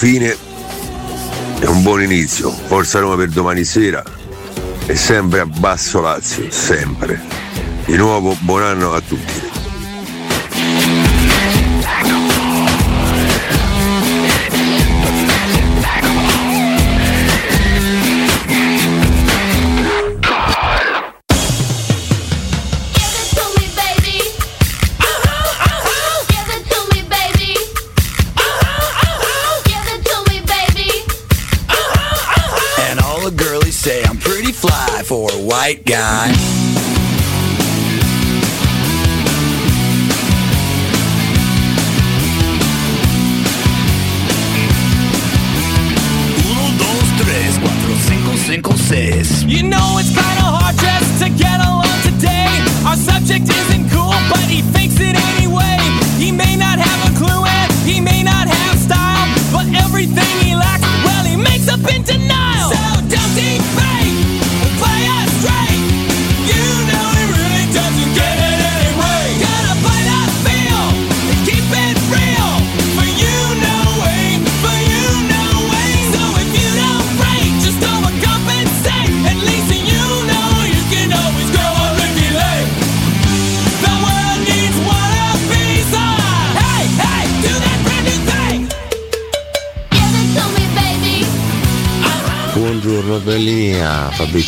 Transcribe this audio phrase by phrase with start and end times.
[0.00, 0.34] fine
[1.60, 2.50] e un buon inizio.
[2.50, 4.02] Forza Roma per domani sera
[4.86, 7.20] e sempre a basso Lazio, sempre.
[7.84, 9.49] Di nuovo buon anno a tutti.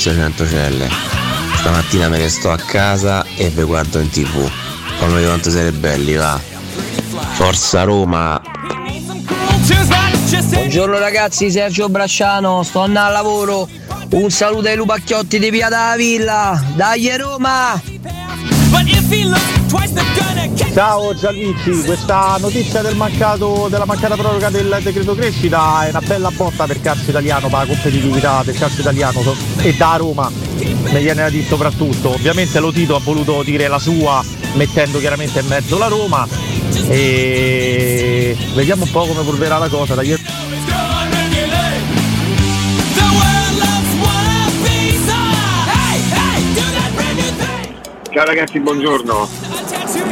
[0.02, 0.88] Bellina, Fabrizio Centocelle.
[1.56, 4.50] Stamattina me ne sto a casa e vi guardo in tv.
[4.98, 6.40] Fammi quanto siete belli, va.
[7.34, 8.40] Forza Roma!
[10.50, 13.68] Buongiorno ragazzi, Sergio Bracciano, sto andando al lavoro.
[14.10, 16.62] Un saluto ai lupacchiotti di Via della Villa.
[16.74, 17.91] Dai Roma!
[20.72, 26.30] Ciao Gianluigi, questa notizia del mancato, della mancata proroga del decreto crescita è una bella
[26.30, 29.22] botta per calcio italiano, per la competitività del calcio italiano
[29.58, 30.32] e da Roma
[30.90, 32.14] da dire soprattutto.
[32.14, 34.24] Ovviamente lo Tito ha voluto dire la sua
[34.54, 36.26] mettendo chiaramente in mezzo la Roma
[36.88, 39.94] e vediamo un po' come evolverà la cosa.
[39.94, 40.16] Dai.
[48.10, 49.41] Ciao ragazzi, buongiorno.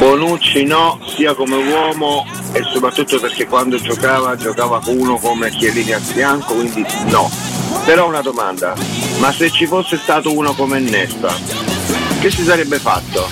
[0.01, 5.91] Bonucci no, sia come uomo e soprattutto perché quando giocava giocava con uno come Chiellini
[5.91, 7.29] a fianco, quindi no.
[7.85, 8.73] Però una domanda,
[9.19, 11.31] ma se ci fosse stato uno come Nesta,
[12.19, 13.29] che si sarebbe fatto?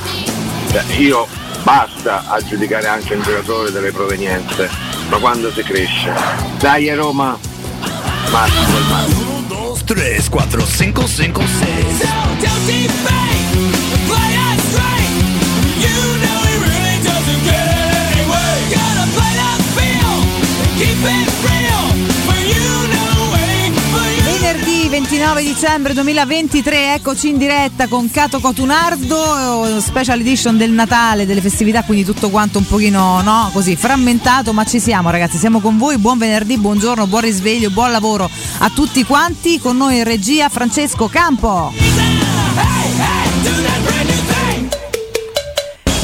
[0.69, 1.25] Cioè, io
[1.63, 4.69] basta a giudicare anche un giocatore delle provenienze,
[5.09, 6.13] ma quando si cresce.
[6.59, 7.35] Dai Roma!
[8.29, 9.31] Massimo il Massimo.
[9.31, 12.03] Uno, dos, tres, cuatro, cinco, cinco, seis.
[12.39, 13.71] Don't defame,
[14.05, 15.17] play us straight.
[15.79, 16.38] You know
[24.23, 31.39] Venerdì 29 dicembre 2023, eccoci in diretta con Cato Cotunardo, special edition del Natale, delle
[31.39, 35.77] festività, quindi tutto quanto un pochino no, così frammentato, ma ci siamo ragazzi, siamo con
[35.77, 40.49] voi, buon venerdì, buongiorno, buon risveglio, buon lavoro a tutti quanti, con noi in regia
[40.49, 41.88] Francesco Campo.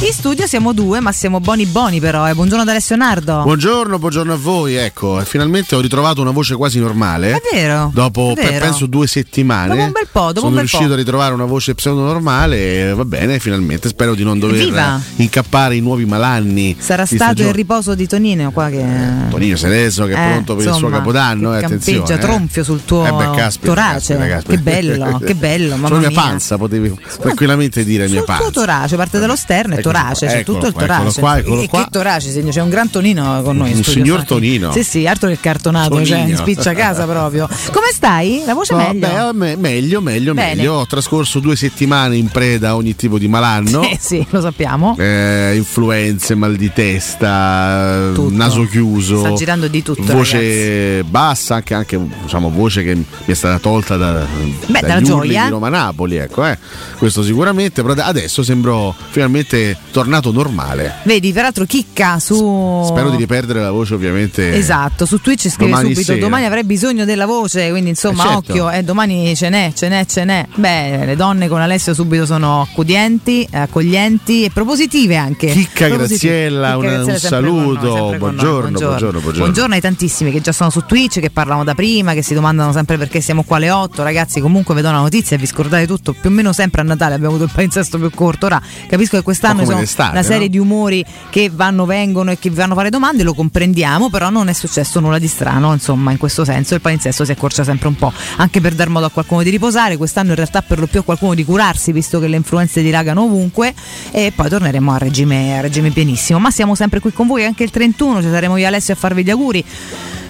[0.05, 2.35] In studio siamo due, ma siamo boni boni però, eh.
[2.35, 3.41] buongiorno ad Alessio Nardo.
[3.41, 4.75] Buongiorno, buongiorno a voi.
[4.75, 7.31] Ecco, finalmente ho ritrovato una voce quasi normale.
[7.31, 7.89] È vero.
[7.91, 8.65] Dopo è vero.
[8.65, 9.69] penso due settimane.
[9.69, 10.93] Dopo un bel po', dopo sono un bel riuscito po'.
[10.93, 12.93] a ritrovare una voce pseudo normale.
[12.93, 13.87] Va bene, finalmente.
[13.87, 15.01] Spero di non dover Evviva.
[15.15, 16.75] incappare in nuovi malanni.
[16.77, 17.49] Sarà stato stagione.
[17.49, 18.85] il riposo di Tonino qua che...
[19.31, 21.49] Tonino Sereso che è Eh, pronto per il suo insomma, capodanno.
[21.51, 21.97] che eh, attenzione.
[21.97, 22.23] campeggia eh.
[22.23, 24.15] tronfio sul tuo Eh beh, caspita, torace.
[24.17, 24.55] caspita, caspita.
[24.55, 26.21] Che bello, che bello, mamma Sulla mia mia.
[26.21, 28.51] panza potevi tranquillamente dire mia Sul tuo panza.
[28.51, 31.19] torace, parte dallo sterno e Eccolo torace, qua, c'è eccolo tutto il torace.
[31.19, 31.83] qua, e qua.
[31.83, 34.23] che torace, segno, c'è un gran Tonino con noi in Un signor.
[34.25, 34.71] Tonino.
[34.71, 36.05] Sì, sì, altro che cartonato, Tonino.
[36.27, 37.47] cioè, spiccia casa proprio.
[37.71, 38.43] Come stai?
[38.45, 39.07] La voce No, meglio?
[39.07, 40.55] beh, me- meglio, meglio, Bene.
[40.55, 40.73] meglio.
[40.73, 43.81] Ho trascorso due settimane in preda a ogni tipo di malanno.
[43.95, 44.95] Eh sì, lo sappiamo.
[44.97, 51.99] Eh, influenze, mal di testa, naso chiuso, Sta girando di tutto, voce bassa, anche, anche,
[52.23, 54.25] diciamo, voce che mi è stata tolta da,
[54.67, 55.43] Beh, dalla gioia.
[55.45, 56.57] di Roma Napoli, ecco, eh.
[56.97, 60.95] questo sicuramente, però adesso sembro finalmente tornato normale.
[61.03, 62.83] Vedi, peraltro chicca su...
[62.85, 64.53] Spero di riperdere la voce ovviamente.
[64.53, 66.19] Esatto, su Twitch scrive domani subito sera.
[66.19, 68.51] domani avrei bisogno della voce, quindi insomma Eh, certo.
[68.51, 70.45] occhio, eh, domani ce n'è, ce n'è, ce n'è.
[70.53, 75.47] Beh, le donne con Alessio subito sono accoglienti, eh, accoglienti e propositive anche.
[75.47, 75.87] Chicca.
[75.87, 78.17] Graziella, Chicca un- noi, saluto, sempre con noi.
[78.17, 79.73] buongiorno, buongiorno, buongiorno.
[79.75, 82.97] ai tantissimi che già sono su Twitch, che parlano da prima, che si domandano sempre
[82.97, 84.03] perché siamo qua alle 8.
[84.03, 87.13] Ragazzi, comunque vedo una notizia e vi scordate tutto, più o meno sempre a Natale
[87.13, 88.47] abbiamo avuto il palinsesto più corto.
[88.47, 90.51] Ora capisco che quest'anno Un d'estate, una serie no?
[90.51, 94.29] di umori che vanno, vengono e che vi vanno a fare domande, lo comprendiamo, però
[94.29, 97.87] non è successo nulla di strano, insomma, in questo senso il palinsesto si accorcia sempre
[97.87, 100.87] un po', anche per dar modo a qualcuno di riposare, quest'anno in realtà per lo
[100.87, 103.73] più a qualcuno di curarsi, visto che le influenze dilagano ovunque,
[104.11, 106.39] e poi torneremo a regime, a regime pienissimo.
[106.39, 108.97] Ma siamo sempre qui con voi anche il 31, ci saremo io e Alessio a
[108.97, 109.63] farvi gli auguri.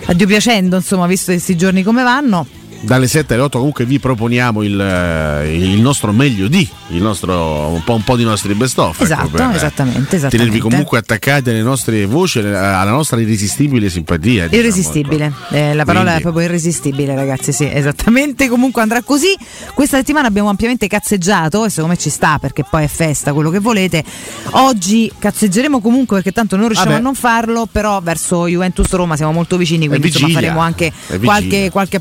[0.08, 2.46] Addio piacendo, insomma, visto questi giorni come vanno.
[2.86, 7.68] Dalle 7 alle 8 comunque vi proponiamo il, eh, il nostro meglio di, il nostro,
[7.70, 9.02] un, po', un po' di nostri best of.
[9.02, 10.38] Esatto, per, eh, esattamente, esattamente.
[10.38, 14.44] Tenervi comunque attaccati alle nostre voci, alla nostra irresistibile simpatia.
[14.48, 15.56] diciamo, Irresistibile, ecco.
[15.56, 19.36] Eh, la parola Quindi- è proprio irresistibile ragazzi, sì, esattamente, comunque andrà così.
[19.74, 23.50] Questa settimana abbiamo ampiamente cazzeggiato e secondo me ci sta perché poi è festa, quello
[23.50, 24.04] che volete.
[24.52, 27.02] Oggi cazzeggeremo comunque perché tanto non riusciamo Vabbè.
[27.02, 30.92] a non farlo, però verso Juventus Roma siamo molto vicini, quindi insomma faremo anche
[31.24, 32.00] qualche, qualche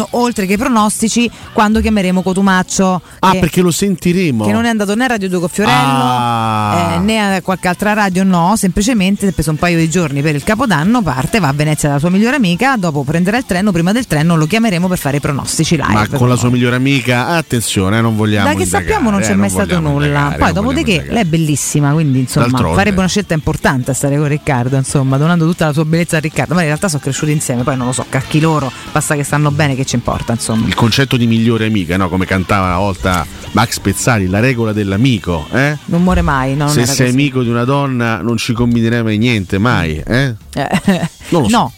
[0.00, 3.00] approfondimentino, oltre che i pronostici, quando chiameremo Cotumaccio.
[3.20, 4.44] Ah, che- perché lo sentiremo.
[4.44, 6.92] che non è andato né a Radio 2 con Fiorello Ah.
[6.94, 10.34] eh, né a qualche altra radio, no, semplicemente è preso un paio di giorni per
[10.34, 13.92] il Capodanno, parte, va a Venezia dalla sua migliore amica, dopo prenderà il treno, prima
[13.92, 15.92] del treno lo chiameremo per fare i pronostici live.
[15.92, 18.48] Ma con la sua migliore amica, attenzione, eh, non vogliamo.
[18.48, 20.06] da che indagare, sappiamo non eh, c'è mai stato vogliamo nulla.
[20.06, 21.12] indagare, Poi, non dopodiché, indagare.
[21.14, 22.76] lei è bellissima, quindi insomma D'altronde.
[22.76, 26.20] farebbe una scelta importante a stare con Riccardo, insomma, donando tutta la sua bellezza a
[26.20, 26.54] Riccardo.
[26.54, 29.50] Ma in realtà sono cresciuti insieme, poi non lo so, cacchi loro, basta che stanno
[29.50, 30.66] bene, che ci importa, insomma.
[30.66, 32.08] Il concetto di migliore amica, no?
[32.08, 35.46] come cantava una volta Max Pezzali, la regola dell'amico.
[35.52, 35.76] Eh?
[35.86, 36.68] Non muore mai, no?
[36.68, 37.18] Se sei così.
[37.18, 40.00] amico di una donna non ci combinerai mai niente, mai.
[40.06, 40.34] Eh?
[40.54, 41.56] Eh, Non lo so.
[41.56, 41.72] no,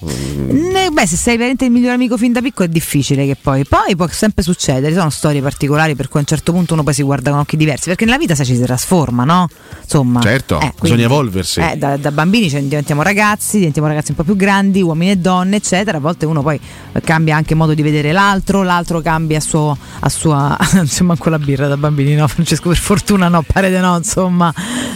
[0.52, 3.64] Ne- beh, se sei veramente il migliore amico fin da piccolo è difficile che poi.
[3.64, 6.82] Poi può sempre succedere, ci sono storie particolari per cui a un certo punto uno
[6.82, 9.48] poi si guarda con occhi diversi, perché nella vita ci si trasforma, no?
[9.82, 11.60] Insomma, Certo, eh, bisogna evolversi.
[11.60, 15.16] eh, da, da bambini cioè, diventiamo ragazzi, diventiamo ragazzi un po' più grandi, uomini e
[15.16, 15.98] donne, eccetera.
[15.98, 16.58] A volte uno poi
[17.04, 20.56] cambia anche modo di vedere l'altro, l'altro cambia a, suo, a sua.
[20.80, 22.26] insomma, con la birra da bambini, no?
[22.28, 24.52] Francesco, per fortuna no, pare di no, insomma.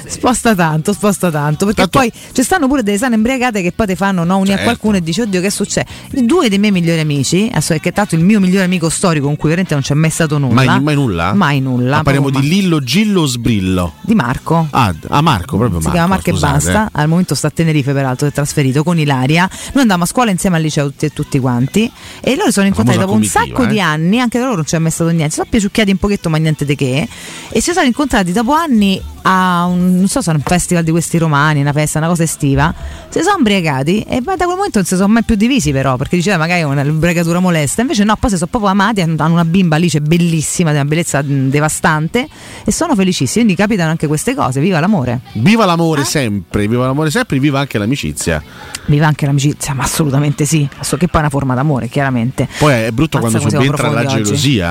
[0.07, 1.67] Sposta tanto, sposta tanto.
[1.67, 4.49] Perché Tanto- poi ci stanno pure delle sane imbriagate che poi ti fanno no, uni
[4.51, 4.65] a Certo.
[4.65, 5.87] qualcuno e dici, oddio, che succede?
[6.23, 9.49] Due dei miei migliori amici, adesso che tanto il mio migliore amico storico con cui
[9.49, 10.55] veramente non c'è mai stato nulla.
[10.65, 11.33] Mai, mai nulla?
[11.35, 11.97] Mai nulla.
[11.97, 13.95] Ma parliamo di Lillo, Gillo o Sbrillo?
[14.01, 14.69] Di Marco.
[14.71, 15.91] Ah, d- ah, Marco, proprio Si Marco.
[15.99, 19.49] chiama Marco e basta, al momento sta a Tenerife peraltro, è trasferito con Ilaria.
[19.73, 22.86] Noi andavamo a scuola insieme al liceo tutti e tutti quanti e loro sono incontrati
[22.87, 23.67] famosa dopo un sacco eh.
[23.67, 26.29] di anni, anche da loro non c'è mai stato niente, si sono piaciucchiati un pochetto
[26.29, 27.09] ma niente di che
[27.49, 30.93] e si sono incontrati dopo anni a un, non so se era un festival di
[30.93, 32.73] questi romani, una festa, una cosa estiva,
[33.09, 36.15] si sono imbriagati e da quel momento non si sono mai più divisi però, perché
[36.15, 39.45] diceva magari è una imbriagatura molesta, invece no, poi si sono proprio amati, hanno una
[39.45, 42.29] bimba Alice bellissima, di una bellezza devastante
[42.65, 45.21] e sono felicissimi, quindi capitano anche queste cose, viva l'amore.
[45.33, 46.05] Viva l'amore Ah.
[46.05, 48.41] sempre, viva l'amore sempre, viva anche l'amicizia.
[48.87, 50.69] Viva anche l'amicizia, ma assolutamente sì.
[50.81, 52.49] So che poi è una forma d'amore, chiaramente.
[52.59, 54.63] Poi è brutto Mazza quando subentra la profondi oggi.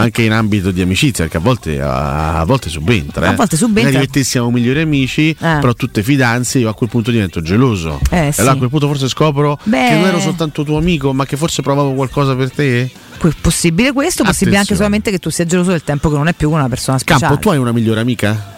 [0.00, 3.28] Anche in ambito di amicizia, perché a volte, a volte subentra.
[3.28, 3.34] A eh.
[3.34, 3.90] volte subentra.
[3.90, 7.40] Magari e te siamo migliori amici, però tu te fidanzi, io a quel punto divento
[7.40, 8.00] geloso.
[8.10, 8.40] Eh, e sì.
[8.40, 9.88] allora a quel punto forse scopro Beh.
[9.88, 12.90] che non ero soltanto tuo amico, ma che forse provavo qualcosa per te.
[13.40, 14.76] Possibile questo, possibile anche Attenzione.
[14.76, 17.26] solamente che tu sia geloso del tempo che non è più con una persona speciale.
[17.26, 18.56] Campo, tu hai una migliore amica?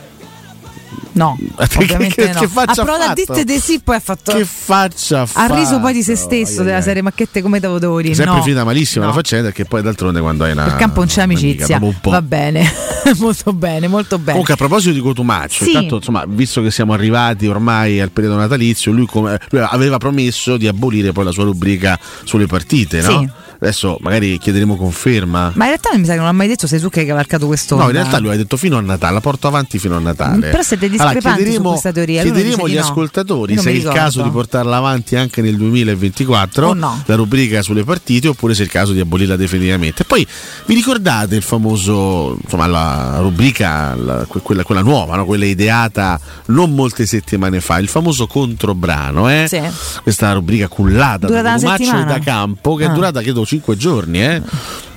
[1.12, 2.40] No, Che- ovviamente che- no.
[2.40, 3.44] che faccia ha provato a ha dirti fatto?
[3.44, 4.32] di sì, poi ha fatto.
[4.32, 5.44] Che faccia fa?
[5.44, 8.14] ha riso poi di se stesso della serie Macchette come dire.
[8.14, 8.42] Sempre no.
[8.42, 9.10] finita malissimo No.
[9.10, 11.78] la faccenda perché poi d'altronde quando hai una Il campo non c'è amicizia.
[12.00, 12.10] po'.
[12.10, 12.64] Va bene,
[13.18, 14.30] molto bene, molto bene.
[14.30, 15.70] Comunque a proposito di Cotumaccio, Sì.
[15.70, 20.56] intanto insomma, visto che siamo arrivati ormai al periodo natalizio, lui, come- lui aveva promesso
[20.56, 23.18] di abolire poi la sua rubrica sulle partite, no?
[23.20, 23.30] Sì.
[23.62, 25.52] Adesso magari chiederemo conferma.
[25.54, 27.46] Ma in realtà mi sa che non l'ha mai detto, sei tu che hai cavalcato
[27.46, 27.76] questo.
[27.76, 30.48] No, in realtà lui ha detto fino a Natale, la porto avanti fino a Natale.
[30.48, 32.80] Però siete Allora, discrepanti su chiederemo, questa teoria, chiederemo agli no.
[32.80, 37.02] ascoltatori se è il caso di portarla avanti anche nel 2024, O no.
[37.04, 40.04] la rubrica sulle partite, oppure se è il caso di abolirla definitivamente.
[40.04, 40.26] Poi
[40.66, 45.24] vi ricordate il famoso, insomma, la rubrica, la- que- quella, quella nuova, no?
[45.26, 49.44] quella ideata non molte settimane fa, il famoso controbrano, eh?
[49.48, 49.60] Sì.
[50.02, 52.04] questa rubrica cullata Durata da e settimana?
[52.04, 52.90] da Campo, che Ah.
[52.90, 54.40] è durata credo 5 giorni, eh?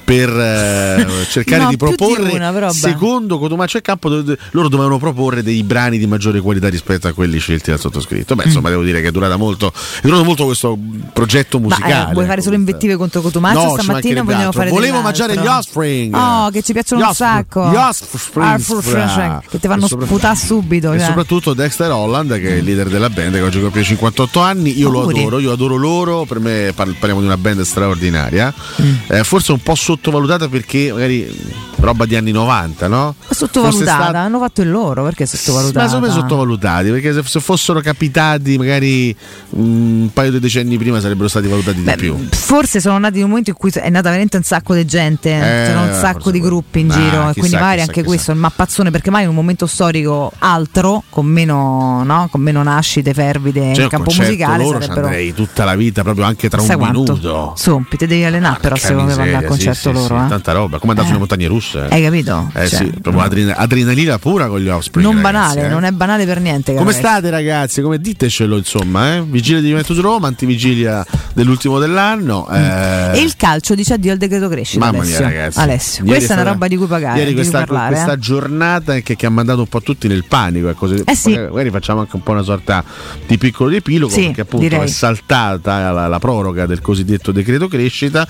[0.04, 4.68] Per eh, cercare No, di più di proporre una, secondo Cotumaccio e Campo dove- loro
[4.68, 8.70] dovevano proporre dei brani di maggiore qualità rispetto a quelli scelti dal sottoscritto beh insomma
[8.70, 10.78] devo dire che è durata molto è durato molto questo
[11.14, 14.60] progetto Ma musicale eh, vuoi fare solo invettive contro Cotumaccio No, stamattina vogliamo altro.
[14.60, 16.14] fare Volevo mangiare gli Offspring.
[16.16, 17.70] Oh, che ci piacciono un sacco.
[17.70, 20.92] Gli Offspring, Ah, che ti sopra- sputare subito.
[20.94, 21.08] e cioè.
[21.08, 24.90] soprattutto Dexter Holland che è il leader della band che oggi compie 58 anni io
[24.90, 28.94] lo adoro io adoro loro per me par- parliamo di una band straordinaria Mm.
[29.08, 33.16] Eh, forse un po' sottovalutata perché magari roba di anni 90, no?
[33.30, 35.82] Sottovalutata, stata- hanno fatto il loro, perché sottovalutata?
[35.82, 39.16] Ma secondo me sottovalutati, perché se, se fossero capitati magari
[39.52, 42.18] un paio di decenni prima sarebbero stati valutati Beh, di più.
[42.32, 45.30] Forse sono nati in un momento in cui è nata veramente un sacco di gente,
[45.30, 48.06] Eh, c'erano un sacco di gruppi in Ah, giro, chissà, quindi magari chissà, anche chissà.
[48.06, 52.28] questo è il mappazzone, perché mai in un momento storico altro, con meno, no?
[52.32, 55.06] con meno nascite fervide Cioè, in un campo concerto musicale loro sarebbero...
[55.08, 57.00] andrei tutta la vita, proprio anche tra Sai un quanto?
[57.14, 57.54] minuto.
[57.58, 60.18] Sompi, ti devi allenare però Porca secondo me per andare miseria, concerto sì, sì, loro.
[60.20, 60.28] sì, eh.
[60.30, 61.12] tanta roba, come andare Eh.
[61.12, 61.88] sulle montagne russe.
[61.90, 62.52] Hai capito?
[62.54, 65.06] Eh Cioè, sì, proprio adrena- adrenalina pura con gli offspring.
[65.08, 65.70] non ragazzi, banale, eh.
[65.70, 66.74] non è banale per niente.
[66.76, 67.82] Come state ragazzi?
[67.82, 69.24] Come ditecelo insomma, eh?
[69.24, 72.48] Vigilia di Juventus Roma, antivigilia dell'ultimo dell'anno.
[72.50, 74.80] eh, E il calcio dice addio al decreto crescita.
[74.86, 75.24] Mamma mia Alessio.
[75.26, 75.60] ragazzi.
[75.60, 77.20] Alessio, questa è una roba di cui pagare.
[77.20, 78.20] Ieri questa, parlare, questa eh.
[78.20, 80.70] giornata che, che ha mandato un po' tutti nel panico.
[80.70, 81.30] ecco, se- Eh sì.
[81.32, 82.84] magari, magari facciamo anche un po' una sorta
[83.28, 84.86] di piccolo riepilogo Sì, perché appunto direi.
[84.86, 88.28] è saltata la, la proroga del cosiddetto decreto crescita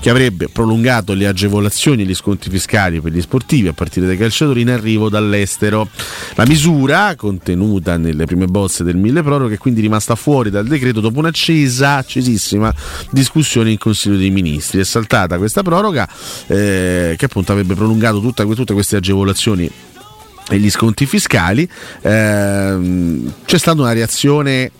[0.00, 4.16] che avrebbe prolungato le agevolazioni e gli sconti fiscali per gli sportivi a partire dai
[4.16, 5.88] calciatori in arrivo dall'estero.
[6.34, 11.00] La misura contenuta nelle prime bozze del mille proroghe è quindi rimasta fuori dal decreto
[11.00, 12.72] dopo un'accesa, accesissima
[13.10, 14.80] discussione in Consiglio dei Ministri.
[14.80, 16.08] È saltata questa proroga
[16.46, 19.70] eh, che appunto avrebbe prolungato tutta- tutte queste agevolazioni
[20.48, 21.68] e gli sconti fiscali.
[22.02, 24.70] Ehm, c'è stata una reazione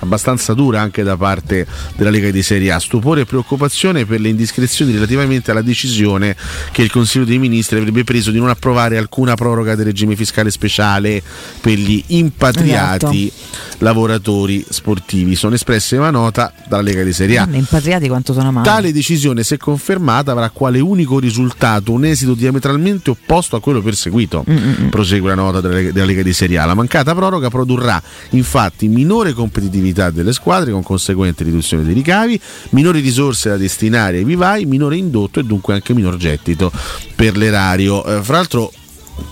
[0.00, 4.28] abbastanza dura anche da parte della Lega di Serie A, stupore e preoccupazione per le
[4.28, 6.36] indiscrezioni relativamente alla decisione
[6.72, 10.50] che il Consiglio dei Ministri avrebbe preso di non approvare alcuna proroga del regime fiscale
[10.50, 11.22] speciale
[11.60, 13.32] per gli impatriati
[13.78, 15.34] lavoratori sportivi.
[15.34, 17.40] Sono espresse in una nota dalla Lega di Serie A.
[17.40, 18.68] Madonna, impatriati quanto sono amati.
[18.68, 24.44] Tale decisione, se confermata, avrà quale unico risultato un esito diametralmente opposto a quello perseguito.
[24.48, 26.64] Mm, Prosegue la nota della Lega di Serie A.
[26.64, 33.00] La mancata proroga produrrà infatti minore competitività delle squadre con conseguente riduzione dei ricavi, minori
[33.00, 36.72] risorse da destinare ai vivai, minore indotto e dunque anche minor gettito
[37.14, 38.04] per l'erario.
[38.04, 38.72] Eh, fra l'altro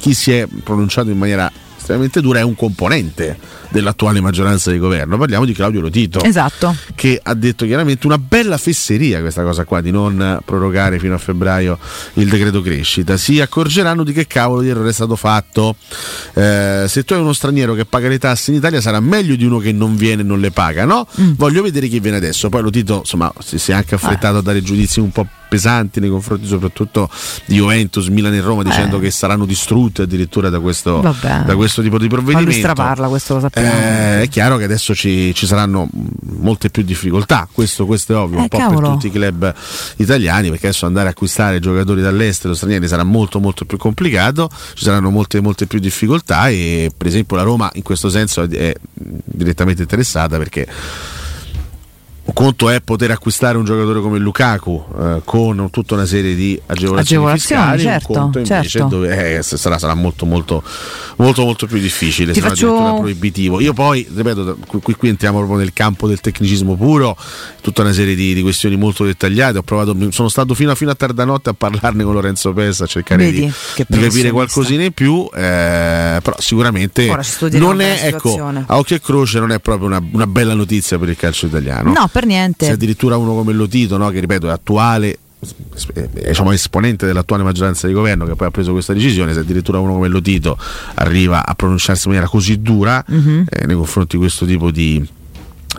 [0.01, 3.39] chi si è pronunciato in maniera estremamente dura è un componente
[3.73, 5.17] dell'attuale maggioranza di governo.
[5.17, 6.75] Parliamo di Claudio Lotito Esatto.
[6.95, 11.19] che ha detto chiaramente una bella fesseria questa cosa qua di non prorogare fino a
[11.19, 11.79] febbraio
[12.15, 13.17] il decreto crescita.
[13.17, 15.75] Si accorgeranno di che cavolo di errore è stato fatto.
[16.35, 19.45] Eh, se tu hai uno straniero che paga le tasse in Italia sarà meglio di
[19.45, 21.07] uno che non viene e non le paga, no?
[21.37, 22.49] Voglio vedere chi viene adesso.
[22.51, 26.01] Poi lo Tito insomma si, si è anche affrettato a dare giudizi un po' pesanti
[26.01, 27.11] nei confronti soprattutto
[27.45, 31.99] di Juventus, Milan e Roma dicendo che saranno distrutti addirittura da questo, da questo tipo
[31.99, 32.59] di Ma lui provvedimento.
[32.59, 33.62] straparla, questo lo sappiamo.
[33.63, 35.89] Eh, è chiaro che adesso ci, ci saranno
[36.39, 38.81] molte più difficoltà, questo, questo è ovvio, Eh, un po' cavolo.
[38.81, 39.55] per tutti i club
[39.97, 44.85] italiani, perché adesso andare a acquistare giocatori dall'estero stranieri sarà molto molto più complicato, ci
[44.85, 49.83] saranno molte molte più difficoltà e per esempio la Roma in questo senso è direttamente
[49.83, 50.67] interessata perché
[52.33, 56.61] un conto è poter acquistare un giocatore come Lukaku eh, con tutta una serie di
[56.67, 58.89] agevolazioni, Agevolazioni, fiscali, certo, un conto invece certo.
[58.89, 60.63] dove eh, sarà, sarà molto, molto,
[61.17, 63.61] molto, molto più difficile, Ti non faccio- addirittura proibitivo.
[63.61, 67.17] Io poi, ripeto, qui, qui- entriamo proprio nel campo del tecnicismo puro,
[67.61, 69.59] tutta una serie di, di questioni molto dettagliate.
[69.59, 72.81] Ho provato, sono stato fino a, fino a tarda notte a parlarne con Lorenzo Pes
[72.81, 77.15] a cercare Vedi, di, capire qualcosina in più, eh, però sicuramente
[77.53, 81.11] non è, ecco, a occhio e croce non è proprio una, una bella notizia per
[81.11, 81.93] il calcio italiano.
[81.93, 82.67] No, per niente.
[82.67, 85.19] Se addirittura uno come Lotito, no, che ripeto è attuale,
[86.13, 89.95] diciamo esponente dell'attuale maggioranza di governo che poi ha preso questa decisione, se addirittura uno
[89.95, 90.57] come Lotito
[90.95, 93.45] arriva a pronunciarsi in maniera così dura Mhm.
[93.51, 95.05] eh, nei confronti di questo tipo di,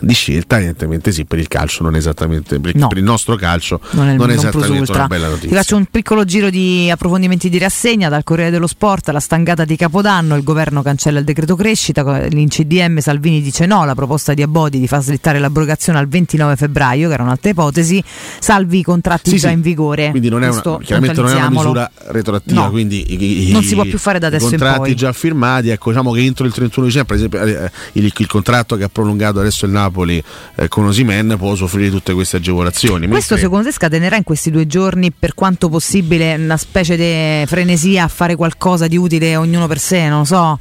[0.04, 2.88] di scelta, evidentemente sì, per il calcio non è esattamente, per, No.
[2.88, 5.56] per il nostro calcio non è, non è non esattamente una bella Ti notizia.
[5.56, 9.76] faccio un piccolo giro di approfondimenti di rassegna dal Corriere dello Sport, la stangata di
[9.76, 14.78] Capodanno, il governo cancella il decreto crescita, l'INCDM Salvini dice no, la proposta di Abodi
[14.78, 18.02] di far slittare l'abrogazione al 29 febbraio, che era un'altra ipotesi,
[18.38, 19.54] salvi i contratti Sì, già sì.
[19.54, 20.10] in vigore.
[20.10, 22.70] Quindi non è una, chiaramente non è una misura retroattiva, No.
[22.70, 24.94] quindi i, i- Non si può più fare da adesso i in contratti poi.
[24.94, 28.76] già firmati, ecco, diciamo che entro il 31 dicembre, per esempio, eh, il, il contratto
[28.76, 33.06] che ha prolungato adesso il Napoli eh, con Osimen può soffrire tutte queste agevolazioni.
[33.06, 37.46] Questo mentre- secondo te scatenerà in questi due giorni per quanto possibile una specie di
[37.46, 40.58] frenesia a fare qualcosa di utile ognuno per sé, non lo so.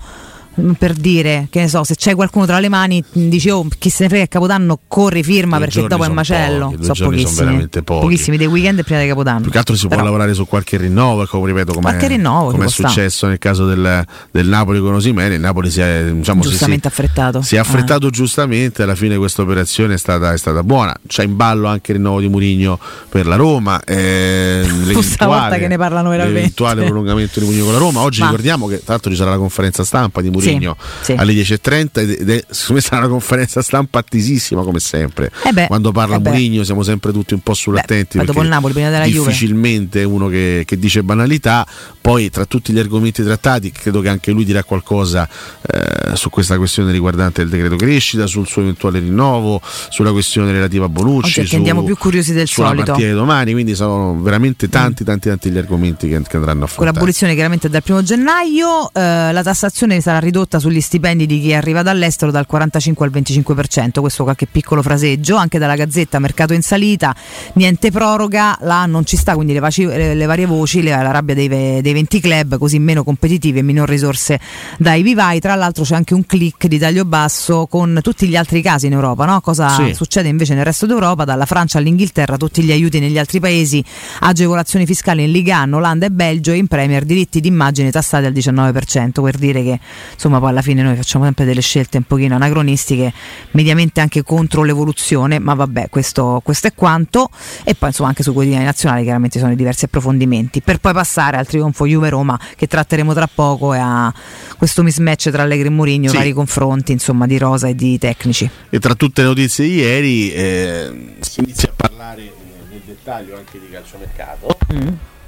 [0.78, 4.04] Per dire, che ne so, se c'è qualcuno tra le mani, dici oh, chi se
[4.04, 6.66] ne frega, è Capodanno, corri, firma Due perché dopo è son macello.
[6.66, 7.46] pochi, due so giorni son pochissimi.
[7.46, 8.02] veramente pochi.
[8.02, 9.42] Pochissimi dei weekend e prima di Capodanno.
[9.42, 12.52] Più che altro si Però- può lavorare su qualche rinnovo, come ripeto, come Qualche rinnovo,
[12.52, 15.34] come è successo nel caso del, del Napoli con Osimene.
[15.36, 17.42] Il Napoli si è, diciamo, Giustamente si, affrettato.
[17.42, 18.84] si è affrettato giustamente.
[18.84, 20.96] Alla fine questa operazione è stata, è stata buona.
[21.08, 22.78] C'è in ballo anche il rinnovo di Murigno
[23.10, 23.84] per la Roma.
[23.84, 24.68] Eh,
[25.20, 26.40] volta che ne parlano veramente.
[26.40, 28.02] L'eventuale prolungamento di Murigno con la Roma.
[28.02, 31.14] Oggi Ma- ricordiamo che tra l'altro ci sarà la conferenza stampa di Murigno Mourinho sì.
[31.14, 31.88] alle 10.30
[32.20, 35.32] ed è secondo me sarà una conferenza stampa attesissima come sempre.
[35.46, 36.20] Eh beh, Quando parla eh.
[36.20, 38.18] Mourinho siamo sempre tutti un po' sull'attenti.
[38.18, 39.28] Beh, dopo il Napoli, prima della Juve.
[39.28, 41.66] difficilmente è uno che, che dice banalità.
[42.02, 45.28] Poi tra tutti gli argomenti trattati credo che anche lui dirà qualcosa
[45.62, 50.86] eh, su questa questione riguardante il decreto crescita, sul suo eventuale rinnovo, sulla questione relativa
[50.86, 51.40] a Bonucci.
[51.40, 52.86] Oggi su- andiamo più curiosi del sulla solito.
[52.88, 56.64] partita di domani, quindi sono veramente tanti, tanti, tanti gli argomenti che, che andranno Con
[56.68, 56.94] affrontati.
[56.96, 61.82] l'abolizione chiaramente dal primo gennaio eh, la tassazione sarà ridotta sugli stipendi di chi arriva
[61.84, 67.16] dall'estero dal 45 al 25%, questo qualche piccolo fraseggio, anche dalla Gazzetta Mercato in salita,
[67.54, 71.12] niente proroga, là non ci sta, quindi le, vaci- le- le varie voci, le- la
[71.12, 74.40] rabbia dei, dei 20 club, così meno competitivi e minor risorse
[74.78, 78.62] dai vivai, tra l'altro c'è anche un click di taglio basso con tutti gli altri
[78.62, 79.40] casi in Europa, no?
[79.42, 79.94] cosa Sì.
[79.94, 83.84] succede invece nel resto d'Europa, dalla Francia all'Inghilterra, tutti gli aiuti negli altri paesi,
[84.20, 88.32] agevolazioni fiscali in Liga 1, Olanda e Belgio e in Premier diritti d'immagine tassati al
[88.34, 89.80] 19%, per dire che
[90.24, 93.12] insomma poi alla fine noi facciamo sempre delle scelte un pochino anacronistiche,
[93.52, 97.30] mediamente anche contro l'evoluzione, ma vabbè questo, questo è quanto
[97.66, 101.36] e poi insomma anche sui quotidiani nazionali chiaramente sono i diversi approfondimenti, per poi passare
[101.36, 104.14] al trionfo Juve-Roma che tratteremo tra poco e a
[104.58, 106.16] questo mismatch tra Allegri e Mourinho, Sì.
[106.16, 108.50] vari confronti insomma di rosa e di tecnici.
[108.70, 112.32] E tra tutte le notizie di ieri eh, si inizia a parlare
[112.70, 114.58] nel dettaglio anche di calciomercato.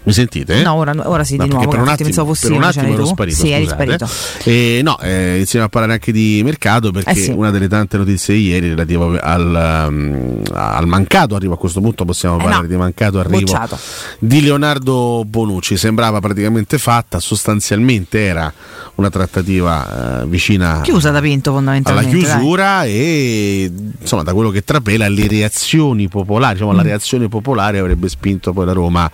[0.05, 0.61] Mi sentite?
[0.61, 1.67] No, ora, ora sì, No, di nuovo.
[1.67, 3.05] per un attimo, pensavo fossi per un attimo ero tu?
[3.09, 3.37] sparito.
[3.37, 4.07] Sì, eri sparito.
[4.43, 7.31] Eh, no, eh, iniziamo a parlare anche di mercato perché Eh sì.
[7.31, 12.35] una delle tante notizie ieri relativa al, um, al mancato arrivo a questo punto possiamo
[12.35, 13.79] Eh parlare no, di mancato arrivo bocciato.
[14.19, 18.53] di Leonardo Bonucci sembrava praticamente fatta sostanzialmente era
[18.95, 22.11] una trattativa eh, vicina Chiusa da Pinto alla fondamentalmente.
[22.19, 22.29] dai.
[22.37, 26.75] chiusura e insomma da quello che trapela le reazioni popolari diciamo Mm.
[26.75, 29.09] la reazione popolare avrebbe spinto poi la Roma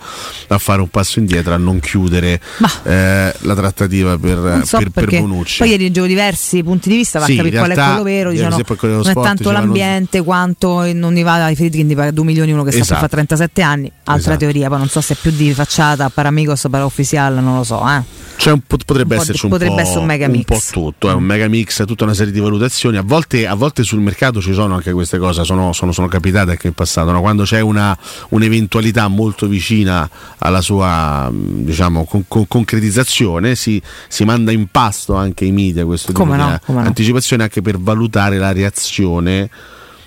[0.48, 2.40] a fare un passo indietro a non chiudere
[2.84, 6.96] eh, la trattativa per, Non so per, per Bonucci poi ieri leggevo diversi punti di
[6.96, 8.30] vista, va Sì, a capire in qual è realtà, quello vero.
[8.30, 11.94] quello dello non è sport tanto dicevano- l'ambiente quanto non gli va ai Friedkin di
[11.94, 13.00] pagare 2 milioni uno che sta Esatto.
[13.00, 13.86] per fare 37 anni.
[14.04, 14.36] Altra Esatto.
[14.38, 17.82] teoria, poi non so se è più di facciata, paramigos, para ufficial, non lo so.
[17.88, 18.02] Eh.
[18.44, 20.44] Un po- potrebbe Un po' esserci di- un, potrebbe po', essere un mega mix.
[20.44, 22.96] po' tutto, è un mega mix, tutta una serie di valutazioni.
[22.96, 26.50] A volte, a volte sul mercato ci sono anche queste cose, sono, sono, sono capitate
[26.52, 27.12] anche in passato.
[27.12, 27.20] no?
[27.20, 27.96] Quando c'è una,
[28.30, 35.44] un'eventualità molto vicina alla sua diciamo, con- con- concretizzazione, si, si manda in pasto anche
[35.44, 36.86] i media questo tipo Come di no, come no.
[36.86, 39.48] anticipazione anche per valutare la reazione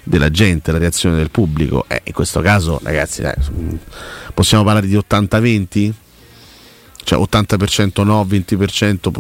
[0.04, 1.86] della gente, la reazione del pubblico.
[1.88, 3.34] Eh, in questo caso, ragazzi, dai,
[4.34, 5.92] possiamo parlare di 80-20?
[7.06, 9.20] Cioè 80% no, 20% p-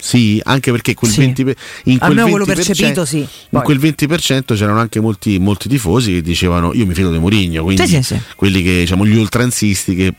[0.00, 1.18] sì, anche perché quel Sì.
[1.20, 3.26] 20 pe- in quel Almeno quello 20%, percepito, sì.
[3.50, 7.64] In quel 20% c'erano anche molti, molti tifosi che dicevano io mi fido di Mourinho,
[7.64, 8.16] quindi sì.
[8.36, 10.14] quelli che diciamo gli oltranzisti che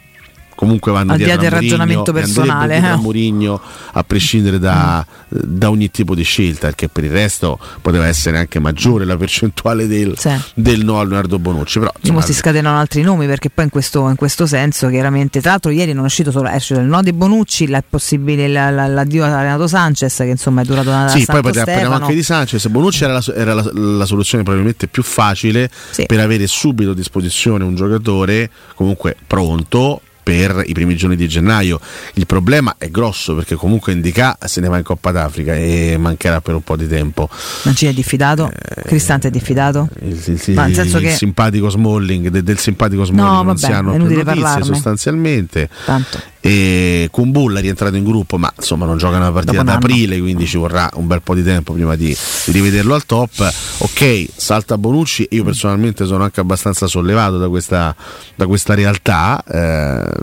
[0.59, 2.97] comunque vanno Al di dietro a del Mourinho, ragionamento personale, a eh.
[2.97, 2.99] Mm.
[2.99, 3.61] Mourinho
[3.93, 8.59] a prescindere da, da ogni tipo di scelta, perché per il resto poteva essere anche
[8.59, 10.29] maggiore la percentuale del, Sì.
[10.55, 11.79] del no a Leonardo Bonucci.
[11.79, 15.39] Però, Mo insomma, si scatenano altri nomi perché poi in questo, in questo senso chiaramente
[15.39, 18.49] tra l'altro ieri non è uscito solo è uscito il no di Bonucci la- possibile
[18.49, 21.71] la- la- l'addio a Renato Sanchez che insomma è durato una Sì, poi Santo parliamo
[21.71, 21.95] Stefano.
[21.95, 22.67] anche di Sanchez.
[22.67, 26.05] Bonucci era, la, era la- la soluzione probabilmente più facile Sì.
[26.05, 31.79] per avere subito a disposizione un giocatore comunque pronto per i primi giorni di gennaio.
[32.13, 36.39] Il problema è grosso perché comunque Indica se ne va in Coppa d'Africa e mancherà
[36.39, 37.27] per un po' di tempo.
[37.63, 38.51] Mancini è diffidato
[38.85, 43.35] Cristante è diffidato Il, il- il- il che- simpatico Smalling, de- del simpatico Smalling No,
[43.37, 44.63] non vabbè, si hanno più notizie parlarne.
[44.65, 45.69] sostanzialmente.
[45.85, 49.71] tanto E Kumbulla è rientrato in gruppo, ma insomma non gioca una partita anno.
[49.71, 52.15] aprile, quindi ci vorrà un bel po' di tempo prima di,
[52.45, 53.51] di rivederlo al top.
[53.79, 57.93] Ok, salta Bonucci, io personalmente sono anche abbastanza sollevato da questa,
[58.35, 60.18] da questa realtà, eh,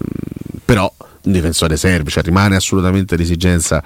[0.65, 0.93] però
[1.27, 3.83] un difensore serve, cioè rimane assolutamente l'esigenza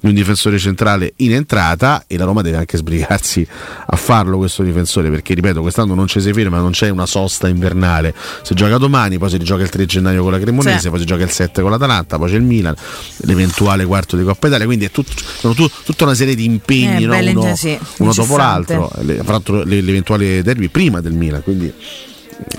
[0.00, 3.44] di un difensore centrale in entrata e la Roma deve anche sbrigarsi
[3.86, 7.48] a farlo questo difensore perché ripeto quest'anno non ci si ferma, non c'è una sosta
[7.48, 10.88] invernale, si gioca domani, poi si rigioca il 3 gennaio con la Cremonese, Sì.
[10.90, 12.76] poi si gioca il 7 con l'Atalanta, poi c'è il Milan,
[13.22, 17.02] l'eventuale quarto di Coppa Italia, quindi è tut- sono tu- tutta una serie di impegni,
[17.02, 17.14] Eh, no?
[17.16, 21.42] belle- uno, sì, uno dopo l'altro, le- fra l'altro le- l'eventuale derby prima del Milan,
[21.42, 21.72] quindi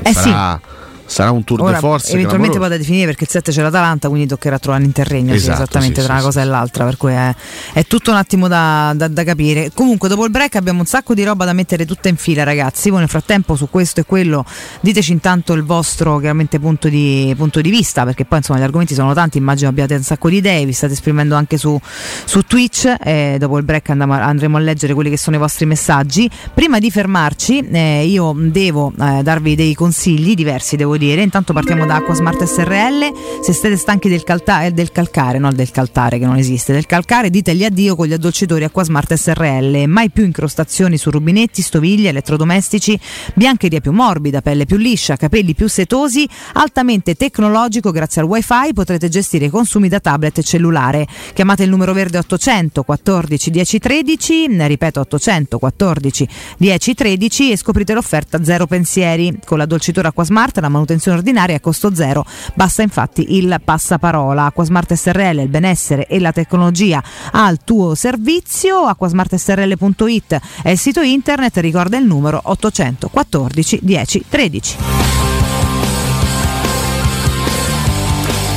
[0.03, 0.59] Eh sarà,
[1.05, 4.09] sarà un tour Ora, de force eventualmente poi da definire perché il 7 c'è l'Atalanta,
[4.09, 6.45] quindi toccherà trovare un interregno sì, Esatto, esattamente sì, tra sì, una cosa sì.
[6.45, 7.35] e l'altra, per cui è,
[7.73, 9.71] è tutto un attimo da, da- da capire.
[9.73, 12.89] Comunque, dopo il break abbiamo un sacco di roba da mettere tutta in fila, ragazzi.
[12.89, 14.45] Voi nel frattempo su questo e quello
[14.81, 18.93] diteci intanto il vostro chiaramente punto di, punto di vista, perché poi insomma gli argomenti
[18.93, 21.79] sono tanti, immagino abbiate un sacco di idee, vi state esprimendo anche su,
[22.25, 22.93] su Twitch.
[23.01, 26.29] E dopo il break andiamo andremo a leggere quelli che sono i vostri messaggi.
[26.53, 31.21] Prima di fermarci, eh, io devo eh, darvi dei consigli diversi, devo devo dire.
[31.21, 33.41] Intanto partiamo da Acqua Smart SRL.
[33.41, 36.85] Se siete stanchi del, calta- eh, del calcare, no del caltare che non esiste, del
[36.85, 39.85] calcare, ditegli addio con gli addolcitori Acqua Smart SRL.
[39.87, 42.99] Mai più incrostazioni su rubinetti, stoviglie, elettrodomestici,
[43.35, 49.09] biancheria più morbida, pelle più liscia, capelli più setosi, altamente tecnologico grazie al wifi potrete
[49.09, 51.07] gestire i consumi da tablet e cellulare.
[51.33, 56.27] Chiamate il numero verde 800 14 10 13, ripeto 814
[56.57, 59.39] 10 13 e scoprite l'offerta zero pensieri.
[59.45, 63.59] Con la dolcitura Acqua Smart la manutenzione ordinaria è a costo zero, basta infatti il
[63.63, 64.45] passaparola.
[64.45, 68.85] Acqua Smart SRL, il benessere e la tecnologia al tuo servizio.
[68.85, 75.24] Acquasmartsrl.it è il sito internet, ricorda il numero 814 10 13.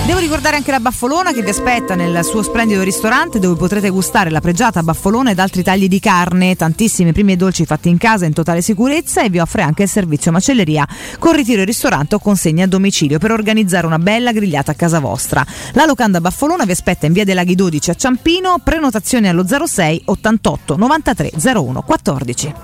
[0.09, 4.31] Devo ricordare anche la Baffolona che vi aspetta nel suo splendido ristorante dove potrete gustare
[4.31, 8.25] la pregiata baffolona ed altri tagli di carne, tantissimi primi e dolci fatti in casa
[8.25, 12.21] in totale sicurezza e vi offre anche il servizio macelleria con ritiro in ristorante o
[12.21, 15.45] consegna a domicilio per organizzare una bella grigliata a casa vostra.
[15.73, 20.05] La locanda Baffolona vi aspetta in via dei Laghi 12 a Ciampino, prenotazioni allo 06
[20.07, 22.55] 88 93 01 14.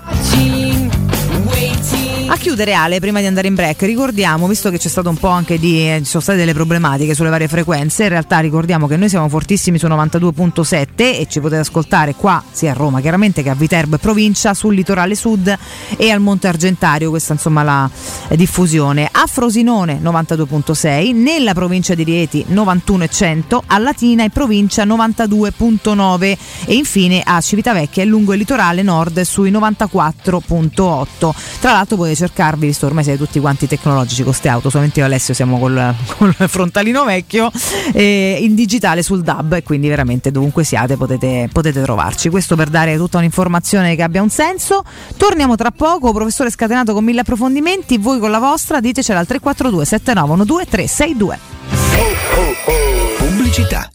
[2.27, 5.27] A chiudere Ale, prima di andare in break, ricordiamo, visto che c'è stato un po'
[5.27, 8.97] anche di, eh, ci sono state delle problematiche sulle varie frequenze, in realtà ricordiamo che
[8.97, 13.51] noi siamo fortissimi su 92.7 e ci potete ascoltare qua, sia a Roma chiaramente che
[13.51, 15.55] a Viterbo e provincia, sul litorale sud
[15.95, 17.87] e al Monte Argentario, questa insomma la
[18.27, 19.07] eh, diffusione.
[19.11, 27.21] A Frosinone 92.6, nella provincia di Rieti 91.100, a Latina e provincia 92.9 e infine
[27.23, 31.31] a Civitavecchia e lungo il litorale nord sui 94.8.
[31.59, 35.05] Tra l'altro potete cercarvi, visto ormai siete tutti quanti tecnologici con queste auto, solamente io
[35.05, 37.51] e Alessio siamo col, col frontalino vecchio,
[37.93, 42.29] eh, in digitale sul DAB e quindi veramente dovunque siate potete, potete trovarci.
[42.29, 44.83] Questo per dare tutta un'informazione che abbia un senso.
[45.17, 49.85] Torniamo tra poco, professore scatenato con mille approfondimenti, voi con la vostra ditecela al 342
[49.85, 51.39] 7912 362.
[53.17, 53.94] Pubblicità.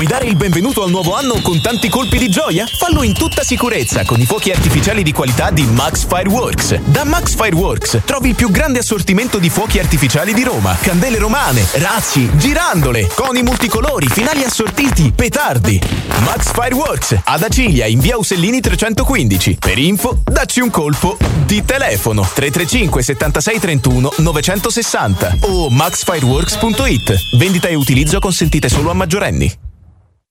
[0.00, 2.64] Vuoi dare il benvenuto al nuovo anno con tanti colpi di gioia?
[2.66, 6.80] Fallo in tutta sicurezza con i fuochi artificiali di qualità di Max Fireworks.
[6.86, 11.66] Da Max Fireworks trovi il più grande assortimento di fuochi artificiali di Roma, candele romane,
[11.72, 15.78] razzi, girandole, coni multicolori, finali assortiti, petardi.
[16.24, 19.58] Max Fireworks ad Acilia in via Usellini 315.
[19.60, 27.36] Per info, dacci un colpo di telefono 335 76 31 960 o maxfireworks.it.
[27.36, 29.68] Vendita e utilizzo consentite solo a maggiorenni.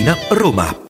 [0.00, 0.89] Tiburtina, Roma.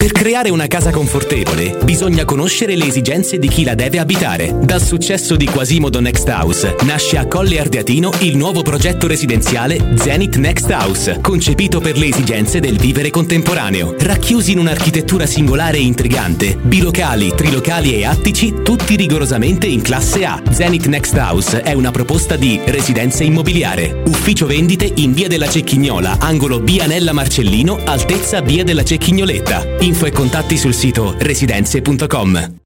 [0.00, 4.50] Per creare una casa confortevole bisogna conoscere le esigenze di chi la deve abitare.
[4.58, 10.36] Dal successo di Quasimodo Next House nasce a Colle Ardeatino il nuovo progetto residenziale Zenith
[10.36, 13.94] Next House, concepito per le esigenze del vivere contemporaneo.
[13.98, 20.40] Racchiusi in un'architettura singolare e intrigante, bilocali, trilocali e attici, tutti rigorosamente in classe A.
[20.50, 24.00] Zenith Next House è una proposta di residenza immobiliare.
[24.06, 29.88] Ufficio vendite in via della Cecchignola, angolo Bianella Marcellino, altezza via della Cecchignoletta.
[29.90, 32.59] Info e contatti sul sito residenze.com.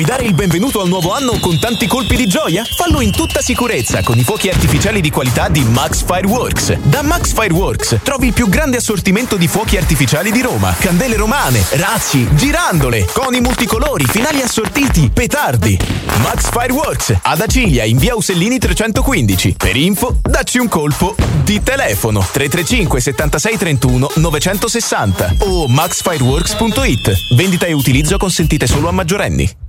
[0.00, 2.64] Vuoi dare il benvenuto al nuovo anno con tanti colpi di gioia?
[2.64, 6.78] Fallo in tutta sicurezza con i fuochi artificiali di qualità di Max Fireworks.
[6.84, 11.62] Da Max Fireworks trovi il più grande assortimento di fuochi artificiali di Roma, candele romane,
[11.72, 15.78] razzi, girandole, coni multicolori, finali assortiti, petardi.
[16.22, 19.56] Max Fireworks ad Acilia in via Usellini 315.
[19.58, 27.34] Per info, dacci un colpo di telefono 335 76 31 960 o maxfireworks.it.
[27.36, 29.68] Vendita e utilizzo consentite solo a maggiorenni.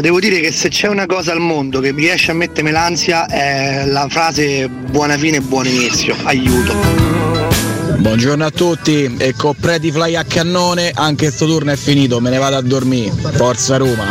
[0.00, 3.26] Devo dire che se c'è una cosa al mondo che mi riesce a mettermi l'ansia
[3.26, 6.74] è la frase buona fine e buon inizio, aiuto.
[7.98, 12.30] Buongiorno a tutti e con Preti Fly a cannone anche sto turno è finito, me
[12.30, 13.10] ne vado a dormire.
[13.10, 14.04] Forza Roma.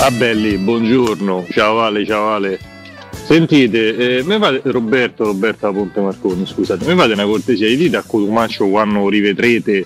[0.00, 2.58] Ah belli, buongiorno, ciao Vale, ciao Vale.
[3.26, 8.04] Sentite, eh, mi fate, Roberto, Roberta Ponte Marconi, scusate, mi fate una cortesia, dite a
[8.06, 9.84] Cotumaccio quando rivedrete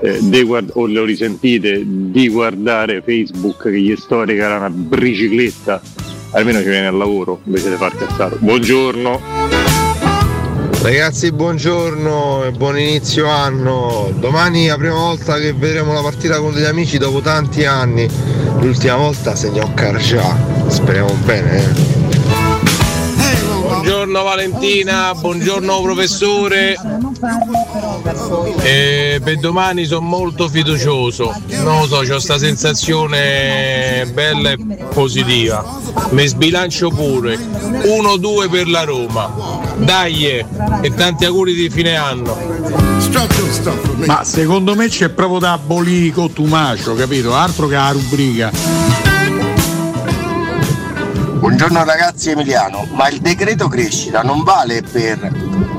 [0.00, 5.80] eh, guard- o lo risentite di guardare Facebook che gli sto regalando una bicicletta,
[6.30, 8.36] almeno ci viene al lavoro invece di far cazzare.
[8.38, 9.20] Buongiorno.
[10.82, 14.12] Ragazzi buongiorno e buon inizio anno.
[14.18, 18.06] Domani è la prima volta che vedremo la partita con degli amici dopo tanti anni.
[18.60, 20.36] L'ultima volta segnò Cargià.
[20.68, 21.58] Speriamo bene.
[21.58, 21.92] Eh.
[23.62, 26.76] Buongiorno Valentina, buongiorno professore.
[28.62, 31.34] Eh, per domani sono molto fiducioso.
[31.62, 34.58] Non lo so, ho questa sensazione bella e
[34.92, 35.64] positiva.
[36.10, 37.36] Mi sbilancio pure.
[37.36, 39.32] 1-2 per la Roma.
[39.76, 40.46] Dai eh,
[40.82, 42.36] e tanti auguri di fine anno.
[44.04, 47.34] Ma secondo me c'è proprio da abolire Cottumacio, capito?
[47.34, 48.50] Altro che la rubrica.
[51.38, 55.30] Buongiorno ragazzi Emiliano, ma il decreto crescita non vale per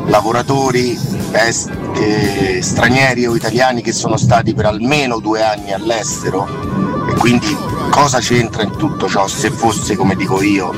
[0.08, 0.98] lavoratori
[1.32, 6.48] est- che- stranieri o italiani che sono stati per almeno due anni all'estero?
[7.10, 7.56] E quindi
[7.90, 10.72] cosa c'entra in tutto ciò se fosse, come dico io,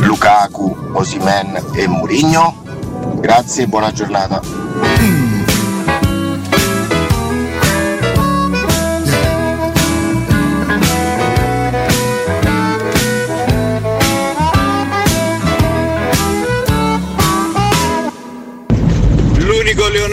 [0.00, 2.62] Lukaku, Osimen e Mourinho?
[3.20, 5.23] Grazie e buona giornata.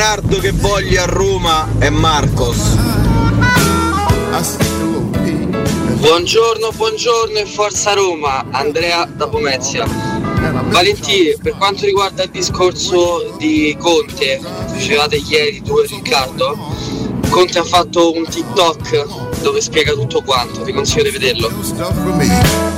[0.01, 2.75] Leonardo che voglio a Roma è Marcos.
[5.99, 9.85] Buongiorno, buongiorno e forza Roma, Andrea da Pomezia.
[9.85, 16.57] Valentì, per quanto riguarda il discorso di Conte, facevate ieri tu e Riccardo,
[17.29, 22.70] Conte ha fatto un TikTok dove spiega tutto quanto, vi consiglio di vederlo.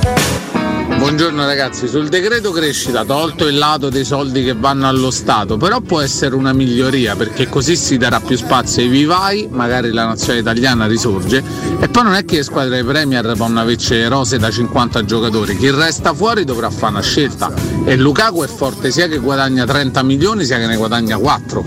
[1.14, 5.80] Buongiorno ragazzi, sul decreto crescita tolto il lato dei soldi che vanno allo Stato, però
[5.80, 10.40] può essere una miglioria perché così si darà più spazio ai vivai, magari la nazione
[10.40, 11.40] italiana risorge
[11.78, 15.56] e poi non è che le squadre Premier vanno a avere rose da 50 giocatori,
[15.56, 17.52] chi resta fuori dovrà fare una scelta.
[17.84, 21.64] E Lukaku è forte sia che guadagna 30 milioni sia che ne guadagna 4.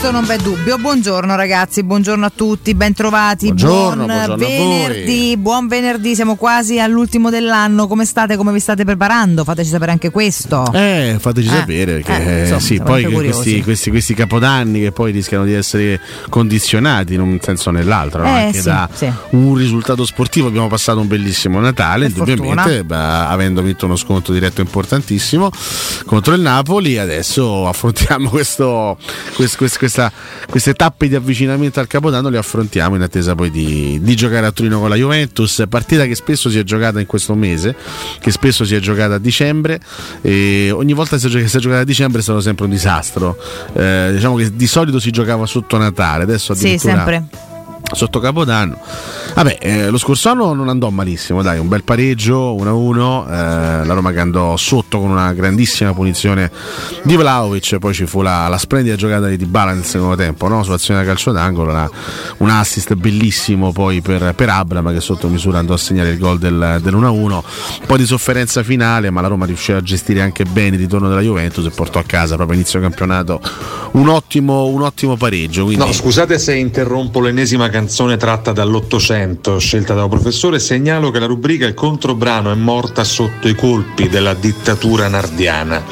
[0.00, 0.78] Questo non v'è dubbio.
[0.78, 3.46] Buongiorno ragazzi, buongiorno a tutti, bentrovati.
[3.48, 7.86] Buongiorno, buon buongiorno venerdì, buon venerdì, siamo quasi all'ultimo dell'anno.
[7.86, 8.38] Come state?
[8.38, 9.44] Come vi state preparando?
[9.44, 10.72] Fateci sapere anche questo.
[10.72, 15.12] Eh, fateci Eh, sapere perché eh, insomma, sì, poi questi, questi, questi capodanni che poi
[15.12, 18.28] rischiano di essere condizionati in un senso o nell'altro, no?
[18.28, 19.12] Eh, anche sì, da sì.
[19.30, 20.48] un risultato sportivo.
[20.48, 25.50] Abbiamo passato un bellissimo Natale, Per indubbiamente, beh, avendo vinto uno sconto diretto importantissimo
[26.06, 26.96] contro il Napoli.
[26.96, 28.96] Adesso affrontiamo questo,
[29.34, 30.12] quest- quest- questa,
[30.48, 34.52] queste tappe di avvicinamento al Capodanno, le affrontiamo in attesa poi di, di giocare a
[34.52, 37.74] Torino con la Juventus, partita che spesso si è giocata in questo mese,
[38.20, 39.80] che spesso si è giocata a dicembre
[40.22, 43.36] e ogni volta che si è giocata a dicembre è stato sempre un disastro.
[43.72, 47.48] Eh, diciamo che di solito si giocava sotto Natale, adesso Sì, addirittura sempre.
[47.92, 48.78] Sotto Capodanno.
[49.34, 53.94] Vabbè, eh, lo scorso anno non andò malissimo, dai, un bel pareggio 1-1, eh, la
[53.94, 56.50] Roma che andò sotto con una grandissima punizione
[57.02, 60.62] di Vlaovic, poi ci fu la, la splendida giocata di Dybala nel secondo tempo, no?
[60.62, 61.90] su azione da calcio d'angolo, la-
[62.38, 66.38] un assist bellissimo poi per, per Abram che sotto misura andò a segnare il gol
[66.38, 67.42] del, dell'1-1, un
[67.86, 71.20] po' di sofferenza finale, ma la Roma riuscì a gestire anche bene il ritorno della
[71.20, 73.40] Juventus e portò a casa proprio inizio campionato
[73.92, 75.64] un ottimo, un ottimo pareggio.
[75.64, 75.84] Quindi...
[75.84, 77.79] No, scusate se interrompo l'ennesima canzone
[78.16, 80.58] tratta dall'Ottocento, scelta dal professore.
[80.58, 85.82] Segnalo che la rubrica Il controbrano è morta sotto i colpi della dittatura nardiana,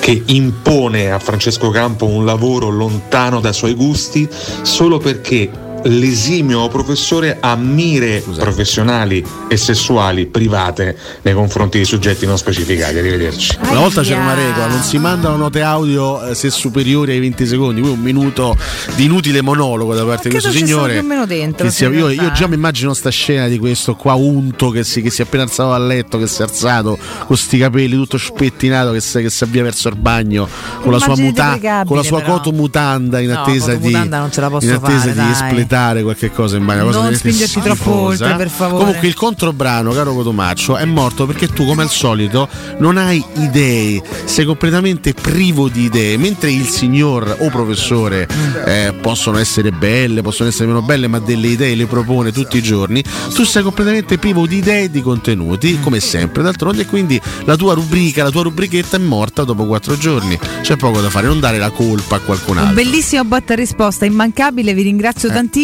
[0.00, 4.28] che impone a Francesco Campo un lavoro lontano dai suoi gusti
[4.62, 12.36] solo perché l'esimio professore ha mire professionali e sessuali private nei confronti di soggetti non
[12.38, 12.98] specificati.
[12.98, 13.58] Arrivederci.
[13.68, 17.46] Una volta c'era una regola, non si mandano note audio eh, se superiori ai 20
[17.46, 18.56] secondi, poi un minuto
[18.96, 20.94] di inutile monologo da parte di questo signore.
[20.94, 21.64] più o meno dentro.
[21.66, 24.70] che sì, sia- in io, io già mi immagino sta scena di questo qua unto
[24.70, 27.58] che si, che si è appena alzato dal letto, che si è alzato con sti
[27.58, 30.48] capelli tutto spettinato, che si, che si avvia verso il bagno
[30.80, 34.32] con la sua, muta- con la sua coto mutanda in No, attesa di, mutanda non
[34.32, 35.34] ce la posso in attesa fare, di.
[35.68, 36.84] Espletare qualche cosa in bagno.
[36.84, 38.84] cosa Non spingerci troppo oltre, per favore.
[38.84, 42.48] Comunque il controbrano, caro Cotomaccio, è morto perché tu, come al solito,
[42.78, 48.26] non hai idee, sei completamente privo di idee, mentre il signor o professore
[48.64, 52.62] eh, possono essere belle, possono essere meno belle, ma delle idee le propone tutti i
[52.62, 53.04] giorni,
[53.34, 57.56] tu sei completamente privo di idee e di contenuti, come sempre, d'altronde, e quindi la
[57.56, 60.38] tua rubrica, la tua rubrichetta è morta dopo quattro giorni.
[60.62, 62.74] C'è poco da fare, non dare la colpa a qualcun Un altro.
[62.74, 65.56] bellissimo botta risposta, immancabile, vi ringrazio tantissimo.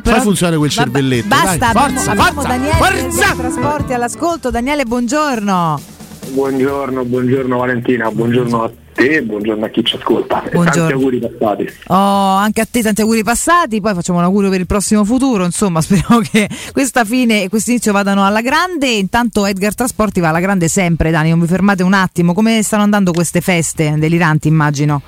[0.00, 0.16] Però...
[0.16, 1.28] Fai funzionare quel Vabbè, cervelletto.
[1.28, 3.34] Basta, dai, abbiamo, forza, abbiamo forza, Daniele forza!
[3.34, 4.50] Trasporti all'ascolto.
[4.50, 5.80] Daniele, buongiorno.
[6.28, 10.42] Buongiorno, buongiorno Valentina, buongiorno a te e buongiorno a chi ci ascolta.
[10.50, 10.72] Buongiorno.
[10.72, 11.70] tanti auguri passati.
[11.88, 15.44] Oh, anche a te tanti auguri passati, poi facciamo un augurio per il prossimo futuro,
[15.44, 20.30] insomma speriamo che questa fine e questo inizio vadano alla grande, intanto Edgar Trasporti va
[20.30, 24.48] alla grande sempre, Dani, non vi fermate un attimo, come stanno andando queste feste deliranti
[24.48, 25.02] immagino?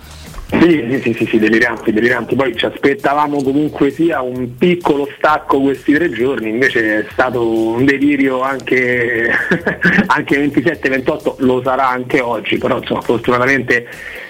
[0.50, 2.34] Sì, sì, sì, sì, sì, deliranti, deliranti.
[2.34, 7.84] Poi ci aspettavamo comunque sia un piccolo stacco questi tre giorni, invece è stato un
[7.84, 9.28] delirio anche,
[10.06, 13.88] anche 27-28, lo sarà anche oggi, però insomma fortunatamente que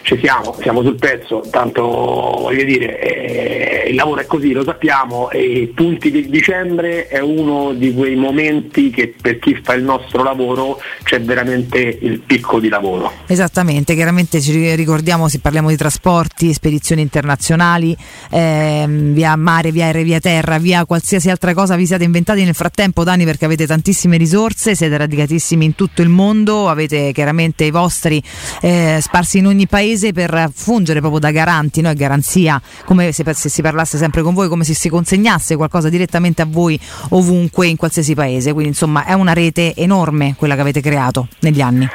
[0.09, 5.29] ci siamo, siamo sul pezzo, tanto voglio dire, eh, il lavoro è così, lo sappiamo,
[5.29, 10.23] e punti di dicembre è uno di quei momenti che per chi fa il nostro
[10.23, 13.13] lavoro c'è veramente il picco di lavoro.
[13.27, 17.95] Esattamente, chiaramente ci ricordiamo se parliamo di trasporti, spedizioni internazionali,
[18.31, 22.55] ehm, via mare, via aereo, via terra, via qualsiasi altra cosa vi siate inventati nel
[22.55, 27.71] frattempo, Dani, perché avete tantissime risorse, siete radicatissimi in tutto il mondo, avete chiaramente i
[27.71, 28.23] vostri
[28.63, 31.93] eh, sparsi in ogni paese per fungere proprio da garanti, no?
[31.93, 36.43] Garanzia, come se, se si parlasse sempre con voi, come se si consegnasse qualcosa direttamente
[36.43, 36.79] a voi
[37.11, 38.53] ovunque, in qualsiasi paese.
[38.53, 41.89] Quindi insomma è una rete enorme quella che avete creato negli anni.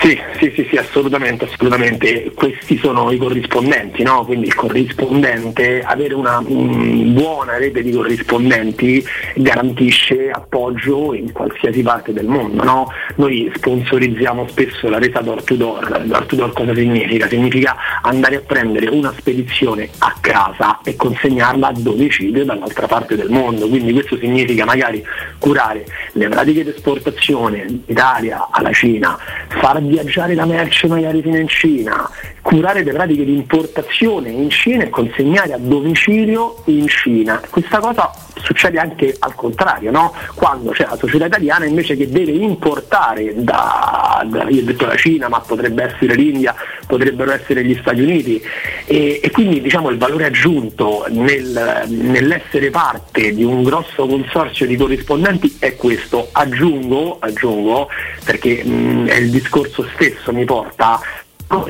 [0.00, 2.32] Sì, sì, sì, sì, assolutamente, assolutamente.
[2.34, 4.24] Questi sono i corrispondenti, no?
[4.24, 9.04] Quindi il corrispondente, avere una mm, buona rete di corrispondenti
[9.36, 12.92] garantisce appoggio in qualsiasi parte del mondo, no?
[13.16, 16.02] Noi sponsorizziamo spesso la resa door to door.
[16.04, 17.28] Door to door cosa significa?
[17.28, 23.30] Significa andare a prendere una spedizione a casa e consegnarla a domicilio dall'altra parte del
[23.30, 23.68] mondo.
[23.68, 25.04] Quindi questo significa magari
[25.38, 29.16] curare le pratiche di esportazione d'Italia alla Cina,
[29.48, 32.08] far viaggiare la merce magari fino in Cina,
[32.40, 37.40] curare le pratiche di importazione in Cina e consegnare a domicilio in Cina.
[37.48, 38.10] Questa cosa
[38.42, 40.12] succede anche al contrario, no?
[40.34, 44.96] quando c'è la società italiana invece che deve importare da, da io ho detto la
[44.96, 46.54] Cina, ma potrebbe essere l'India,
[46.86, 48.42] potrebbero essere gli Stati Uniti
[48.84, 54.76] e, e quindi diciamo il valore aggiunto nel- nell'essere parte di un grosso consorzio di
[54.76, 56.28] corrispondenti è questo.
[56.32, 57.88] Aggiungo, aggiungo
[58.24, 61.00] perché mh, è il discorso stesso mi porta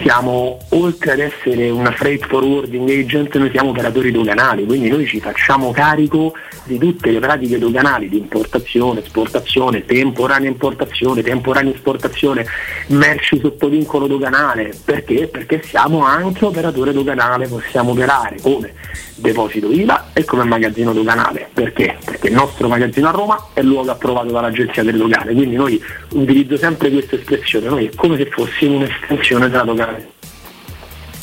[0.01, 5.19] siamo, oltre ad essere una freight forwarding agent, noi siamo operatori doganali, quindi noi ci
[5.19, 6.35] facciamo carico
[6.65, 12.47] di tutte le pratiche doganali di importazione, esportazione, temporanea importazione, temporanea esportazione,
[12.89, 14.73] merci sotto vincolo doganale.
[14.85, 15.27] Perché?
[15.27, 18.75] Perché siamo anche operatore doganale, possiamo operare come
[19.23, 21.49] deposito IVA e come magazzino doganale.
[21.55, 21.97] Perché?
[22.05, 26.59] Perché il nostro magazzino a Roma è luogo approvato dall'Agenzia del Dogane, quindi noi utilizzo
[26.59, 29.97] sempre questa espressione, noi è come se fossimo un'estensione della dogana.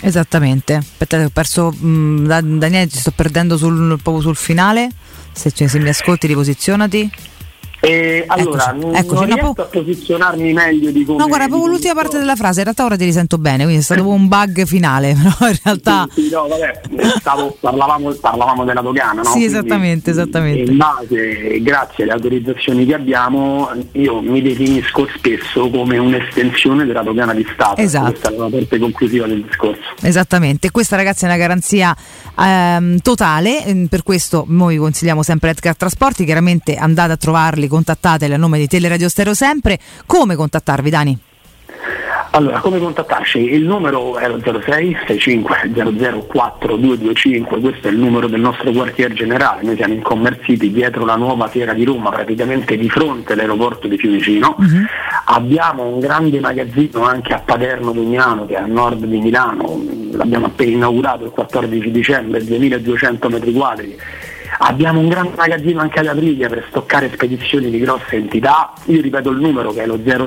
[0.02, 0.76] Esattamente.
[0.76, 4.90] Aspettate, ho perso mh, da- Daniele, ci sto perdendo sul, proprio sul finale.
[5.34, 7.10] Se, cioè, se mi ascolti, riposizionati.
[7.82, 11.18] E allora, Eccoci, non, eccoci, non no, riesco a posizionarmi meglio di come...
[11.18, 12.60] No, guarda, proprio l'ultima parte della frase.
[12.60, 15.16] In realtà ora ti risento bene, quindi è stato un bug finale.
[15.20, 16.08] Però in realtà.
[16.12, 16.82] Sì, sì, no, vabbè,
[17.20, 19.24] stavo- parlavamo, parlavamo della dogana, no?
[19.24, 20.72] Sì, Quindi, esattamente, esattamente.
[20.72, 27.34] In base, grazie alle autorizzazioni che abbiamo, io mi definisco spesso come un'estensione della dogana
[27.34, 27.80] di Stato.
[27.80, 28.12] Esatto.
[28.12, 29.82] Questa è la parte conclusiva del discorso.
[30.02, 31.96] Esattamente, questa ragazzi è una garanzia
[32.38, 38.34] ehm, totale, ehm, per questo noi consigliamo sempre Edgar Trasporti, chiaramente andate a trovarli, contattateli
[38.34, 39.80] a nome di Teleradio Stereo sempre.
[40.06, 41.20] Come contattarvi Dani?
[42.32, 43.40] Allora, come contattarci?
[43.40, 49.14] Il numero è lo 06 65 00 4225, questo è il numero del nostro quartier
[49.14, 53.34] generale, noi siamo in Commerce City dietro la nuova fiera di Roma, praticamente di fronte
[53.34, 54.58] all'aeroporto di Fiumicino.
[55.26, 60.46] Abbiamo un grande magazzino anche a Paderno Dugnano che è a nord di Milano, l'abbiamo
[60.46, 63.98] appena inaugurato il 14 dicembre, 2200 metri quadri.
[64.62, 68.74] Abbiamo un grande magazzino anche ad Aprilia per stoccare spedizioni di grosse entità.
[68.86, 70.18] Io ripeto il numero che è lo 06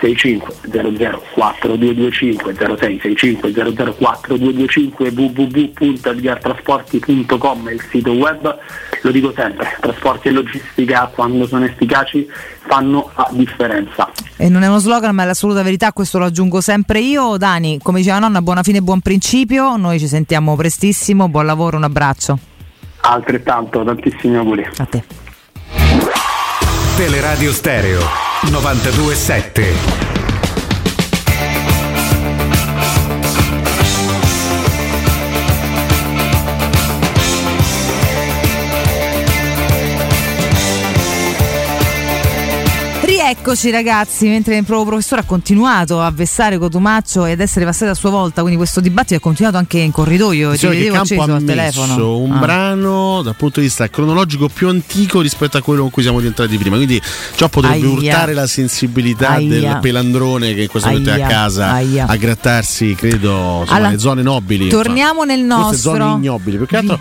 [0.00, 8.58] 65 00 4225 06 65 00 4225 www.edgartrasporti.com è il sito web
[9.02, 12.28] lo dico sempre trasporti e logistica quando sono efficaci
[12.60, 16.60] fanno la differenza E non è uno slogan, ma è l'assoluta verità, questo lo aggiungo
[16.60, 17.36] sempre io.
[17.36, 19.76] Dani, come diceva nonna, buona fine e buon principio.
[19.76, 22.38] Noi ci sentiamo prestissimo, buon lavoro, un abbraccio.
[23.00, 25.02] Altrettanto tantissimi auguri a te
[26.96, 28.00] Teleradio Stereo
[28.50, 29.47] 927.
[43.50, 47.94] Eccoci ragazzi, mentre il proprio professore ha continuato a vessare Cotumaccio ed essere passato a
[47.94, 51.34] sua volta, quindi questo dibattito è continuato anche in corridoio, Diciamo che vedevo acceso ha
[51.36, 52.18] al telefono.
[52.18, 52.38] un Ah.
[52.40, 56.58] brano dal punto di vista cronologico più antico rispetto a quello con cui siamo rientrati
[56.58, 56.76] prima.
[56.76, 57.00] Quindi
[57.36, 57.88] ciò potrebbe Aia.
[57.88, 59.48] urtare la sensibilità Aia.
[59.48, 61.26] del pelandrone che in questo momento è a Aia.
[61.26, 62.04] casa Aia.
[62.06, 64.68] a grattarsi, credo, insomma, Allora, le zone nobili.
[64.68, 65.92] torniamo nel nostro.
[65.96, 66.58] zone ignobili.
[66.58, 67.00] Più che altro,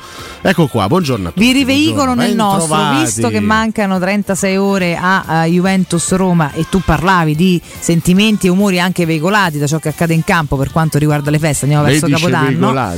[0.50, 1.46] ecco qua, buongiorno a tutti.
[1.46, 3.04] Vi riveicolo buongiorno, nel nostro, bentrovati.
[3.04, 8.80] visto che mancano 36 ore a, eh, Juventus-Roma e tu parlavi di sentimenti e umori
[8.80, 12.00] anche veicolati da ciò che accade in campo per quanto riguarda le feste, andiamo Lei
[12.00, 12.72] verso Capodanno.
[12.74, 12.96] ma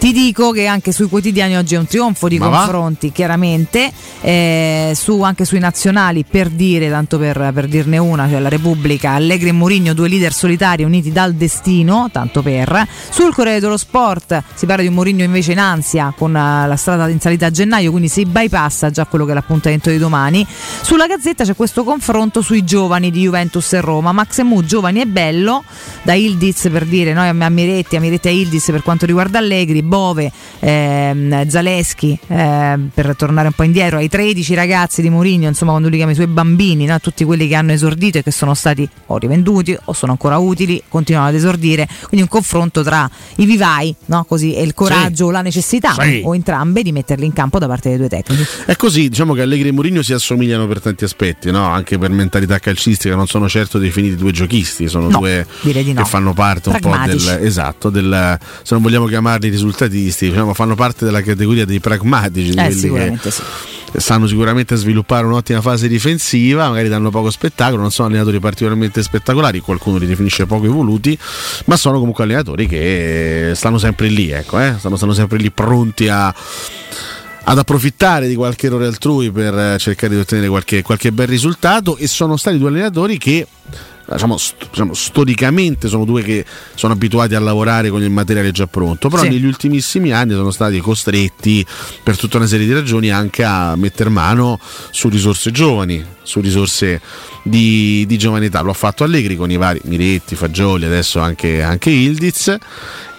[0.00, 2.56] Ti dico che anche sui quotidiani oggi è un trionfo di Ma va?
[2.60, 8.40] confronti, chiaramente, eh, su, anche sui nazionali, per dire, tanto per, per dirne una, cioè
[8.40, 12.88] la Repubblica, Allegri e Mourinho, due leader solitari uniti dal destino, tanto per.
[13.10, 16.76] Sul Corriere dello Sport si parla di un Mourinho invece in ansia con eh, la
[16.80, 20.46] strada in salita a gennaio, quindi si bypassa già quello che è l'appuntamento di domani.
[20.82, 25.06] Sulla Gazzetta c'è questo confronto sui giovani di Juventus e Roma, Max Emu giovani e
[25.06, 25.62] bello,
[26.02, 29.82] da Ildiz per dire noi a Miretti, a Miretti e Ildiz per quanto riguarda Allegri,
[29.82, 35.70] Bove, ehm, Zaleschi, ehm, per tornare un po' indietro, ai 13 ragazzi di Mourinho, insomma
[35.72, 36.98] quando lui chiama i suoi bambini, no?
[37.00, 40.82] tutti quelli che hanno esordito e che sono stati o rivenduti o sono ancora utili,
[40.88, 44.24] continuano ad esordire, quindi un confronto tra i vivai, no?
[44.24, 46.22] Così, e il coraggio o la necessità, Sì.
[46.24, 48.44] o entrambe, di metterli in campo da parte dei due tecnici.
[48.66, 51.64] È così, diciamo che Allegri e Mourinho si assomigliano per tanti aspetti, no?
[51.66, 56.02] anche per mentalità calcistica, non sono certo definiti due giochisti, sono No, due di no.
[56.02, 60.74] che fanno parte un po' del esatto, del, se non vogliamo chiamarli risultatisti, diciamo, fanno
[60.74, 63.42] parte della categoria dei pragmatici, Eh, sicuramente che sì.
[63.96, 69.60] Sanno sicuramente sviluppare un'ottima fase difensiva, magari danno poco spettacolo, non sono allenatori particolarmente spettacolari,
[69.60, 71.18] qualcuno li definisce poco evoluti,
[71.66, 74.74] ma sono comunque allenatori che stanno sempre lì, ecco, eh?
[74.78, 76.34] stanno, stanno sempre lì pronti a
[77.42, 81.96] ad approfittare di qualche errore altrui per eh, cercare di ottenere qualche, qualche bel risultato
[81.96, 83.46] e sono stati due allenatori che
[84.14, 86.44] diciamo, st- diciamo, storicamente sono due che
[86.74, 89.28] sono abituati a lavorare con il materiale già pronto però Sì.
[89.28, 91.64] negli ultimissimi anni sono stati costretti
[92.02, 94.58] per tutta una serie di ragioni anche a mettere mano
[94.90, 97.00] su risorse giovani su risorse
[97.42, 101.90] di, di giovanità lo ha fatto Allegri con i vari Miretti, Fagioli adesso anche, anche
[101.90, 102.56] Ildiz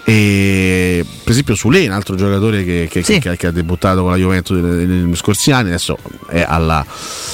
[0.03, 3.19] e per esempio Sule, un altro giocatore che, che- Sì.
[3.19, 5.97] che- che ha debuttato con la Juventus negli scorsi anni, adesso
[6.27, 6.85] è alla-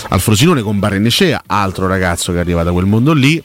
[0.09, 3.41] al Frosinone con Barrenecea, altro ragazzo che arriva da quel mondo lì.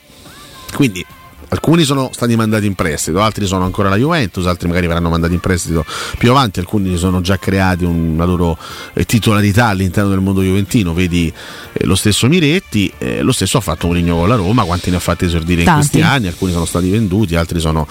[0.74, 1.04] Quindi
[1.52, 5.34] alcuni sono stati mandati in prestito, altri sono ancora alla Juventus, altri magari verranno mandati
[5.34, 5.84] in prestito
[6.18, 8.56] più avanti, alcuni sono già creati una loro
[8.94, 11.32] eh, titolarità all'interno del mondo juventino, vedi
[11.72, 14.96] eh, lo stesso Miretti, eh, lo stesso ha fatto Mourinho con la Roma, quanti ne
[14.96, 15.88] ha fatti esordire in Tanti.
[15.88, 17.86] questi anni, alcuni sono stati venduti, altri sono,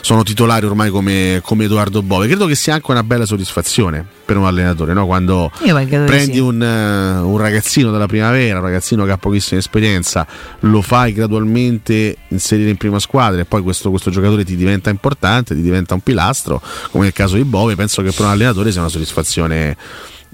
[0.00, 2.26] sono titolari ormai come, come Edoardo Bove.
[2.26, 5.06] Credo che sia anche una bella soddisfazione per un allenatore, no?
[5.06, 5.50] quando
[6.04, 6.38] prendi sì.
[6.40, 10.26] un, eh, un ragazzino della primavera, un ragazzino che ha pochissima esperienza,
[10.60, 15.54] lo fai gradualmente inserire in prima squadra e poi questo, questo giocatore ti diventa importante,
[15.54, 16.60] ti diventa un pilastro,
[16.90, 19.76] come nel caso di Bove, penso che per un allenatore sia una soddisfazione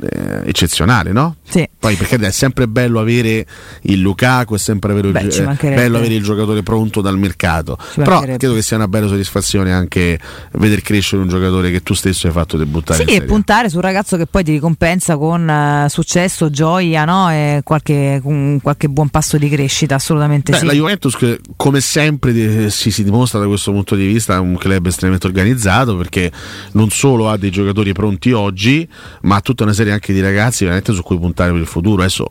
[0.01, 1.37] eh, eccezionale, no?
[1.49, 1.69] Sì.
[1.79, 3.47] Poi perché è sempre bello avere
[3.83, 7.77] il Lukaku, è sempre Beh, ci eh, bello avere il giocatore pronto dal mercato.
[7.95, 10.19] Però credo che sia una bella soddisfazione anche
[10.53, 14.17] vedere crescere un giocatore che tu stesso hai fatto debuttare Sì, e puntare sul ragazzo
[14.17, 17.31] che poi ti ricompensa con eh, successo, gioia no?
[17.31, 20.67] e qualche, con qualche buon passo di crescita, assolutamente Beh, sì.
[20.67, 21.17] La Juventus,
[21.57, 25.97] come sempre, di- si, si dimostra da questo punto di vista un club estremamente organizzato
[25.97, 26.31] perché
[26.73, 28.89] non solo ha dei giocatori pronti oggi,
[29.23, 32.03] ma ha tutta una serie anche di ragazzi veramente su cui puntare per il futuro.
[32.03, 32.31] Adesso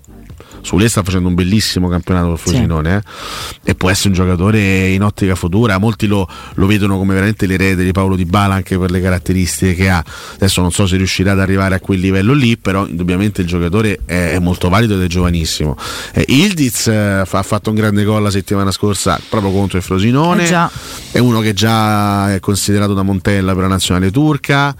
[0.62, 3.72] Sule sta facendo un bellissimo campionato per Frosinone eh?
[3.72, 5.78] e può essere un giocatore in ottica futura.
[5.78, 9.74] Molti lo, lo vedono come veramente l'erede di Paolo Di Bala anche per le caratteristiche
[9.74, 10.04] che ha.
[10.36, 14.00] Adesso non so se riuscirà ad arrivare a quel livello lì, però indubbiamente il giocatore
[14.06, 15.76] è, è molto valido ed è giovanissimo.
[16.14, 19.84] Eh, Ildiz eh, fa- ha fatto un grande gol la settimana scorsa proprio contro il
[19.84, 20.48] Frosinone.
[20.48, 20.70] Eh.
[21.12, 24.76] È uno che già è considerato da Montella per la nazionale turca.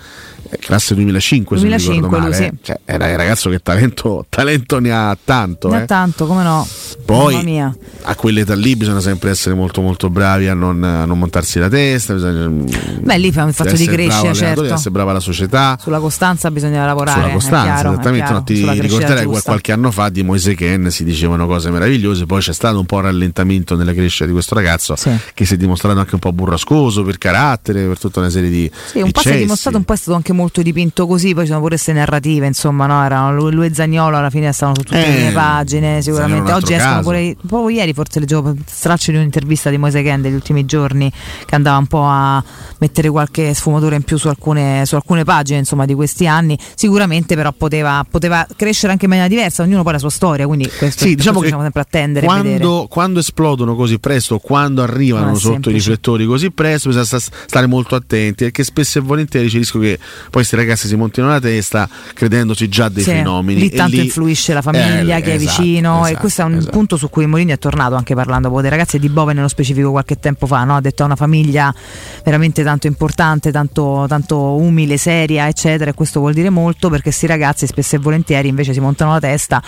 [0.52, 2.38] Eh, Classe 2005, se non 2005 ricordo male.
[2.38, 2.52] lui, eh.
[2.52, 2.58] sì.
[2.62, 5.70] Cioè, è un ragazzo che talento, talento ne ha tanto.
[5.70, 5.86] Ne ha eh.
[5.86, 6.68] tanto, come no?
[7.06, 7.60] Poi
[8.04, 11.70] a quell'età lì bisogna sempre essere molto molto bravi a non, a non montarsi la
[11.70, 12.14] testa.
[12.14, 12.66] Bisogna,
[13.00, 14.62] Beh, lì fa un fatto di allenatore, certo.
[14.62, 15.78] deve essere brava la società.
[15.80, 17.22] Sulla costanza bisogna lavorare.
[17.22, 18.26] Sulla costanza, chiaro, esattamente.
[18.26, 19.42] chiaro, No, ti ricorderai giusta.
[19.44, 22.96] qualche anno fa di Moise Ken si dicevano cose meravigliose, poi c'è stato un po'
[22.98, 24.96] un rallentamento nella crescita di questo ragazzo
[25.34, 28.72] che si è dimostrato anche un po' burrascoso per carattere, per tutta una serie di
[28.86, 31.44] Sì, un po' si è dimostrato, un po' è stato anche molto dipinto così, poi
[31.44, 33.04] ci sono pure queste narrative, insomma, no?
[33.04, 36.52] Erano lui, lui e Zagnolo alla fine stavano su tutte Eh, le pagine, sicuramente.
[36.52, 37.10] Oggi escono caso.
[37.10, 41.12] pure, proprio ieri forse leggevo straccio di un'intervista di Moise Ken degli ultimi giorni
[41.46, 42.44] che andava un po' a
[42.80, 46.58] mettere qualche sfumatura in più su alcune, su alcune pagine, insomma, di questi anni.
[46.76, 50.48] Sicuramente però poteva, poteva crescere anche in maniera diversa, ognuno poi ha la sua storia,
[50.48, 52.26] quindi questo, Sì, diciamo questo che diciamo sempre attendere.
[52.26, 55.78] quando, quando esplodono così presto, quando arrivano sotto i semplice.
[55.78, 59.80] riflettori così presto, bisogna sta- stare molto attenti perché spesso e volentieri c'è il rischio
[59.80, 60.00] che
[60.32, 63.60] poi questi ragazzi si montino la testa credendosi già dei Sì, fenomeni.
[63.60, 66.42] Lì e tanto lì- influisce la famiglia Eh, che è esatto, vicino e esatto, questo
[66.42, 66.72] è un esatto.
[66.72, 69.50] punto su cui Molini è tornato anche parlando poi dei ragazzi e di Bove nello
[69.50, 70.78] specifico qualche tempo fa, no?
[70.78, 71.74] ha detto è una famiglia
[72.24, 77.28] veramente tanto importante, tanto, tanto umile, seria eccetera e questo vuol dire molto perché questi
[77.28, 79.62] ragazzi spesso e volentieri invece si montano la testa,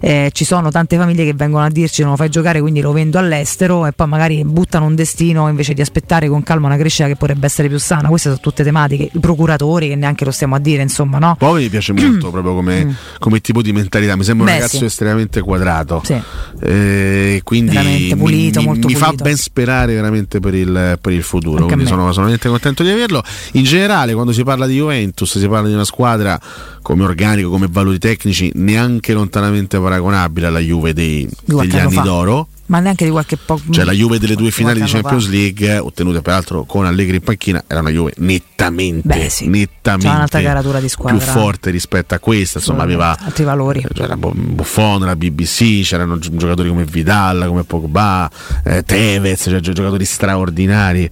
[0.00, 2.90] eh, ci sono tante famiglie che vengono a dirci non lo fai giocare quindi lo
[2.92, 7.06] vendo all'estero e poi magari buttano un destino invece di aspettare con calma una crescita
[7.06, 10.54] che potrebbe essere più sana, queste sono tutte tematiche, i procuratori che neanche lo stiamo
[10.54, 11.36] a dire insomma no?
[11.38, 14.54] Poi mi piace molto proprio come, come tipo di mentalità, mi sembra un Mm.
[14.54, 14.84] Beh, ragazzo sì.
[14.86, 16.02] estremamente quadrato.
[16.04, 16.20] Sì.
[16.60, 19.24] Eh, quindi Veramente pulito, mi, molto mi fa pulito.
[19.24, 21.56] ben sperare veramente per il, per il futuro.
[21.62, 23.22] Anche Quindi sono, veramente contento di averlo.
[23.52, 26.38] In generale, quando si parla di Juventus, si parla di una squadra
[26.82, 32.02] come organico, come valori tecnici, neanche lontanamente paragonabile alla Juve dei- degli anni fa.
[32.02, 32.48] d'oro.
[32.68, 33.58] Ma neanche di qualche po'.
[33.70, 35.30] Cioè la Juve delle due finali di Champions fa.
[35.30, 39.46] League, ottenute peraltro con Allegri in panchina, era una Juve nettamente, Beh, sì.
[39.48, 41.16] nettamente C'ha un'altra caratura di squadra.
[41.18, 42.58] più forte rispetto a questa.
[42.58, 43.84] Insomma, aveva altri valori.
[43.94, 48.30] c'era Bo- Buffon, la BBC, c'erano gi- giocatori come Vidal, come Pogba,
[48.64, 51.10] eh, Tevez, cioè gio- giocatori straordinari.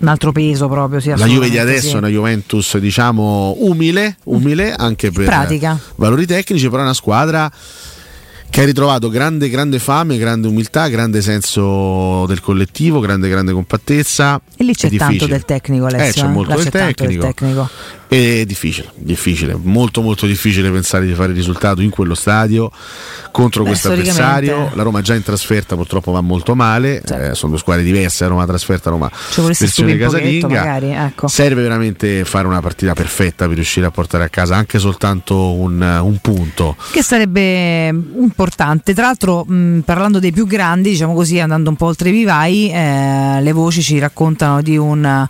[0.00, 1.00] Un altro peso proprio.
[1.00, 1.94] Sì, La Juve di adesso sì.
[1.94, 5.76] è una Juventus, diciamo, umile, umile anche per pratica.
[5.96, 7.50] valori tecnici, però è una squadra
[8.50, 14.40] che ha ritrovato grande, grande fame, grande umiltà, grande senso del collettivo, grande, grande compattezza.
[14.56, 15.32] E lì c'è È tanto difficile.
[15.32, 16.08] del tecnico, Alessio.
[16.08, 16.32] Eh, c'è eh.
[16.32, 17.70] molto del c'è tanto del tecnico.
[18.08, 22.70] È difficile, difficile, molto molto difficile pensare di fare il risultato in quello stadio
[23.30, 24.70] contro Beh, questo avversario.
[24.72, 28.46] La Roma già in trasferta purtroppo va molto male, eh, sono due squadre diverse, Roma
[28.46, 30.48] trasferta, Roma Ci vorresti versione casalinga.
[30.48, 30.90] magari.
[30.90, 31.28] Ecco.
[31.28, 35.78] Serve veramente fare una partita perfetta per riuscire a portare a casa anche soltanto un,
[35.80, 36.76] un punto.
[36.90, 38.94] Che sarebbe importante.
[38.94, 42.70] Tra l'altro, mh, parlando dei più grandi, diciamo così, andando un po' oltre i vivai,
[42.72, 45.28] eh, le voci ci raccontano di un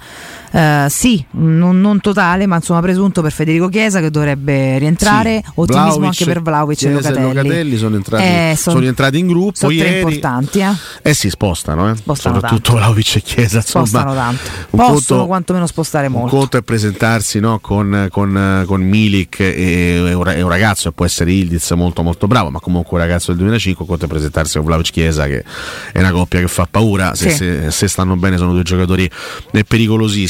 [0.53, 5.42] eh, sì, non, non totale, ma insomma presunto per Federico Chiesa che dovrebbe rientrare.
[5.44, 7.76] Sì, Ottimismo Vlahovic, anche per Vlaovic e Chiesa Locatelli.
[7.76, 10.70] sono entrati, Eh, sono son- rientrati in gruppo Sono tre importanti, eh?
[11.03, 11.96] Eh sì, spostano, eh.
[11.96, 12.78] Spostano soprattutto tanto.
[12.78, 13.57] Vlahovic e Chiesa.
[13.59, 14.42] Insomma, Spostano tanto.
[14.70, 16.36] un Possono conto- quantomeno spostare Un molto.
[16.36, 20.92] conto è presentarsi no, con, con, con Milik e, e un, ra- un ragazzo e
[20.92, 24.09] può essere Ildiz molto molto bravo, ma comunque un ragazzo del 2005, un conto è
[24.09, 25.44] presentarsi con Vlaovic Chiesa che
[25.92, 27.36] è una coppia che fa paura, se, Sì.
[27.36, 29.09] se- se stanno bene sono due giocatori
[29.53, 29.64] eh,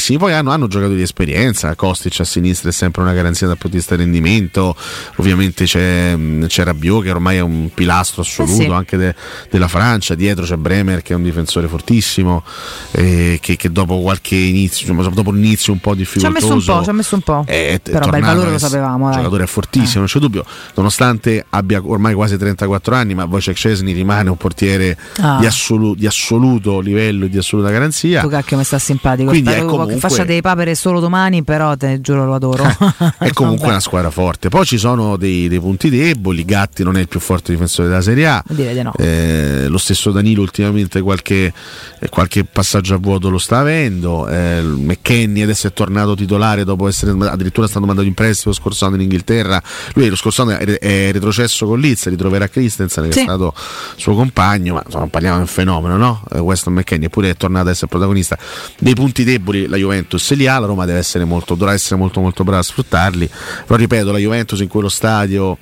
[0.09, 3.57] pericolosissimi, poi hanno, hanno giocatori di esperienza, Kostic a sinistra è sempre una garanzia dal
[3.57, 4.75] punto di vista del rendimento,
[5.17, 8.71] ovviamente c'è, c'è Rabiot che ormai è un pilastro assoluto Eh sì.
[8.71, 9.15] anche de-
[9.49, 12.43] della Francia, dietro c'è Bremer che è un difensore fortissimo,
[12.91, 16.31] eh, che, che dopo qualche inizio, insomma, dopo un inizio un po' Ci ha difficoltoso
[16.47, 17.43] messo un po', ci ha messo un po'.
[17.45, 19.05] è t- Però il valore lo sapevamo.
[19.07, 19.17] dai.
[19.17, 20.45] giocatore fortissimo, non c'è dubbio,
[20.75, 25.37] nonostante abbia ormai quasi 34 anni, ma Wojciech Szczesny rimane un portiere Ah.
[25.39, 28.21] di, assolu- di assoluto livello e di assoluta garanzia.
[28.21, 29.29] Tu cacchio mi sta simpatico.
[29.29, 32.63] Quindi è comunque- faccia dei papere solo domani, però te giuro lo adoro.
[33.19, 34.49] è comunque una squadra forte.
[34.49, 36.45] Poi ci sono dei, dei punti deboli.
[36.45, 38.43] Gatti non è il più forte difensore della Serie A.
[38.47, 38.93] Direi di no.
[38.97, 41.53] Eh, lo stesso Danilo ultimamente qualche,
[41.99, 44.27] eh, qualche passaggio a vuoto lo sta avendo.
[44.27, 48.85] Eh, McKenny adesso è tornato titolare dopo essere addirittura stato mandato in prestito lo scorso
[48.85, 49.61] anno in Inghilterra.
[49.93, 53.19] Lui lo scorso anno è, retrocesso con Leeds, ritroverà Christensen che Sì.
[53.19, 53.53] è stato
[53.95, 56.23] suo compagno, ma insomma parliamo di un fenomeno, no?
[56.31, 58.37] Eh, Weston McKenny eppure è tornato ad essere protagonista.
[58.79, 59.88] Dei punti deboli la Juventus
[60.35, 63.29] li ha, la Roma deve essere molto, dovrà essere molto molto brava a sfruttarli.
[63.65, 65.57] Però ripeto, la Juventus in quello stadio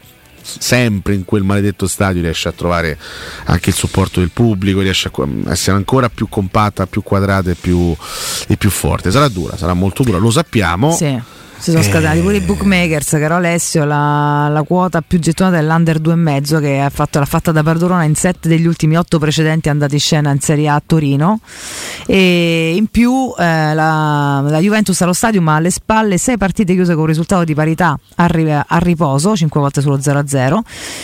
[0.60, 2.98] sempre in quel maledetto stadio riesce a trovare
[3.46, 7.96] anche il supporto del pubblico, riesce a essere ancora più compatta, più quadrata e più,
[8.48, 9.12] e più forte.
[9.12, 10.92] Sarà dura, sarà molto dura, lo sappiamo.
[10.92, 11.20] Sì.
[11.60, 11.88] Si sono Eh.
[11.88, 16.80] scatenati pure i bookmakers, caro Alessio, la, la quota più gettonata è l'Under 2,5 che
[16.80, 20.32] ha fatto, l'ha fatta da Pardorona in 7 degli ultimi 8 precedenti andati in scena
[20.32, 21.40] in Serie A a Torino
[22.06, 26.96] e in più eh, la, la Juventus allo stadio ma alle spalle 6 partite chiuse
[26.96, 30.60] con risultato di parità a, ri- a riposo, 5 volte sullo 0-0.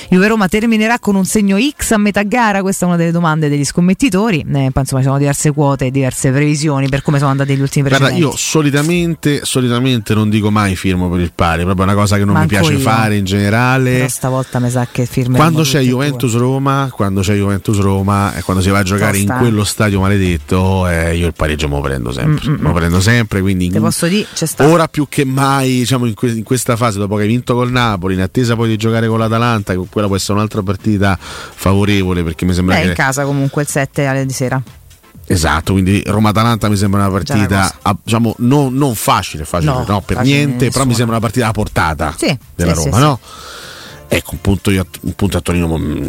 [0.09, 3.49] Juve Roma terminerà con un segno X a metà gara, questa è una delle domande
[3.49, 7.61] degli scommettitori, eh, insomma ci sono diverse quote diverse previsioni per come sono andati gli
[7.61, 8.31] ultimi Guarda, precedenti.
[8.33, 12.25] io solitamente, solitamente non dico dico mai firmo per il pari, proprio una cosa che
[12.25, 12.79] non mi Manco piace io.
[12.79, 13.91] fare in generale.
[13.93, 18.41] Però stavolta mi sa che firmeremo Quando c'è Juventus Roma, quando c'è Juventus Roma e
[18.41, 19.41] quando si va a giocare in Tosta.
[19.41, 22.49] quello stadio maledetto, eh, io il pareggio me lo prendo sempre.
[22.49, 25.69] Mm, mm, Me lo prendo sempre, quindi Te posso dire, c'è ora più che mai,
[25.79, 28.67] diciamo in, que- in questa fase, dopo che hai vinto col Napoli, in attesa poi
[28.67, 32.81] di giocare con l'Atalanta, che quella può essere un'altra partita favorevole perché mi sembra Beh,
[32.81, 34.61] che in casa comunque il 7 alle di sera.
[35.25, 40.01] Esatto, quindi Roma-Atalanta mi sembra una partita ah, diciamo, non, non facile, facile No, no,
[40.01, 40.85] per facile niente, però nessuna.
[40.85, 43.19] mi sembra una partita a portata Sì, della sì, Roma, sì, no?
[44.15, 46.05] Ecco, un punto, io- un punto a Torino mm,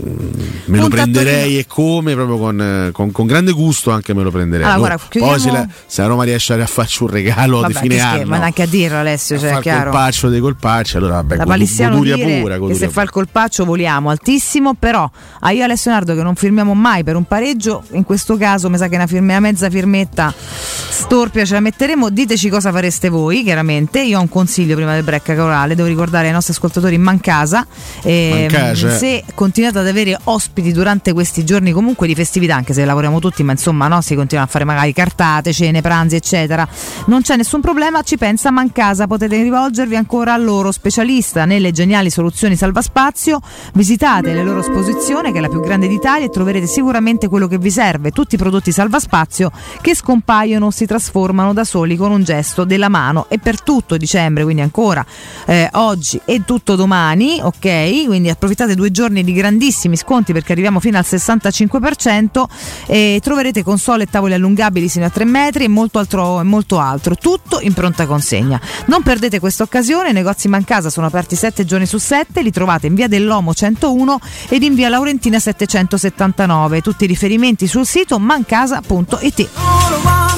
[0.67, 4.31] me lo prenderei e come, proprio con, eh, con- con grande gusto anche me lo
[4.31, 4.67] prenderei.
[4.67, 7.73] Allora, guarda, chiudiamo- Poi se la, se la Roma riesce a farci un regalo Vabbè,
[7.73, 9.91] di fine anno, ma neanche a dirlo Alessio, cioè, chiaro.
[9.91, 13.65] colpaccio dei colpacci, allora vabbè, godu- palissiano goduria dire pura, goduria se fa il colpaccio
[13.65, 17.85] voliamo altissimo, però a io e Alessio Nardo che non firmiamo mai per un pareggio,
[17.93, 22.11] in questo caso mi sa che una, firme- una mezza firmetta storpia ce la metteremo,
[22.11, 24.01] diteci cosa fareste voi, chiaramente.
[24.03, 27.67] Io ho un consiglio prima del break corale, devo ricordare ai nostri ascoltatori in Mancasa,
[28.03, 33.19] eh, se continuate ad avere ospiti durante questi giorni comunque di festività, anche se lavoriamo
[33.19, 36.67] tutti, ma insomma no, si continua a fare magari cartate, cene, pranzi, eccetera,
[37.07, 42.11] non c'è nessun problema, ci pensa Mancasa, potete rivolgervi ancora al loro specialista nelle geniali
[42.11, 43.41] soluzioni salvaspazio,
[43.75, 47.59] visitate le loro esposizione che è la più grande d'Italia e troverete sicuramente quello che
[47.59, 52.65] vi serve, tutti i prodotti salvaspazio che scompaiono si trasformano da soli con un gesto
[52.65, 55.05] della mano e per tutto dicembre, quindi ancora
[55.47, 57.74] eh, oggi e tutto domani, ok?
[58.07, 62.45] Quindi approfittate due giorni di grandissimi sconti perché arriviamo fino al 65%
[62.87, 67.17] e troverete console e tavoli allungabili sino a 3 metri e molto altro, molto altro,
[67.17, 68.61] tutto in pronta consegna.
[68.87, 72.87] Non perdete questa occasione, i negozi Mancasa sono aperti 7 giorni su 7, li trovate
[72.87, 80.34] in via dell'Omo 101 ed in via Laurentina 779, tutti i riferimenti sul sito mancasa.it.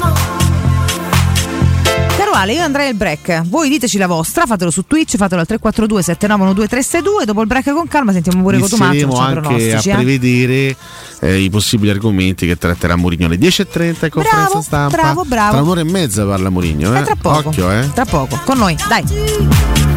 [2.37, 3.47] Caro Ale, io andrei al break.
[3.47, 7.25] Voi diteci la vostra, fatelo su Twitch, fatelo al 342 791 2362.
[7.25, 9.07] Dopo il break con calma sentiamo pure Cotumaccio.
[9.07, 9.95] C'è anche a eh.
[9.95, 10.75] prevedere
[11.21, 14.95] eh, i possibili argomenti che tratterà Mourinho alle 10.30 in conferenza Bravo, stampa.
[14.95, 15.51] bravo, bravo.
[15.53, 16.95] Tra un'ora e mezza parla Mourinho.
[16.95, 16.99] Eh?
[16.99, 17.49] Eh, tra poco.
[17.49, 17.89] Occhio, eh.
[17.91, 19.96] Tra poco, con noi, dai.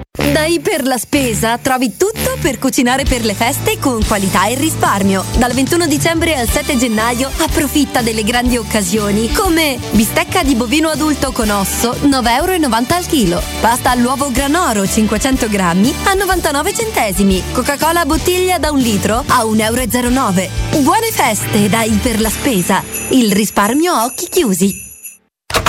[0.29, 5.25] Da Iper la Spesa trovi tutto per cucinare per le feste con qualità e risparmio.
[5.37, 11.31] Dal 21 dicembre al 7 gennaio approfitta delle grandi occasioni come bistecca di bovino adulto
[11.31, 18.05] con osso 9,90 euro al chilo, pasta all'uovo granoro 500 grammi a 99 centesimi, Coca-Cola
[18.05, 20.83] bottiglia da un litro a 1,09 euro.
[20.83, 24.90] Buone feste da Iper la Spesa, il risparmio a occhi chiusi.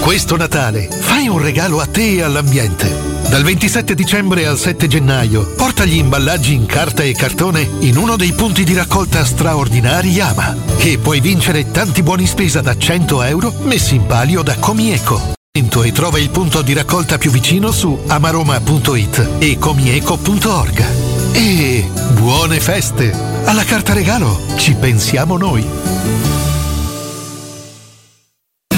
[0.00, 3.12] Questo Natale fai un regalo a te e all'ambiente.
[3.28, 8.16] Dal 27 dicembre al 7 gennaio porta gli imballaggi in carta e cartone in uno
[8.16, 13.52] dei punti di raccolta straordinari Yama e puoi vincere tanti buoni spesa da 100 euro
[13.62, 15.32] messi in palio da Comieco.
[15.56, 20.84] E trova il punto di raccolta più vicino su amaroma.it e comieco.org.
[21.32, 23.12] E buone feste!
[23.44, 25.93] Alla carta regalo ci pensiamo noi.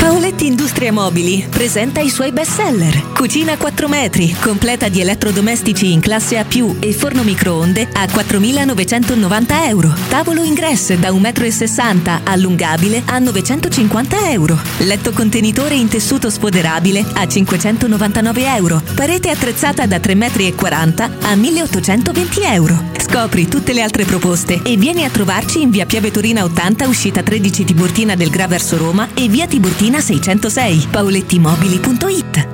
[0.07, 3.09] Paoletti Industria Mobili presenta i suoi best seller.
[3.13, 6.47] Cucina a 4 metri, completa di elettrodomestici in classe A+,
[6.79, 9.93] e forno microonde a 4.990 euro.
[10.09, 14.57] Tavolo ingresso da 1,60 m allungabile a 950 euro.
[14.79, 18.81] Letto contenitore in tessuto sfoderabile a 599 euro.
[18.95, 22.95] Parete attrezzata da 3,40 m a 1.820 euro.
[22.99, 27.23] Scopri tutte le altre proposte e vieni a trovarci in via Piave Torina 80, uscita
[27.23, 30.87] 13 Tiburtina del Gra verso Roma e via Tiburtina 606.
[30.87, 32.49] paolettimobili.it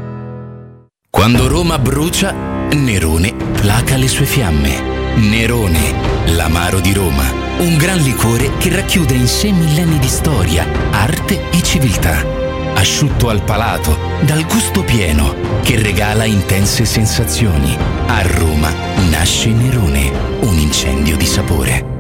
[1.11, 2.32] Quando Roma brucia,
[2.72, 5.14] Nerone placa le sue fiamme.
[5.16, 5.95] Nerone,
[6.34, 7.24] l'amaro di Roma.
[7.59, 12.24] Un gran liquore che racchiude in sé millenni di storia, arte e civiltà.
[12.74, 17.76] Asciutto al palato, dal gusto pieno, che regala intense sensazioni.
[18.07, 18.72] A Roma
[19.11, 21.90] nasce Nerone, un incendio di sapore.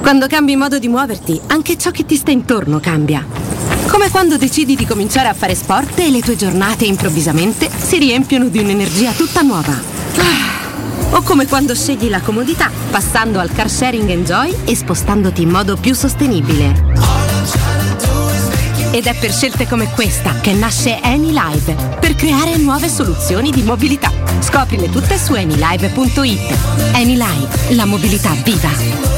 [0.00, 3.67] Quando cambi modo di muoverti, anche ciò che ti sta intorno cambia.
[3.98, 8.46] Come quando decidi di cominciare a fare sport e le tue giornate improvvisamente si riempiono
[8.46, 9.72] di un'energia tutta nuova.
[9.72, 11.16] Ah.
[11.16, 15.76] O come quando scegli la comodità, passando al car sharing Enjoy e spostandoti in modo
[15.76, 16.94] più sostenibile.
[18.92, 24.12] Ed è per scelte come questa che nasce AnyLive, per creare nuove soluzioni di mobilità.
[24.38, 26.56] Scoprile tutte su anylive.it.
[26.92, 29.17] AnyLive, la mobilità viva.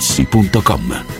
[0.00, 1.19] artigianamaterassi.com.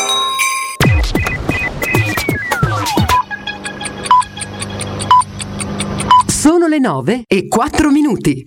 [6.41, 8.43] Sono le 9 e 4 minuti.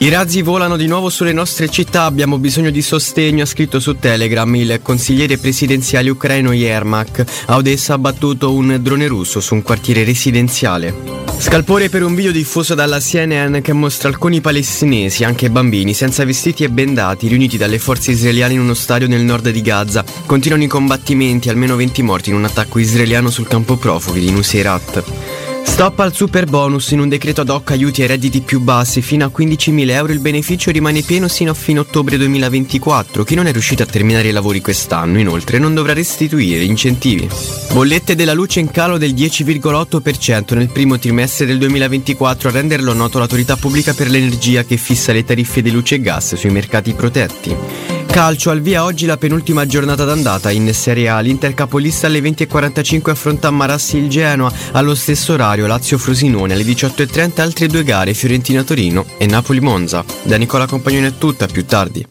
[0.00, 3.96] I razzi volano di nuovo sulle nostre città, abbiamo bisogno di sostegno, ha scritto su
[3.98, 7.24] Telegram il consigliere presidenziale ucraino Yermak.
[7.46, 10.94] A Odessa ha battuto un drone russo su un quartiere residenziale.
[11.36, 16.62] Scalpore per un video diffuso dalla CNN che mostra alcuni palestinesi, anche bambini, senza vestiti
[16.62, 20.04] e bendati, riuniti dalle forze israeliane in uno stadio nel nord di Gaza.
[20.26, 25.27] Continuano i combattimenti, almeno 20 morti in un attacco israeliano sul campo profughi di Nuseirat.
[25.68, 29.00] Stop al super bonus in un decreto ad hoc aiuti ai redditi più bassi.
[29.00, 33.46] Fino a 15.000 euro il beneficio rimane pieno sino a fine ottobre 2024 chi non
[33.46, 37.28] è riuscito a terminare i lavori quest'anno inoltre non dovrà restituire incentivi.
[37.72, 43.18] Bollette della luce in calo del 10,8% nel primo trimestre del 2024 a renderlo noto
[43.18, 47.87] l'autorità pubblica per l'energia che fissa le tariffe di luce e gas sui mercati protetti
[48.10, 51.20] Calcio al via oggi la penultima giornata d'andata in Serie A.
[51.20, 54.50] L'Inter capolista alle 20.45 affronta Marassi il Genoa.
[54.72, 60.04] Allo stesso orario Lazio-Frosinone alle 18.30 altre due gare Fiorentina-Torino e Napoli-Monza.
[60.22, 62.06] Da Nicola Compagnone è tutto, a più tardi.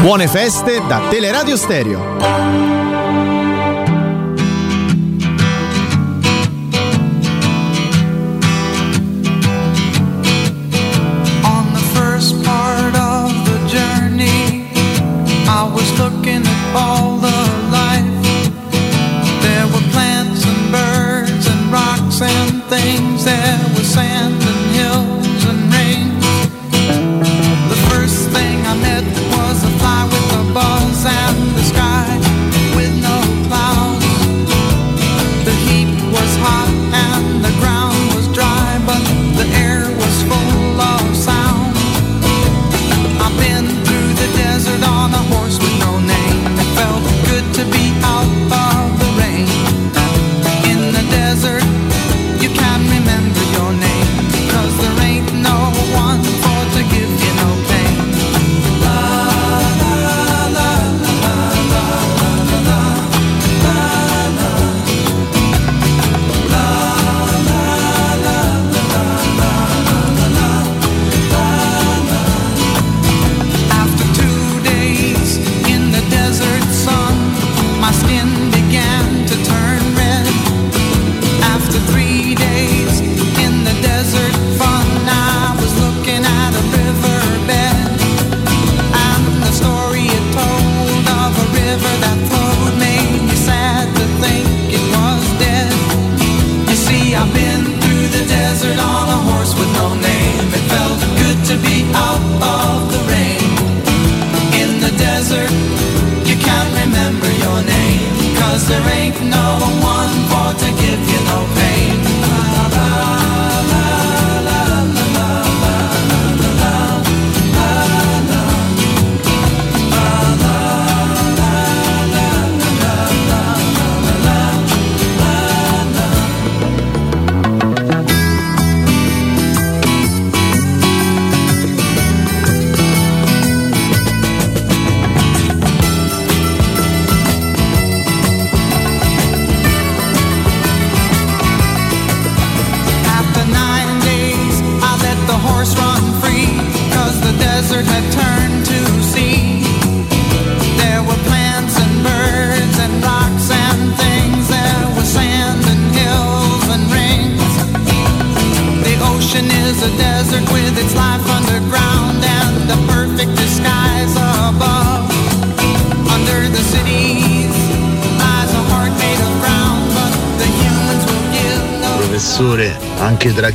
[0.00, 3.01] Buone feste da Teleradio Stereo.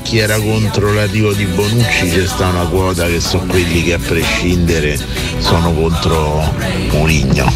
[0.07, 3.99] Chi era contro l'arrivo di Bonucci c'è sta una quota che sono quelli che a
[3.99, 4.97] prescindere
[5.39, 6.49] sono contro
[6.91, 7.51] Mourinho.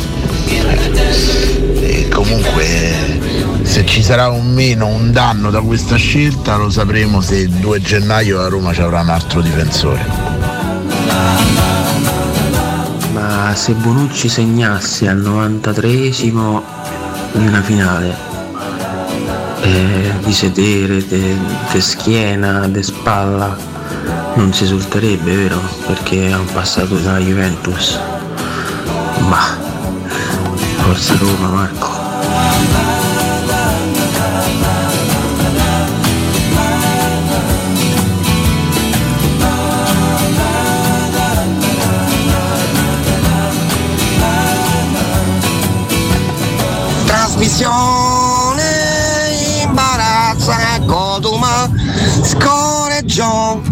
[1.80, 3.20] E comunque
[3.62, 7.82] se ci sarà un meno, un danno da questa scelta lo sapremo se il 2
[7.82, 10.06] gennaio la Roma ci avrà un altro difensore.
[13.14, 16.62] Ma se Bonucci segnasse al 93esimo
[17.32, 18.30] di una finale
[19.62, 21.36] eh, di sedere, de,
[21.72, 23.55] de schiena, de spalla,
[24.36, 25.62] non si esulterebbe, vero?
[25.86, 27.99] Perché ha un passato dalla Juventus.
[29.28, 29.70] Ma
[30.82, 32.01] forza Roma Marco.
[53.22, 53.70] song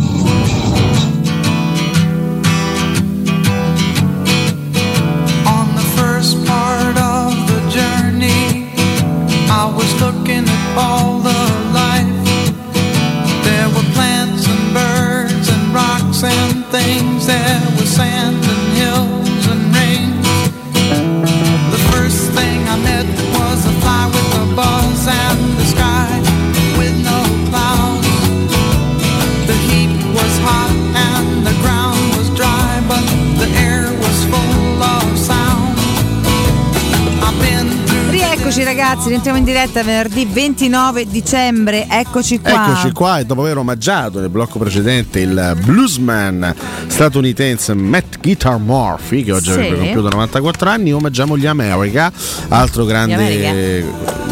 [38.59, 42.65] Rieccoci ragazzi, rientriamo in diretta venerdì 29 dicembre, eccoci qua.
[42.67, 46.53] Eccoci qua e dopo aver omaggiato nel blocco precedente il bluesman
[46.87, 49.51] statunitense Matt Guitar Murphy che oggi Sì.
[49.51, 52.11] avrebbe compiuto 94 anni, omaggiamo gli America,
[52.49, 53.49] altro grande America.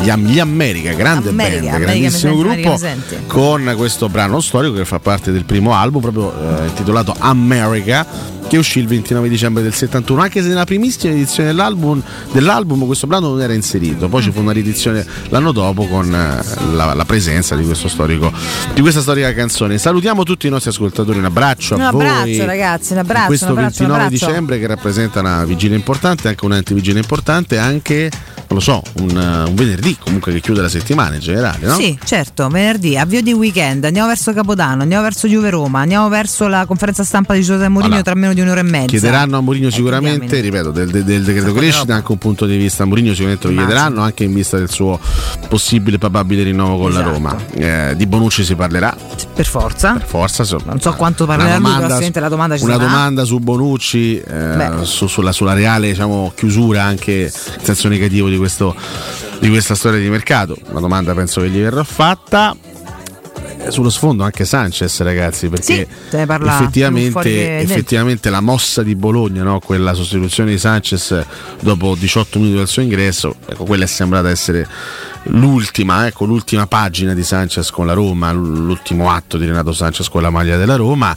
[0.01, 3.17] Gli, gli America, grande America, band, America grandissimo gruppo America senti.
[3.27, 8.57] con questo brano storico che fa parte del primo album proprio eh, intitolato America che
[8.57, 13.29] uscì il 29 dicembre del 71 anche se nella primissima edizione dell'album, dell'album questo brano
[13.29, 17.55] non era inserito poi ci fu una riedizione l'anno dopo con eh, la, la presenza
[17.55, 18.31] di questo storico
[18.73, 22.45] di questa storica canzone salutiamo tutti i nostri ascoltatori un abbraccio Un a abbraccio voi
[22.45, 23.27] ragazzi, un abbraccio.
[23.27, 24.25] questo un abbraccio, un 29 abbraccio.
[24.25, 28.09] dicembre che rappresenta una vigilia importante anche un'antivigilia importante anche
[28.55, 31.75] lo so un, uh, un venerdì comunque che chiude la settimana in generale no?
[31.75, 36.47] Sì, certo, venerdì, avvio di weekend, andiamo verso Capodanno, andiamo verso Juve Roma, andiamo verso
[36.47, 38.85] la conferenza stampa di Giuseppe Mourinho Allora, tra meno di un'ora e mezza.
[38.87, 40.41] Chiederanno a Mourinho sicuramente, diamine.
[40.41, 44.01] ripeto, del, del- del decreto crescita anche un punto di vista Mourinho sicuramente lo chiederanno
[44.01, 44.99] anche in vista del suo
[45.49, 47.13] possibile probabile rinnovo con la Esatto.
[47.13, 47.35] Roma.
[47.53, 48.95] Eh, di Bonucci si parlerà.
[49.35, 49.93] Per forza.
[49.93, 50.45] Per forza.
[50.65, 52.85] Non so quanto parlerà lui, probabilmente la domanda ci una sarà.
[52.85, 58.36] domanda su Bonucci, eh, su- sulla, sulla reale diciamo, chiusura anche in senso negativo di,
[58.37, 58.75] questo,
[59.39, 60.57] di questa storia di mercato.
[60.69, 62.55] Una domanda penso che gli verrà fatta.
[63.59, 65.87] Eh, Sullo sfondo anche Sanchez, ragazzi, perché Sì,
[66.53, 69.59] effettivamente, effettivamente la mossa di Bologna, no?
[69.59, 71.25] quella sostituzione di Sanchez
[71.59, 74.67] dopo 18 minuti dal suo ingresso, ecco, quella è sembrata essere
[75.29, 80.21] l'ultima, ecco, l'ultima pagina di Sanchez con la Roma, l'ultimo atto di Renato Sanchez con
[80.21, 81.15] la maglia della Roma.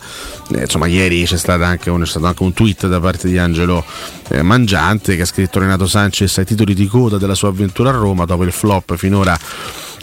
[0.52, 3.38] Eh, insomma, ieri c'è, stata anche un, c'è stato anche un tweet da parte di
[3.38, 3.84] Angelo
[4.28, 7.92] eh, Mangiante che ha scritto Renato Sanchez ai titoli di coda della sua avventura a
[7.92, 9.38] Roma dopo il flop finora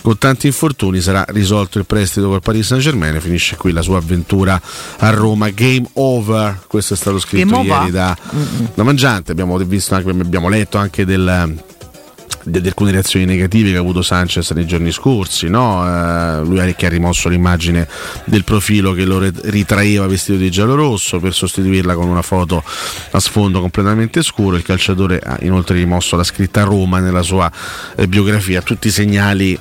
[0.08, 3.98] con tanti infortuni sarà risolto il prestito col Paris Saint Germain finisce qui la sua
[3.98, 4.60] avventura
[5.00, 8.18] a Roma game over questo è stato scritto Game ieri da,
[8.74, 11.62] da Mangiante abbiamo visto anche abbiamo letto anche del
[12.44, 15.50] di, alcune reazioni negative che ha avuto Sanchez nei giorni scorsi.
[15.50, 15.86] No?
[15.86, 17.86] Eh, lui ha- che ha rimosso l'immagine
[18.24, 22.64] del profilo che lo ritraeva vestito di giallo-rosso per sostituirla con una foto
[23.12, 24.56] a sfondo completamente scuro.
[24.56, 27.52] Il calciatore ha inoltre rimosso la scritta Roma nella sua
[27.98, 28.62] eh, biografia.
[28.62, 29.60] Tutti segnali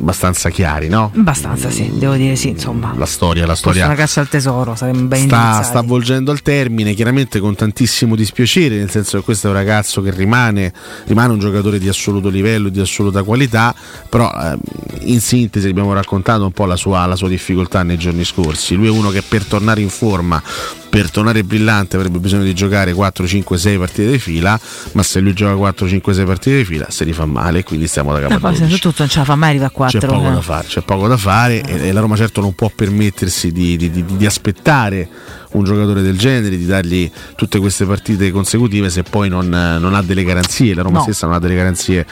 [0.00, 1.10] abbastanza chiari, no?
[1.14, 2.94] Abbastanza, sì, devo dire sì, insomma.
[2.96, 6.94] La storia, la storia una caccia al tesoro, saremmo ben sta, sta avvolgendo al termine,
[6.94, 10.72] chiaramente con tantissimo dispiacere, nel senso che questo è un ragazzo che rimane,
[11.06, 13.74] rimane un giocatore di assoluto livello, di assoluta qualità,
[14.08, 14.58] però ehm,
[15.00, 18.74] in sintesi abbiamo raccontato un po' la sua, la sua difficoltà nei giorni scorsi.
[18.74, 20.40] Lui è uno che per tornare in forma,
[20.88, 24.58] per tornare brillante avrebbe bisogno di giocare 4, 5, 6 partite di fila,
[24.92, 28.12] ma se lui gioca 4, 5, 6 partite di fila si rifà male, quindi stiamo
[28.12, 28.32] da capo.
[28.34, 29.98] No, poi soprattutto non ce la fa mai arrivare a 4.
[30.00, 32.70] C'è poco da fare, c'è poco da fare e, e la Roma certo non può
[32.74, 35.08] permettersi di, di- di- di aspettare
[35.52, 39.94] un giocatore del genere, di dargli tutte queste partite consecutive se poi non, eh, non
[39.94, 41.02] ha delle garanzie, la Roma No.
[41.04, 42.06] stessa non ha delle garanzie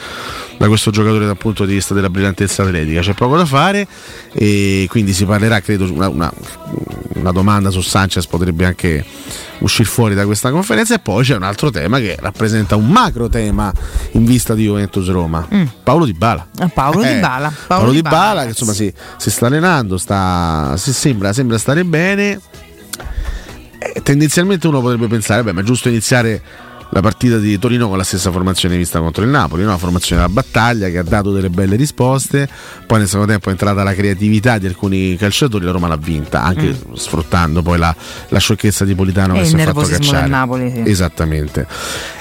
[0.57, 3.87] da questo giocatore dal punto di vista della brillantezza atletica, c'è poco da fare
[4.33, 6.33] e quindi si parlerà, credo, una, una-
[7.13, 9.03] una domanda su Sanchez potrebbe anche
[9.59, 13.27] uscire fuori da questa conferenza e poi c'è un altro tema che rappresenta un macro
[13.27, 13.71] tema
[14.11, 15.63] in vista di Juventus Roma, Mm.
[15.83, 16.47] Paolo Di Bala.
[16.59, 17.51] Ah, Paolo Eh, Di Bala.
[17.67, 18.43] Paolo, Di Bala, ragazzi.
[18.43, 22.39] che insomma si, si sta allenando, sta, si sembra, sembra stare bene.
[23.79, 26.41] Eh, tendenzialmente uno potrebbe pensare, beh, ma è giusto iniziare
[26.89, 29.69] la partita di Torino con la stessa formazione vista contro il Napoli, no?
[29.69, 32.47] una formazione da battaglia che ha dato delle belle risposte,
[32.85, 36.43] poi nel secondo tempo è entrata la creatività di alcuni calciatori, la Roma l'ha vinta,
[36.43, 37.93] anche sfruttando poi la,
[38.29, 39.35] la sciocchezza di Politano Mm.
[39.35, 40.27] E che si è fatto cacciare.
[40.27, 40.89] Napoli, sì.
[40.89, 41.67] Esattamente.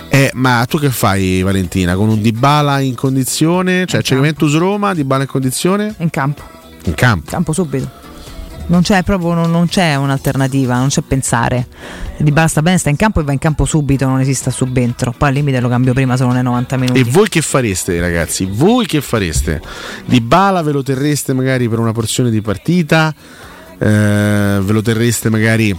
[0.09, 1.94] Eh, ma tu che fai Valentina?
[1.94, 3.86] Con un Dybala in condizione?
[3.86, 5.94] Cioè c'è Juventus Roma, Dybala in condizione?
[5.98, 6.42] In campo.
[6.84, 7.30] In campo.
[7.30, 8.05] Campo subito.
[8.69, 11.67] Non c'è proprio non, non c'è un'alternativa, non c'è pensare.
[12.17, 14.53] Di Bala sta bene, sta in campo e va in campo subito, non esiste a
[14.53, 15.14] subentro.
[15.17, 16.99] Poi al limite lo cambio prima solo nei 90 minuti.
[17.01, 18.49] E voi che fareste, ragazzi?
[18.51, 19.61] Voi che fareste?
[20.05, 23.14] Di Bala ve lo terreste magari per una porzione di partita?
[23.79, 25.76] Eh, ve lo terreste magari.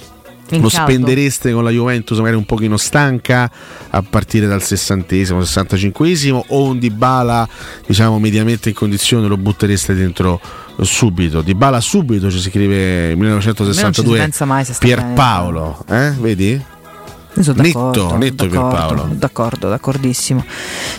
[0.52, 0.92] In lo caldo.
[0.92, 3.52] spendereste con la Juventus magari un pochino stanca
[3.90, 7.48] a partire dal sessantesimo, 65esimo o un Dybala
[7.86, 10.40] diciamo mediamente in condizione lo buttereste dentro
[10.82, 14.86] subito Dybala subito ci si scrive Almeno non ci 1962 si pensa mai se sta
[14.86, 15.02] bene.
[15.02, 16.14] Pierpaolo eh?
[16.20, 16.62] vedi?
[17.38, 20.44] Netto, d'accordo, netto d'accordo, Pierpaolo D'accordo, d'accordissimo.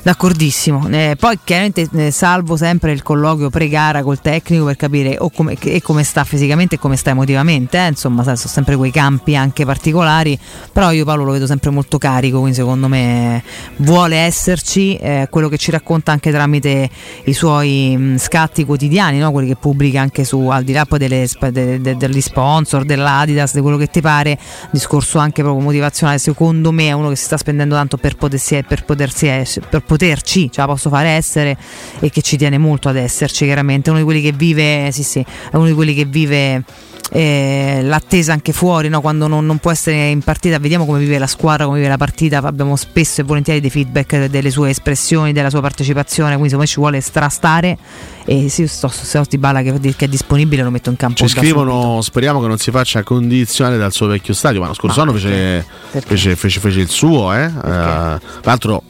[0.02, 0.86] D'accordissimo.
[0.88, 5.56] Eh, poi chiaramente eh, salvo sempre il colloquio pre-gara col tecnico per capire o come,
[5.60, 7.78] e come sta fisicamente e come sta emotivamente.
[7.78, 7.88] eh.
[7.88, 10.38] Insomma, sono sempre quei campi anche particolari.
[10.72, 13.42] Però io Paolo lo vedo sempre molto carico, quindi secondo me
[13.78, 14.94] vuole esserci.
[14.96, 16.88] eh, quello che ci racconta anche tramite
[17.24, 19.32] i suoi mh, scatti quotidiani, no?
[19.32, 23.54] quelli che pubblica anche su al di là poi delle de- de- degli sponsor, dell'Adidas,
[23.54, 24.38] di quello che ti pare,
[24.70, 28.62] discorso anche proprio motivazionale, secondo me è uno che si sta spendendo tanto per potersi,
[28.62, 29.26] per potersi
[29.68, 31.56] per poterci, ce la posso fare essere
[32.00, 35.20] e che ci tiene molto ad esserci, chiaramente, uno di quelli che vive, sì sì,
[35.20, 36.62] è uno di quelli che vive
[37.10, 39.00] eh, l'attesa anche fuori, no?
[39.00, 41.96] quando non, non può essere in partita, vediamo come vive la squadra, come vive la
[41.96, 46.64] partita, abbiamo spesso e volentieri dei feedback delle sue espressioni, della sua partecipazione, quindi secondo
[46.64, 47.78] me ci vuole strastare
[48.24, 51.26] e se io sto su Bala che, che è disponibile lo metto in campo.
[51.26, 55.00] Ci scrivono, speriamo che non si faccia condizionare dal suo vecchio stadio, ma lo scorso
[55.00, 57.44] anno fece, fece, fece- fece il suo, eh?
[57.44, 58.82] Eh, tra l'altro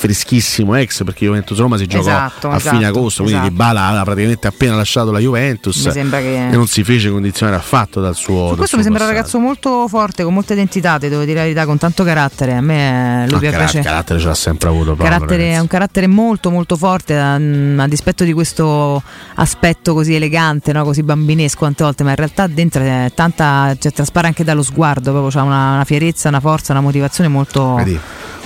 [0.00, 3.52] freschissimo ex perché Juventus Roma si giocò Esatto, a esatto, fine agosto, quindi esatto.
[3.54, 7.58] Dybala aveva praticamente appena lasciato la Juventus Mi sembra che- e non si fece condizionare
[7.58, 9.36] affatto dal suo Su dal questo suo mi sembra un passaggio.
[9.36, 12.54] ragazzo molto forte, con molta identità, ti devo dire la verità, con tanto carattere.
[12.54, 13.80] A me lui No, piace.
[13.82, 17.86] carattere, ce l'ha sempre avuto Paolo, Carattere- è un carattere molto molto forte a, a
[17.86, 19.02] dispetto di questo
[19.34, 20.82] aspetto così elegante, no?
[20.84, 25.10] così bambinesco tante volte, ma in realtà dentro è tanta, cioè, traspare anche dallo sguardo,
[25.10, 27.98] proprio c'ha una, una fierezza, una forza, una motivazione molto, Vedi?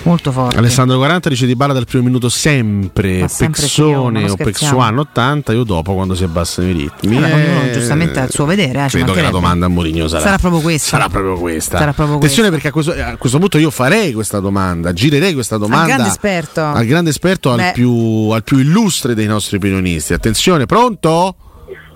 [0.05, 0.57] Molto forte.
[0.57, 4.37] Alessandro 40 dice di Bala dal primo minuto sempre, sempre Pexone o.
[4.37, 8.31] Pexuano 80 io dopo quando si abbassano i ritmi Vabbè, ognuno Eh, giustamente ha il
[8.31, 10.97] suo vedere, eh, credo che la domanda a Mourinho sarà, Sarà proprio questa.
[10.97, 14.41] sarà proprio questa Sarà proprio attenzione perché a questo, a questo punto io farei questa
[14.41, 16.61] domanda girerei questa domanda grande esperto.
[16.63, 21.37] al grande esperto al più, al più illustre dei nostri opinionisti attenzione pronto?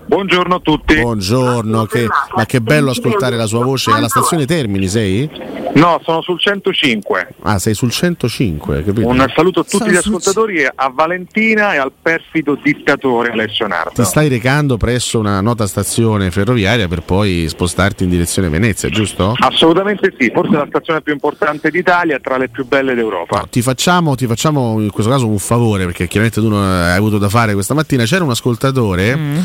[0.09, 0.99] Buongiorno a tutti.
[1.01, 3.91] Buongiorno, che- ma che bello ascoltare la sua voce.
[3.91, 5.31] Alla stazione Termini sei?
[5.75, 7.35] No, sono sul 105.
[7.43, 9.07] Ah, sei sul 105, capito?
[9.07, 13.31] Un saluto a tutti Sono gli sul- ascoltatori, e a Valentina e al perfido dittatore
[13.33, 13.91] Alessio Nardo.
[13.95, 19.35] Ti stai recando presso una nota stazione ferroviaria per poi spostarti in direzione Venezia, giusto?
[19.39, 23.47] Assolutamente sì, forse la stazione più importante d'Italia, tra le più belle d'Europa.
[23.49, 27.19] Ti facciamo, ti facciamo in questo caso un favore perché chiaramente tu non hai avuto
[27.19, 28.05] da fare questa mattina.
[28.05, 29.37] C'era un ascoltatore Mm.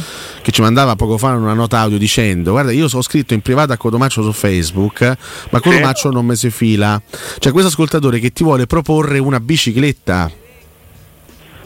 [0.44, 3.72] Che ci mandava poco fa una nota audio dicendo: Guarda, io ho scritto in privato
[3.72, 5.18] a Codomaccio su Facebook,
[5.50, 7.02] ma Codomaccio non mi si fila.
[7.40, 10.30] C'è questo ascoltatore che ti vuole proporre una bicicletta.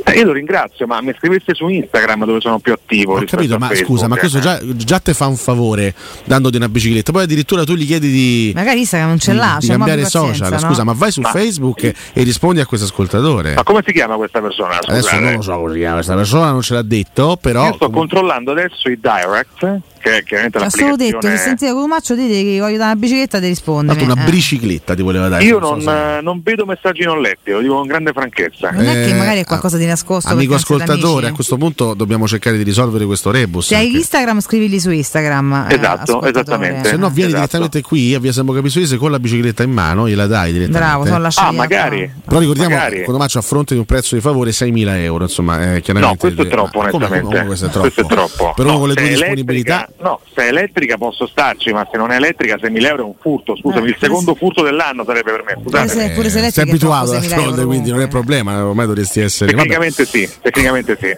[0.09, 3.17] Eh, io lo ringrazio, ma mi scrivesse su Instagram dove sono più attivo.
[3.17, 4.19] Ho capito, ma Facebook, scusa, ma eh.
[4.19, 5.93] questo già, già te fa un favore
[6.23, 7.11] dandoti una bicicletta.
[7.11, 10.49] Poi addirittura tu gli chiedi di, Magari Instagram non ce l'ha, di c'è cambiare social.
[10.51, 10.59] no?
[10.59, 13.53] Scusa, ma vai su Ma- Facebook e- e rispondi a questo ascoltatore.
[13.55, 14.75] Ma come si chiama questa persona?
[14.79, 15.19] Adesso Scusate.
[15.21, 17.65] non lo so come si chiama questa persona, non ce l'ha detto, però.
[17.67, 21.37] Io sto controllando adesso i direct, che è chiaramente Ho solo detto l'applicazione.
[21.37, 23.93] sentite Codumaccio dite che voglio dare una bicicletta ti risponde.
[23.95, 24.29] Tanto una Eh.
[24.31, 25.43] bicicletta ti voleva dare.
[25.43, 28.69] Io so non, se- eh, non vedo messaggi non letti, lo dico con grande franchezza.
[28.71, 29.95] Non è che Eh, magari è qualcosa di nascosto.
[30.05, 33.67] Amico non siete ascoltatore, a questo punto dobbiamo cercare di risolvere questo rebus.
[33.67, 35.67] Se hai perché- Instagram scrivili su Instagram.
[35.69, 36.29] eh, Esatto, ascoltatore.
[36.31, 36.89] esattamente.
[36.89, 37.45] Se no, vieni Esatto.
[37.45, 40.85] direttamente qui a via Sambo Capisuese con la bicicletta in mano, gliela dai direttamente.
[40.85, 41.47] Bravo, sono lasciati.
[41.47, 42.11] Ah, magari.
[42.25, 43.03] Però ricordiamo, Magari.
[43.03, 46.13] quando Maccio a fronte di un prezzo di favore 6.000 euro, insomma, eh, chiaramente.
[46.13, 47.25] No, questo è troppo, come- onestamente.
[47.35, 47.81] come questo è troppo?
[47.91, 48.53] Questo è troppo.
[48.55, 49.89] Per uno No, con le se tue disponibilità.
[50.01, 53.13] No, se è elettrica posso starci, ma se non è elettrica 6.000 euro è un
[53.19, 53.55] furto.
[53.57, 55.61] Scusami, Eh, il secondo furto dell'anno sarebbe per me.
[55.63, 56.13] Pure se, Scusate.
[56.13, 58.65] pure se Eh, elettrica sei è abituato troppo, 6.000 d'altronde, euro quindi non è problema,
[58.65, 59.53] ormai dovresti essere.
[59.53, 59.67] vabbè.
[59.91, 61.15] Tecnicamente sì, tecnicamente sì.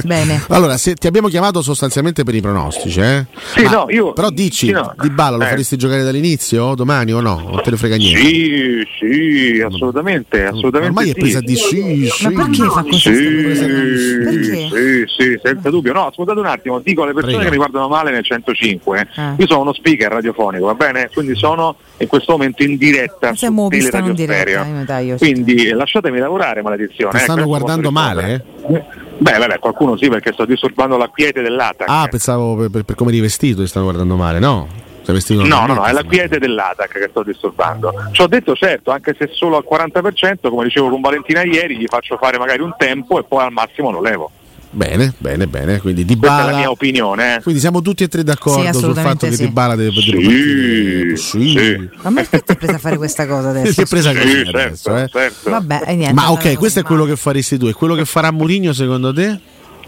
[0.06, 0.42] Bene.
[0.48, 3.26] Allora, se ti abbiamo chiamato sostanzialmente per i pronostici, eh?
[3.54, 4.94] Sì, Ma- no, io- Però dici, sì, no.
[5.00, 5.48] Di Balla lo Eh.
[5.48, 7.40] faresti giocare dall'inizio domani o no?
[7.50, 8.20] Non te ne frega niente.
[8.20, 11.20] Sì, sì, assolutamente, assolutamente Ormai è sì.
[11.20, 12.28] presa di sì, sì.
[12.28, 13.14] Ma perché fa così?
[13.14, 15.92] Sì, sì, sì, senza dubbio.
[15.92, 17.50] No, ascoltate un attimo, dico alle persone Prego.
[17.50, 19.08] che mi guardano male nel 105.
[19.16, 19.34] Ah.
[19.38, 21.10] Io sono uno speaker radiofonico, va bene?
[21.12, 24.78] Quindi sono in questo momento in diretta Siamo su Teleradio diretta, Stereo.
[24.78, 27.12] io taglio, Quindi eh, lasciatemi lavorare, maledizione.
[27.12, 28.44] Ti eh, stanno questo guardando male?
[28.44, 29.00] rispondere.
[29.18, 31.88] Beh, vabbè, qualcuno sì, perché sto disturbando la quiete dell'ATAC.
[31.88, 34.68] Ah, pensavo per, per- per come eri vestito ti stanno guardando male, no?
[35.04, 37.92] Vestito No, no, no, è la quiete dell'ATAC che sto disturbando.
[38.12, 41.86] Ci ho detto certo, anche se solo al 40%, come dicevo con Valentina ieri, gli
[41.86, 44.30] faccio fare magari un tempo e poi al massimo lo levo.
[44.74, 45.80] Bene, bene, bene.
[45.80, 46.70] Quindi Di Questa è la mia Bala.
[46.70, 47.36] opinione.
[47.36, 47.42] eh.
[47.42, 49.44] Quindi siamo tutti e tre Sì, d'accordo sul assolutamente fatto che sì.
[49.44, 51.16] Di Bala deve, deve Sì, partire.
[51.16, 51.48] Sì.
[51.50, 51.88] sì.
[52.02, 53.72] Ma perché ti è presa a fare questa cosa adesso?
[53.72, 55.22] Si è presa così Sì, adesso, certo, eh.
[55.22, 55.50] certo.
[55.50, 56.12] Vabbè, niente.
[56.14, 57.66] Ma ok, questo è quello che faresti tu.
[57.66, 59.38] E quello che farà Mourinho secondo te?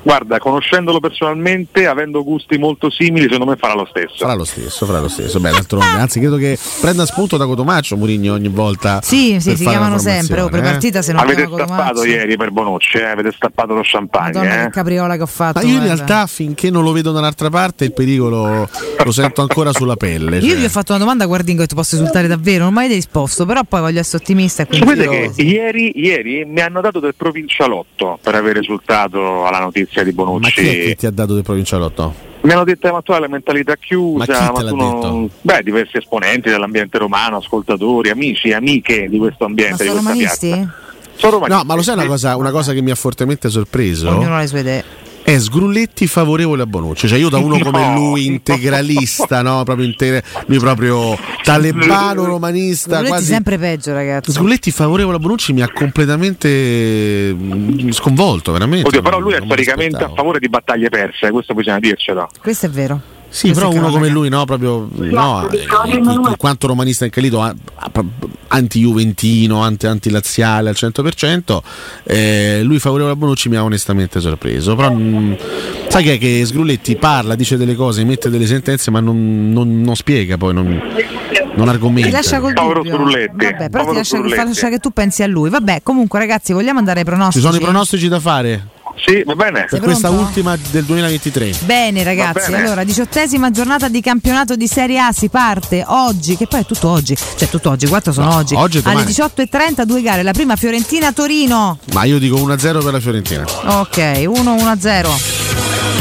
[0.04, 4.16] Guarda, conoscendolo personalmente, avendo gusti molto simili, secondo me farà lo stesso.
[4.18, 5.40] Farà lo stesso, farà lo stesso.
[5.40, 9.00] Beh, d'altronde, anzi, credo che prenda spunto da Cotomaccio Mourinho ogni volta.
[9.02, 10.42] Sì, sì, per si chiamano sempre.
[10.42, 10.60] Oh, formazione, eh.
[10.60, 13.04] pre-partita se non Avete stappato ieri per Bonucci, eh?
[13.04, 14.32] avete stappato lo champagne.
[14.34, 14.64] Madonna eh?
[14.64, 15.60] che capriola che ho fatto.
[15.60, 15.94] Ma io in guarda.
[15.94, 18.68] realtà finché non lo vedo dall'altra parte il pericolo
[19.02, 20.36] lo sento ancora sulla pelle.
[20.36, 20.58] Io cioè.
[20.58, 23.46] gli ho fatto una domanda, guardingo, che ti posso risultare davvero, non mi avete risposto,
[23.46, 27.00] però poi voglio essere ottimista e quindi Sapete io- che ieri, ieri mi hanno dato
[27.00, 30.52] del provincialotto per aver risultato alla notizia di Ma Bonucci.
[30.62, 32.32] chi è che ti ha dato del provincialotto?
[32.40, 35.30] Mi hanno detto ma tu hai la mentalità chiusa, Ma chi l'ha tu non-?
[35.40, 40.12] Beh, diversi esponenti dell'ambiente romano, ascoltatori, amici, amiche di questo Ma ambiente, di sono questa
[40.12, 40.48] romanisti?
[40.48, 40.74] piazza.
[41.16, 41.58] Sono romanisti.
[41.60, 44.10] No, ma lo sai una cosa, una cosa che mi ha fortemente sorpreso?
[44.10, 44.84] Ognuno ha le sue idee.
[45.24, 47.08] È Sgrulletti favorevole a Bonucci.
[47.08, 47.94] Cioè, io da uno come No.
[47.94, 49.62] lui, integralista, no?
[49.64, 52.90] Proprio inter- lui proprio talebano romanista.
[52.90, 53.24] Sgrulletti Quasi...
[53.24, 54.32] sempre peggio, ragazzi.
[54.32, 58.86] Sgrulletti favorevole a Bonucci mi ha completamente mm, sconvolto, veramente.
[58.88, 62.28] Oddio, però lui è storicamente a favore di battaglie perse, questo bisogna dircelo.
[62.40, 63.00] Questo è vero.
[63.34, 65.66] Sì, però uno come lui, no, proprio no, eh,
[65.96, 67.90] in quanto romanista incalito, a- a-
[68.46, 71.62] anti-juventino, anti- anti-laziale al 100%,
[72.04, 74.76] eh, lui favorevole a Bonucci mi ha onestamente sorpreso.
[74.76, 75.36] Però mh,
[75.88, 79.80] sai che è che Sgrulletti parla, dice delle cose, mette delle sentenze, ma non, non-
[79.80, 82.10] non spiega poi, non, non Ti argomenta.
[82.10, 82.92] lascia col Povero dubbio.
[82.94, 84.44] Sgrulletti, Vabbè, però ti povero lascia, fa Sgrulletti.
[84.46, 85.50] lascia che tu pensi a lui.
[85.50, 87.44] Vabbè, comunque ragazzi, vogliamo andare ai Ci pronostici?
[87.44, 89.66] sono i pronostici da fare Sì, va bene.
[89.68, 91.52] per questa ultima del 2023.
[91.64, 92.62] Bene ragazzi, bene.
[92.64, 96.88] allora diciottesima giornata di campionato di Serie A si parte oggi, che poi è tutto
[96.88, 98.54] oggi, cioè tutto oggi, quattro sono No, oggi.
[98.54, 99.10] oggi e Alle domani.
[99.12, 101.78] 18.30 due gare, la prima Fiorentina-Torino.
[101.92, 103.44] Ma io dico 1-0 per la Fiorentina.
[103.66, 105.42] Ok, 1-1-0.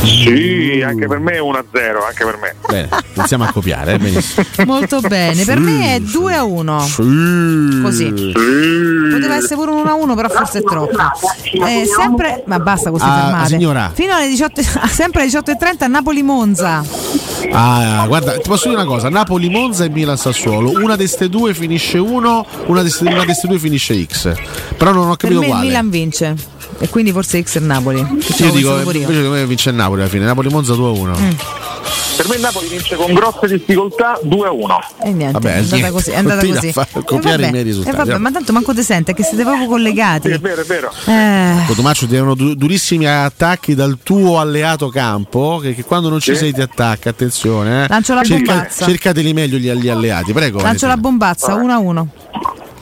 [0.04, 2.56] Sì, anche per me è 1-0, anche per me.
[2.68, 4.66] Bene, iniziamo a copiare, eh.
[4.66, 6.80] Molto bene, per me è 2-1.
[6.84, 7.82] Sì.
[7.82, 8.32] Così.
[9.12, 10.98] Poteva essere pure un 1-1, però forse è troppo.
[11.66, 13.48] Eh, sempre, ma basta queste Ah, fermate.
[13.50, 13.92] signora.
[13.94, 16.84] Fino alle 18, sempre alle 18.30 Napoli-Monza.
[17.52, 20.72] Ah, guarda, ti posso dire una cosa: Napoli, Monza e Milan Sassuolo.
[20.72, 22.92] Una di queste due finisce 1, una di
[23.26, 24.32] queste due finisce X.
[24.78, 25.66] Però non ho Per capito me il quale.
[25.68, 26.36] Milan vince.
[26.84, 28.06] E quindi forse X è Napoli.
[28.20, 30.26] Che Io dico, invece me vince il Napoli alla fine.
[30.26, 31.16] Napoli Monza 2 a 1.
[31.18, 31.30] Mm.
[32.18, 34.78] Per me il Napoli vince con grosse difficoltà 2-1.
[35.04, 35.92] E niente, Vabbè, è andata niente.
[35.92, 36.10] così.
[36.12, 36.68] È andata così.
[36.68, 39.14] a far- E copiare vabbè, i miei risultati, E vabbè, ma tanto manco te sente,
[39.14, 40.28] che siete proprio collegati.
[40.28, 40.92] Sì, è vero, è vero.
[41.06, 45.60] Eh, Cotomaccio ti erano du- durissimi attacchi dal tuo alleato campo.
[45.62, 46.38] Che, che quando non ci Sì.
[46.40, 47.86] sei ti attacca, attenzione.
[47.86, 47.88] Eh.
[47.88, 48.86] Lancio la Cerca- bombazza.
[48.86, 50.62] cercateli meglio gli, gli alleati, prego.
[50.62, 52.08] lancio la bombazza 1-1.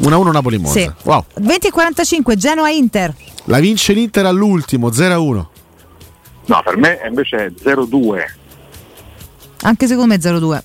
[0.03, 0.79] 1 a 1 Napoli Monza.
[0.79, 0.91] Sì.
[1.03, 1.25] Wow.
[1.35, 3.13] 20 e 45 Genoa-Inter.
[3.45, 5.49] La vince l'Inter all'ultimo 0 a 1.
[6.45, 8.23] No, per me invece è 0-2.
[9.61, 10.61] Anche secondo me 0-2.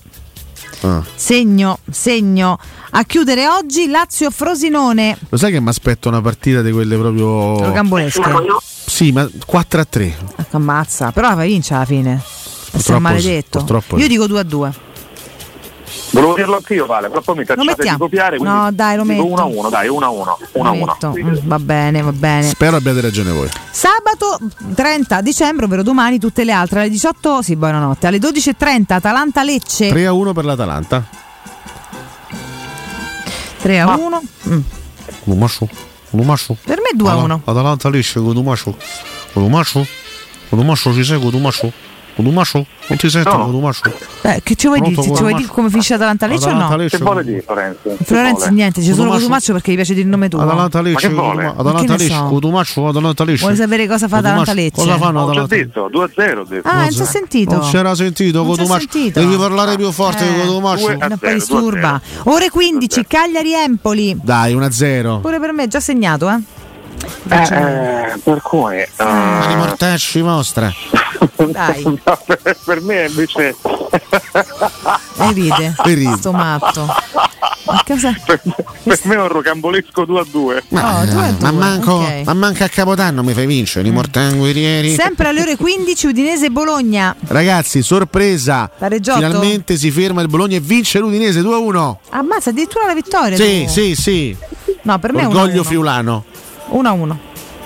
[0.81, 1.03] Ah.
[1.15, 2.57] Segno, segno.
[2.91, 5.17] A chiudere oggi Lazio-Frosinone.
[5.29, 8.21] Lo sai che mi aspetto una partita di quelle proprio Rocambolesche.
[8.85, 10.17] Sì, ma 4 a 3.
[10.35, 12.21] Ecco, ammazza, però la vince alla fine.
[12.71, 13.59] Purtroppo maledetto.
[13.59, 14.07] sì, purtroppo Io sì.
[14.09, 14.73] dico 2 a 2.
[16.17, 19.23] Volevo dirlo anch'io, Vale, però poi mi cacciate di copiare, No, dai, lo metto.
[19.23, 20.37] 1 a 1, dai, 1 a 1.
[20.53, 20.85] 1 a 1.
[20.85, 21.13] Metto.
[21.15, 22.43] Mm, Va bene, va bene.
[22.43, 23.47] Spero abbiate ragione voi.
[23.69, 24.39] Sabato
[24.73, 29.89] 30 dicembre, ovvero domani, tutte le altre alle 18, sì, buonanotte, alle 12.30 Atalanta Lecce
[29.89, 31.03] 3 a 1 per l'Atalanta.
[33.61, 34.21] 3 a 1.
[34.49, 34.59] Mm.
[35.25, 35.69] Unumashu.
[36.11, 36.57] Unumashu.
[36.63, 37.41] Per me 2 a 1.
[37.45, 38.75] Atalanta lisce con Unumashu.
[39.33, 39.85] Unumashu.
[40.49, 41.71] Unumashu ci segue Unumashu.
[42.17, 42.65] Unumashu.
[42.87, 43.89] Non ti sento con Unumashu.
[44.21, 45.15] Eh, che ci vuoi Pronto, dire?
[45.15, 46.75] Ci vuoi dire come finisce Atalanta Lecce o no?
[46.75, 46.97] Lecce.
[46.97, 47.97] Che vuole dire Florenzo?
[48.03, 50.41] Florenzi niente, c'è solo Cotumaccio perché gli piace dire il nome tuo.
[50.41, 51.07] Atalanta Lecce.
[51.07, 52.23] Atalanta Lecce.
[52.27, 52.87] Cotumaccio.
[52.87, 53.41] Atalanta Lecce.
[53.41, 54.81] Vuole sapere cosa fa Atalanta Lecce?
[54.81, 56.67] Cosa fanno Ho già Atalanta detto, 2 a 0 ho detto.
[56.67, 57.55] Ah, non si è sentito.
[57.55, 58.87] Non c'era sentito Cotumaccio.
[58.91, 59.19] sentito.
[59.19, 60.97] Devi parlare più forte Eh, di Cotumaccio.
[61.07, 62.01] Non poi disturba.
[62.23, 64.17] Ore 15, Cagliari Empoli.
[64.21, 65.19] Dai, 1 a 0.
[65.19, 66.39] Pure per me già segnato, eh.
[67.29, 70.71] Eh, per cui Mani mortacci vostra.
[71.35, 71.99] Dai.
[72.25, 73.55] per, per me invece
[75.19, 75.75] E ride.
[75.85, 76.15] E ride.
[76.17, 76.85] Sto matto.
[77.65, 78.13] Ma cosa?
[78.25, 80.63] per me è un rocambolesco 2 a 2.
[80.69, 82.21] Ma, Oh, due a ma manco, ok.
[82.25, 84.93] ma manca a Capodanno mi fai vincere, i mortanguerieri.
[84.95, 87.13] Sempre alle ore 15 Udinese Bologna.
[87.27, 88.69] Ragazzi, sorpresa.
[88.77, 89.19] Pareggiotto?
[89.19, 91.99] Finalmente si ferma il Bologna e vince l'Udinese 2 a 1.
[92.09, 93.35] Ammazza addirittura la vittoria.
[93.35, 93.71] Sì, tu.
[93.71, 94.37] sì, sì.
[94.83, 95.63] No, per me è 1 Orgoglio a 1.
[95.63, 96.23] friulano.
[96.69, 97.19] 1 a 1.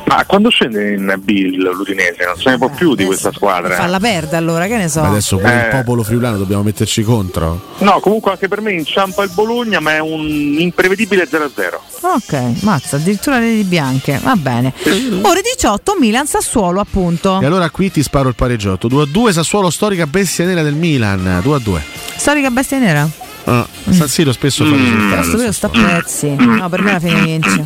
[0.04, 3.76] Ma quando scende in B l'Udinese non se ne può più di questa squadra.
[3.76, 5.00] Falla perde allora, che ne so.
[5.02, 5.70] Ma adesso il Eh.
[5.72, 7.62] popolo friulano dobbiamo metterci contro.
[7.78, 11.82] No, comunque anche per me inciampa il Bologna, ma è un imprevedibile 0 a 0.
[12.02, 14.20] Ok, mazza, addirittura le di bianche.
[14.22, 14.74] Va bene.
[15.22, 17.40] Ore 18 Milan Sassuolo, appunto.
[17.40, 18.90] E allora qui ti sparo il pareggiotto.
[18.90, 21.40] 2 a 2 Sassuolo storica bestia nera del Milan.
[21.42, 21.82] 2 a 2.
[22.18, 23.08] Storica bestia nera.
[23.46, 25.16] Ah, San Siro spesso fa risultati.
[25.16, 26.36] Questo quello sta a pezzi.
[26.36, 27.66] No, per me la fine vince.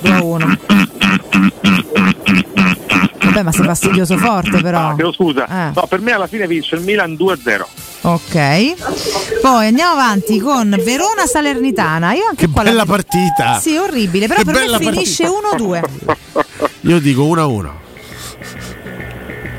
[0.00, 0.58] 2 a 1.
[3.24, 4.88] Vabbè, ma sei fastidioso forte però.
[4.90, 5.46] Ah, chiedo scusa.
[5.68, 5.72] Eh.
[5.74, 7.68] No, per me alla fine vince il Milan 2 a 0.
[8.02, 9.40] Ok.
[9.40, 12.12] Poi andiamo avanti con Verona Salernitana.
[12.12, 13.58] Io anche Che qua la- bella partita.
[13.60, 15.80] Sì, orribile, però Che per me finisce 1-2.
[16.82, 17.80] Io dico 1 a 1.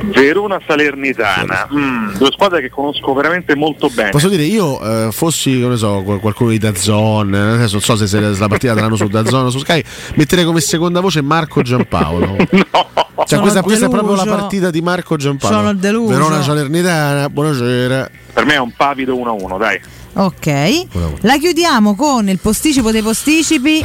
[0.04, 1.68] Verona Salernitana.
[1.74, 4.10] Mm, due squadre che conosco veramente molto bene.
[4.10, 7.96] Posso dire, io eh, fossi, non so, qual- qualcuno di Dazzon, eh, adesso non so
[7.96, 9.84] se, se la partita saranno su Dazzon o su Sky,
[10.16, 12.36] metterei come seconda voce Marco Giampaolo.
[13.20, 15.56] Cioè, Sono questa, questa è proprio la partita di Marco Giampaolo.
[15.58, 16.14] Sono deluso.
[16.14, 18.10] Verona Salernitana, buonasera.
[18.40, 19.82] Per me è un pavido 1 a 1, dai.
[20.14, 20.86] Ok.
[21.24, 23.84] La chiudiamo con il posticipo dei posticipi,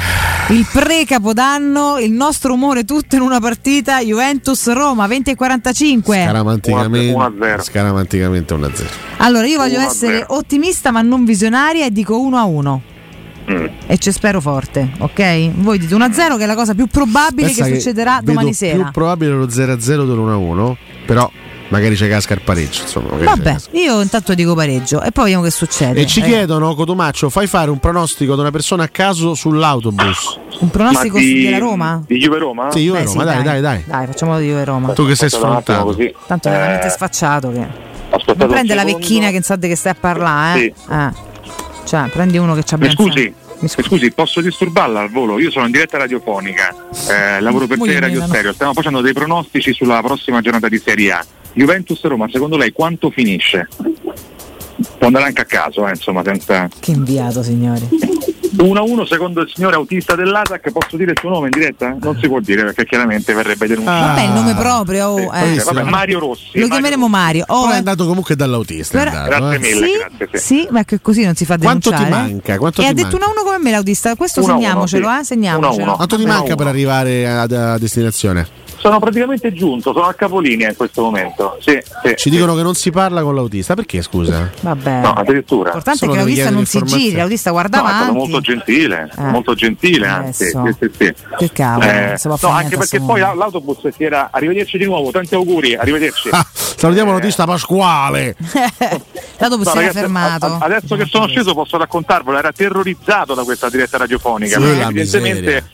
[0.50, 6.22] il pre-capodanno, il nostro umore tutto in una partita Juventus-Roma 20 e 45.
[6.22, 8.88] Scaramanticamente, scaramanticamente 1 a 0.
[9.16, 10.26] Allora, io voglio 1 a essere 0.
[10.36, 12.82] ottimista ma non visionaria e dico 1 a 1.
[13.50, 13.66] Mm.
[13.88, 15.50] E ci spero forte, ok?
[15.56, 18.54] Voi dite 1 a 0 che è la cosa più probabile Pensa che succederà domani
[18.54, 18.84] sera.
[18.84, 20.76] più probabile lo 0 a 0 dell'1 a 1,
[21.06, 21.28] però
[21.68, 22.82] magari c'è casca il pareggio.
[22.82, 26.00] Insomma, Vabbè, io intanto dico pareggio e poi vediamo che succede.
[26.00, 30.38] E ci Eh, chiedono, Cotomaccio, fai fare un pronostico ad una persona a caso sull'autobus.
[30.60, 32.02] un pronostico di- della Roma?
[32.06, 32.70] Di Juve Roma?
[32.70, 33.82] Sì, Juve Beh, Roma, sì, dai, dai, dai.
[33.86, 34.92] Dai, facciamo di Juve Roma.
[34.92, 35.84] Tu che sei sfrontato.
[35.84, 36.14] così.
[36.26, 37.66] Tanto è Eh, veramente sfacciato che.
[38.10, 40.74] aspettate Non prende la vecchina che sa di che stai a parlare, eh?
[40.90, 41.10] Eh.
[41.84, 45.38] Cioè, prendi uno che ci abbia scusi, mi scusi, posso disturbarla al volo?
[45.38, 46.74] Io sono in diretta radiofonica,
[47.10, 48.24] eh, lavoro per te Radio.
[48.26, 51.24] Stereo, stiamo facendo dei pronostici sulla prossima giornata di Serie A.
[51.54, 53.68] Juventus Roma, secondo lei quanto finisce?
[54.98, 56.68] Può andare anche a caso, eh, insomma, senza...
[56.80, 57.88] Che inviato, signori.
[58.56, 61.96] 1-1 secondo il signore autista dell'ATAC, posso dire il suo nome in diretta?
[62.00, 64.06] Non si può dire perché chiaramente verrebbe denunciato.
[64.06, 65.06] Vabbè, il nome proprio.
[65.08, 65.54] oh, eh.
[65.56, 66.58] Eh, vabbè, Mario Rossi.
[66.60, 67.44] Lo chiameremo Mario.
[67.48, 67.78] Oh, Però è eh.
[67.78, 68.98] andato comunque dall'autista.
[68.98, 69.74] Però- andato, Grazie eh.
[69.74, 70.28] mille, sì, grazie.
[70.38, 70.44] Sì.
[70.44, 72.22] sì, ma che così non si fa Quanto ti denunciare.
[72.30, 72.58] manca?
[72.58, 73.16] Quanto e ti ha detto manca?
[73.16, 74.14] uno a uno come me l'autista.
[74.16, 75.18] Questo Uno a uno, segniamocelo, sì.
[75.18, 75.24] eh?
[75.24, 75.72] Segniamocelo.
[75.74, 75.96] Uno a uno.
[75.96, 76.54] Quanto ti manca uno.
[76.56, 78.46] per arrivare a, a destinazione?
[78.84, 81.56] Sono praticamente giunto, sono a capolinea in questo momento.
[81.60, 82.12] Sì, sì.
[82.16, 83.74] Ci dicono che non si parla con l'autista.
[83.74, 84.50] Perché, scusa?
[84.60, 85.00] Vabbè.
[85.00, 85.70] No, addirittura.
[85.72, 88.18] L'importante è che l'autista non si giri, l'autista guarda No, è stato avanti.
[88.18, 89.22] molto gentile, Eh.
[89.22, 90.44] molto gentile anzi.
[90.50, 91.14] Sì, sì, sì.
[91.38, 95.34] Che cavolo, Eh, no, anche perché poi la- l'autobus si era arrivederci di nuovo, tanti
[95.34, 96.28] auguri, arrivederci.
[96.36, 98.36] Ah, salutiamo l'autista Pasquale.
[99.38, 100.44] L'autobus No, si era ragazzi, fermato.
[100.46, 104.58] a- adesso che sono sceso posso raccontarvelo, era terrorizzato da questa diretta radiofonica.
[104.58, 105.56] Sì, evidentemente miseria.
[105.56, 105.64] eh,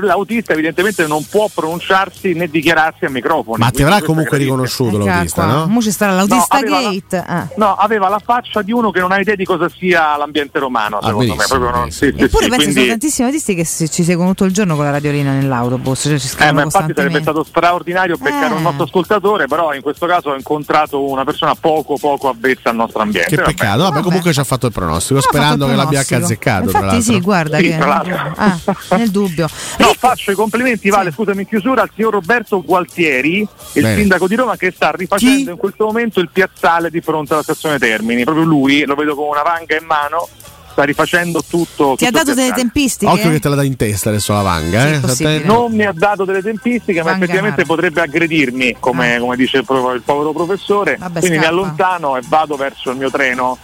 [0.00, 3.56] l'autista evidentemente non può pronunciarsi né dichiararsi a microfono.
[3.58, 5.52] Ma ti avrà comunque riconosciuto Ecco l'autista, qua.
[5.52, 5.66] no?
[5.66, 7.24] Mo ci sarà l'autista No, aveva la- gate.
[7.28, 7.54] eh.
[7.56, 10.98] No, aveva la faccia di uno che non ha idea di cosa sia l'ambiente romano,
[10.98, 11.44] Ah, secondo me.
[11.48, 14.44] Proprio non, sì, sì, Eppure sì, penso quindi- sono tantissimi autisti che ci seguono tutto
[14.44, 18.54] il giorno con la radiolina nell'autobus, cioè ci Eh, ma infatti sarebbe stato straordinario beccare
[18.54, 18.56] Eh.
[18.56, 22.76] un nostro ascoltatore, però in questo caso ho incontrato una persona poco poco avvezza al
[22.76, 23.30] nostro ambiente.
[23.30, 23.48] Che Vabbè.
[23.54, 23.82] peccato.
[23.82, 26.64] Vabbè, comunque ci ha fatto il pronostico, sperando il che l'abbia azzeccato.
[26.64, 28.58] Infatti sì, guarda Sì, che ah,
[28.96, 29.48] nel dubbio.
[29.78, 33.38] No, faccio i complimenti, Vale, scusami in chiusura, al signor Roberto Gualtieri,
[33.74, 33.96] il Bene.
[33.96, 37.78] sindaco di Roma, che sta rifacendo in questo momento il piazzale di fronte alla stazione
[37.78, 38.24] Termini.
[38.24, 40.28] Proprio lui, lo vedo con una vanga in mano,
[40.72, 41.94] sta rifacendo tutto.
[41.96, 43.10] Ti ha tutto il dato delle tempistiche?
[43.10, 44.88] Occhio che te la dà in testa adesso la vanga.
[44.88, 45.00] eh?
[45.08, 47.24] Stai- Non mi ha dato delle tempistiche, ma Vanganara.
[47.24, 50.96] effettivamente potrebbe aggredirmi, come, come dice il, pro- il povero professore.
[50.98, 51.56] Vabbè, Quindi mi scappa.
[51.56, 53.58] allontano e vado verso il mio treno.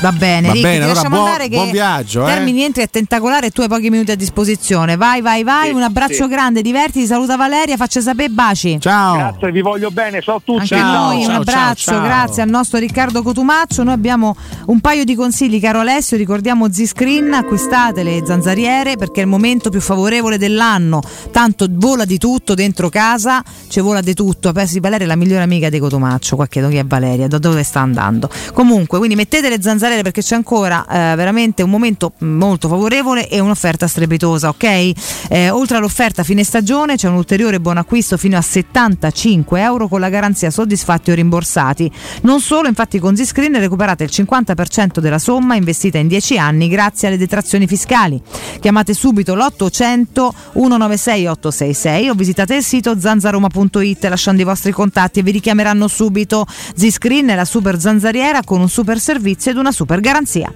[0.00, 2.32] Va bene, Va Ricky, bene, ti allora lasciamo buon- andare che buon viaggio, eh.
[2.32, 4.94] Termini entri è tentacolare e tu hai pochi minuti a disposizione.
[4.94, 6.28] Vai, vai, vai, Sì, un abbraccio sì.
[6.28, 8.78] grande, divertiti, saluta Valeria, faccia sapere baci.
[8.80, 9.16] Ciao.
[9.16, 10.60] Grazie, vi voglio bene, ciao a tutti.
[10.60, 13.82] Anche a noi un abbraccio, grazie al nostro Riccardo Cotumaccio.
[13.82, 16.16] Noi abbiamo un paio di consigli, caro Alessio.
[16.16, 21.02] Ricordiamo Z-Screen, acquistate le zanzariere perché è il momento più favorevole dell'anno.
[21.32, 24.52] Tanto vola di tutto dentro casa, ci vola di tutto.
[24.52, 26.36] Pensi Valeria è la migliore amica di Cotumaccio.
[26.36, 28.30] Qua chiedo chi è Valeria, da dove sta andando.
[28.52, 33.40] Comunque, quindi mettete le zanzariere perché c'è ancora eh, veramente un momento molto favorevole e
[33.40, 34.92] un'offerta strepitosa, ok?
[35.28, 40.00] Eh, oltre all'offerta fine stagione c'è un ulteriore buon acquisto fino a 75 euro con
[40.00, 41.90] la garanzia soddisfatti o rimborsati.
[42.22, 47.08] Non solo, infatti con Z-Screen recuperate il 50% della somma investita in 10 anni grazie
[47.08, 48.20] alle detrazioni fiscali.
[48.60, 55.22] Chiamate subito l'800 196 866 o visitate il sito zanzaroma.it lasciando i vostri contatti e
[55.22, 56.46] vi richiameranno subito.
[56.74, 60.52] Z-Screen è la super zanzariera con un super servizio ed una super garanzia.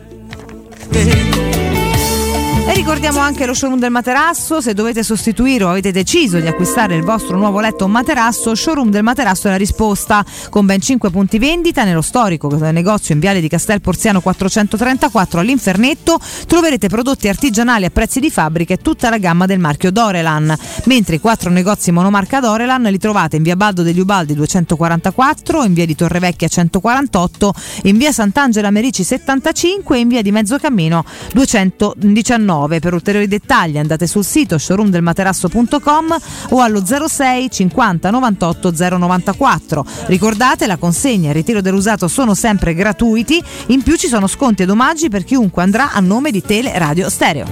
[2.64, 6.94] E ricordiamo anche lo showroom del materasso, se dovete sostituire o avete deciso di acquistare
[6.94, 11.10] il vostro nuovo letto o materasso, showroom del materasso è la risposta, con ben 5
[11.10, 17.84] punti vendita nello storico negozio in Viale di Castel Porziano 434 all'Infernetto, troverete prodotti artigianali
[17.84, 21.90] a prezzi di fabbrica e tutta la gamma del marchio Dorelan, mentre i quattro negozi
[21.90, 27.54] monomarca Dorelan li trovate in via Baldo degli Ubaldi 244, in via di Torrevecchia 148,
[27.82, 32.51] in via Sant'Angela Merici 75 e in via di Mezzocammino 219.
[32.52, 36.16] Per ulteriori dettagli andate sul sito showroomdelmaterasso.com
[36.50, 39.84] o allo 06 50 98 094.
[40.06, 44.62] Ricordate la consegna e il ritiro dell'usato sono sempre gratuiti, in più ci sono sconti
[44.62, 47.46] ed omaggi per chiunque andrà a nome di Tele Radio Stereo.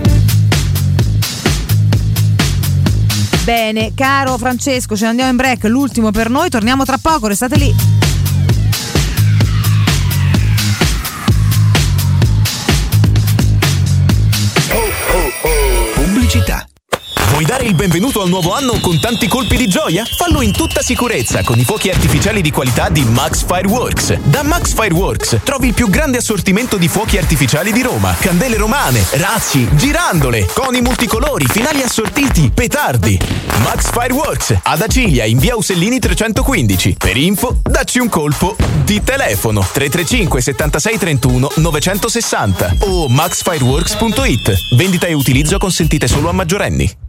[3.42, 7.56] Bene, caro Francesco, ce ne andiamo in break, l'ultimo per noi, torniamo tra poco, restate
[7.56, 8.09] lì.
[15.42, 16.66] Pubblicità.
[17.30, 20.04] Vuoi dare il benvenuto al nuovo anno con tanti colpi di gioia?
[20.04, 24.18] Fallo in tutta sicurezza con i fuochi artificiali di qualità di Max Fireworks.
[24.24, 29.06] Da Max Fireworks trovi il più grande assortimento di fuochi artificiali di Roma, candele romane,
[29.12, 33.18] razzi, girandole, coni multicolori, finali assortiti, petardi.
[33.62, 36.96] Max Fireworks ad Acilia in via Usellini 315.
[36.98, 44.74] Per info, dacci un colpo di telefono 335 76 31 960 o maxfireworks.it.
[44.76, 47.08] Vendita e utilizzo consentite solo a maggiorenni.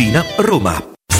[0.01, 0.90] Tiburtina, Roma.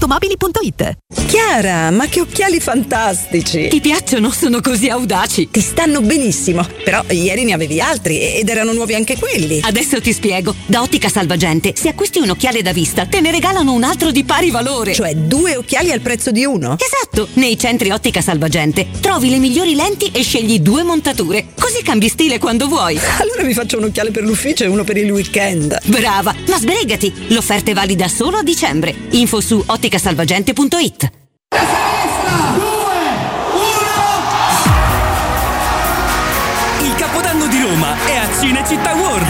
[0.00, 3.68] ValentinoAutomobili.it Chiara, ma che occhiali fantastici!
[3.68, 4.30] Ti piacciono?
[4.30, 5.48] Sono così audaci.
[5.50, 9.60] Ti stanno benissimo, però ieri ne avevi altri ed erano nuovi anche quelli.
[9.62, 10.54] Adesso ti spiego.
[10.66, 14.24] Da Ottica Salvagente, se acquisti un occhiale da vista, te ne regalano un altro di
[14.24, 14.92] pari valore.
[14.92, 16.76] Cioè due occhiali al prezzo di uno?
[16.78, 17.28] Esatto!
[17.34, 21.46] Nei centri Ottica Salvagente trovi le migliori lenti e scegli due montature.
[21.58, 22.98] Così cambi stile quando vuoi.
[23.20, 25.78] Allora mi faccio un occhiale per l'ufficio e uno per il weekend.
[25.84, 26.34] Brava!
[26.48, 27.12] Ma sbrigati!
[27.28, 28.94] L'offerta è valida solo a dicembre.
[29.10, 31.10] Info su otticasalvagente.it
[36.82, 39.29] Il Capodanno di Roma è a Cinecittà World.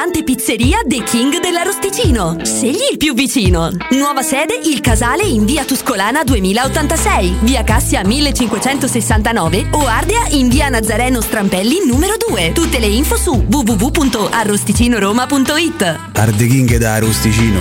[0.00, 2.38] Ristorante Pizzeria The King dell'Arosticino.
[2.42, 3.68] Scegli il più vicino.
[3.90, 10.70] Nuova sede Il Casale in via Tuscolana 2086, via Cassia 1569 o Ardea in via
[10.70, 12.52] Nazareno Strampelli numero 2.
[12.52, 15.98] Tutte le info su www.arrosticinoroma.it.
[16.14, 17.60] Arde King da Rosticino.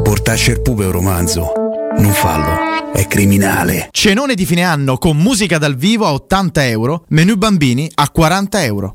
[0.00, 1.52] Portasce il pupe un romanzo.
[1.98, 3.88] Non fallo, è criminale.
[3.90, 8.62] Cenone di fine anno con musica dal vivo a 80 euro, menù bambini a 40
[8.62, 8.94] euro.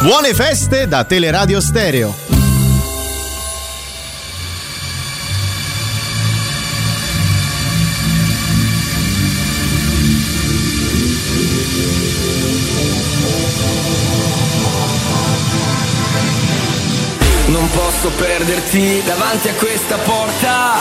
[0.00, 2.14] Buone feste da Teleradio Stereo.
[17.46, 20.74] Non posso perderti davanti a questa porta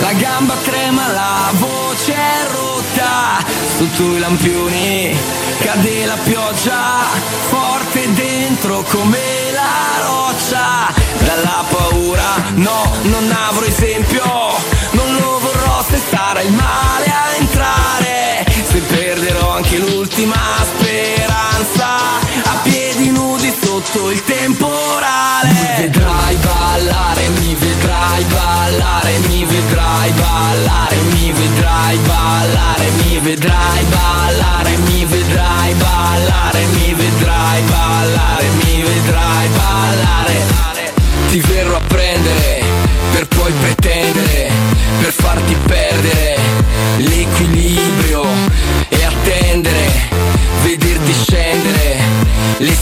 [0.00, 3.44] La gamba trema, la voce è rotta
[3.76, 7.02] Sotto i lampioni cade la pioggia
[7.48, 9.18] Forte dentro come
[9.52, 10.92] la roccia.
[11.24, 13.21] Dalla paura, no, non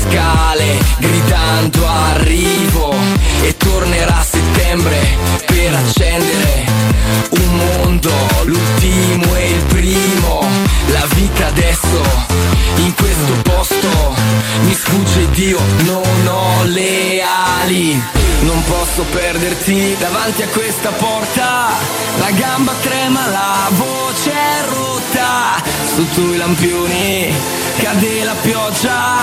[0.01, 2.95] scale gridando arrivo
[3.43, 4.99] e tornerà settembre
[5.47, 6.65] per accendere
[7.31, 8.13] un mondo,
[8.45, 10.45] l'ultimo e il primo,
[10.93, 12.03] la vita adesso
[12.77, 13.80] in questo posto
[14.71, 18.01] mi sfugge Dio, non ho le ali,
[18.43, 21.71] non posso perderti davanti a questa porta,
[22.21, 25.61] la gamba trema, la voce è rotta,
[25.93, 27.35] sotto i lampioni
[27.79, 29.17] cade la pioggia,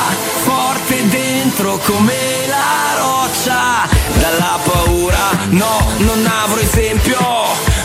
[0.44, 2.14] forte dentro come
[2.48, 3.88] la roccia.
[4.19, 7.19] Dalla paura, no, non avrò esempio,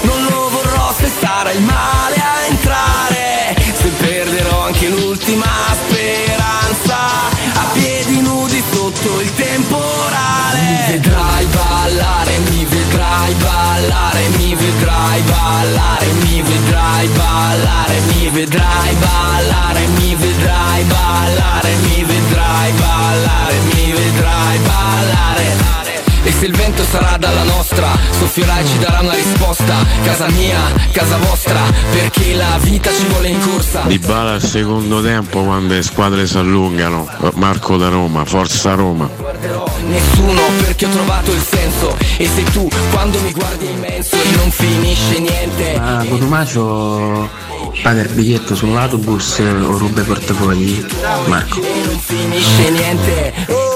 [0.01, 3.62] non lo vorrò se sarà il male a entrare.
[3.83, 5.45] Se perderò anche l'ultima
[5.75, 6.99] speranza,
[7.53, 10.61] a piedi nudi sotto il temporale.
[10.61, 19.87] Mi vedrai ballare, mi vedrai ballare, mi vedrai ballare, mi vedrai ballare, mi vedrai ballare,
[19.99, 25.92] mi vedrai ballare, mi vedrai ballare, mi vedrai ballare.
[26.25, 27.89] E se il vento sarà dalla nostra,
[28.19, 29.85] soffierà e ci darà una risposta.
[30.05, 30.59] Casa mia,
[30.93, 33.83] casa vostra, perché la vita ci vuole in corsa.
[33.87, 37.09] Di Bala al secondo tempo quando le squadre si allungano.
[37.35, 39.09] Marco da Roma, forza Roma.
[39.85, 44.49] Nessuno perché ho trovato il senso E sei tu quando mi guardi immenso e non
[44.51, 47.29] finisce niente Ma Cotumacio
[47.83, 50.87] paga il biglietto sull'autobus o ruba i portafogli?
[51.27, 51.61] Marco.
[51.61, 53.72] Non finisce niente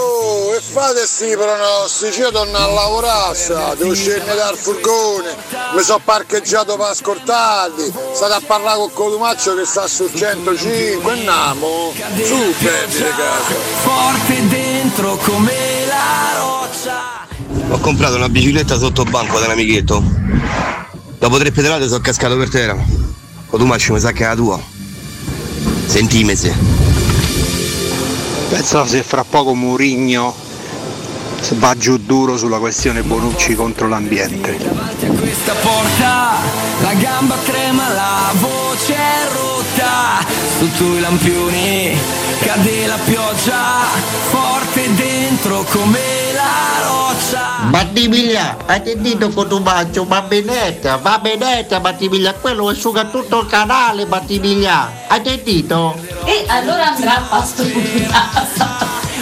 [0.77, 5.35] fate sti pronostici, io torno a lavorare, devo scendere dal furgone,
[5.75, 11.95] mi sono parcheggiato per ascoltarli, state a parlare con Cotumaccio che sta sul 105, andiamo,
[12.23, 13.55] su prendere casa.
[13.85, 15.55] Forte dentro come
[15.87, 17.27] la roccia
[17.71, 20.03] Ho comprato una bicicletta sotto banco da un amichetto.
[21.19, 22.77] Dopo tre pedalate sono cascato per terra.
[23.49, 24.61] O tu maccio mi sa che è la tua.
[25.87, 26.55] Sentimese.
[28.51, 30.45] Pensa se fra poco Murigno
[31.55, 34.57] va giù duro sulla questione Bonucci contro l'ambiente.
[35.19, 36.35] questa porta
[36.83, 40.25] La gamba trema, la voce è rotta
[40.59, 41.99] Sotto i lampioni
[42.41, 43.85] cade la pioggia
[44.31, 46.01] Forte dentro come
[46.35, 50.05] la roccia Battimiglia, hai sentito Cotumaccio?
[50.07, 55.99] Va benetta, va benetta Battimiglia, quello asciuga tutto il canale Battimiglia, hai sentito?
[56.25, 57.65] E allora andrà a pasto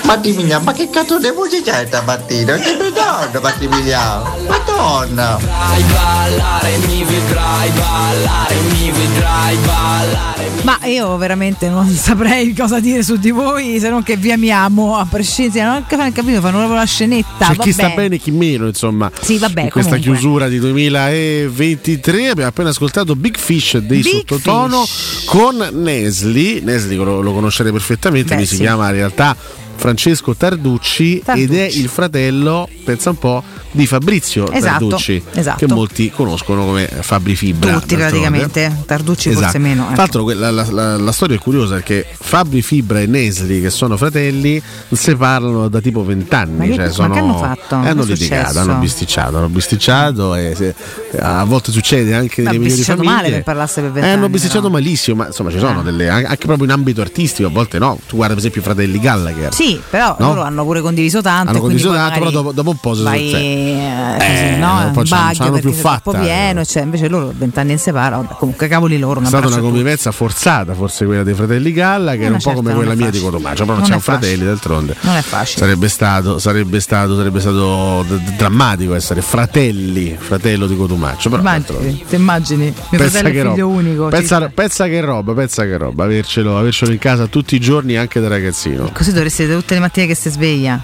[0.05, 2.57] Battimiglia, ma che cazzo di musica è stamattina?
[2.57, 6.44] Che madonna Battimiglia, madonna!
[6.65, 13.16] Ballare, mi vedrai ballare, mi vedrai ballare Ma io veramente non saprei cosa dire su
[13.16, 15.66] di voi se non che vi amiamo a prescindere.
[15.66, 17.49] Non ho capito, fanno proprio la scenetta.
[17.51, 19.11] C'è chi sta bene e chi meno, insomma.
[19.20, 20.19] Sì, vabbè, In questa comunque.
[20.19, 24.86] chiusura di 2023 abbiamo appena ascoltato Big Fish dei Big Sottotono
[25.27, 26.62] con Nesli.
[26.62, 28.62] Nesli lo, lo conoscete perfettamente, Beh, lui si sì.
[28.62, 29.36] chiama in realtà
[29.77, 35.66] Francesco Tarducci, ed è il fratello, pensa un po', di Fabrizio Esatto, Tarducci, esatto.
[35.66, 37.73] che molti conoscono come Fabri Fibra.
[37.79, 38.83] Tutti praticamente.
[38.87, 39.59] Tarducci forse Esatto.
[39.59, 39.87] meno.
[39.87, 43.71] Tra l'altro la, la- la- la storia è curiosa perché Fabri Fibra e Nesli, che
[43.71, 44.61] sono fratelli,
[44.91, 46.57] si parlano da tipo vent'anni.
[46.57, 47.79] Ma che- cioè ma sono, che hanno fatto?
[47.79, 50.75] eh, Che hanno litigato, hanno bisticciato, hanno bisticciato e se-
[51.21, 53.15] a volte succede anche nelle migliori bisticciato famiglie.
[53.23, 54.73] male per parlasse per Eh, vent'anni, hanno bisticciato però.
[54.73, 55.85] malissimo, ma insomma ci sono Eh.
[55.85, 57.99] delle anche proprio in ambito artistico, a volte no.
[58.07, 59.53] Tu guarda per esempio i fratelli Gallagher.
[59.55, 60.27] Sì, però No?
[60.29, 61.51] loro hanno pure condiviso tanto.
[61.51, 64.87] Hanno condiviso tanto, però dopo, dopo un po' si vai cioè, eh, eh, no?
[64.87, 66.11] un po' c'hanno perché più fatta,
[66.45, 69.21] pieno, cioè, invece loro vent'anni in separa, vabbè, comunque cavoli loro.
[69.21, 72.43] È stata una convivenza forzata, forse quella dei fratelli Galla, che Eh, era un po'
[72.45, 73.21] certo, come non quella mia di.
[73.21, 74.97] Cotomaccio, però non, Non siamo fratelli d'altronde.
[75.01, 75.59] Non è facile.
[75.61, 81.29] Sarebbe stato, sarebbe stato, sarebbe stato d- drammatico essere fratelli, fratello di Cotumaccio.
[81.31, 81.41] Però.
[81.41, 82.65] Immagini, ti immagini?
[82.65, 83.79] Mio Pensa fratello che è figlio roba.
[83.79, 84.09] unico.
[84.09, 88.21] Pensa, pensa che roba, pensa che roba, avercelo, avercelo in casa tutti i giorni anche
[88.21, 88.91] da ragazzino.
[88.93, 90.81] Così dovresti tutte le mattine che si sveglia.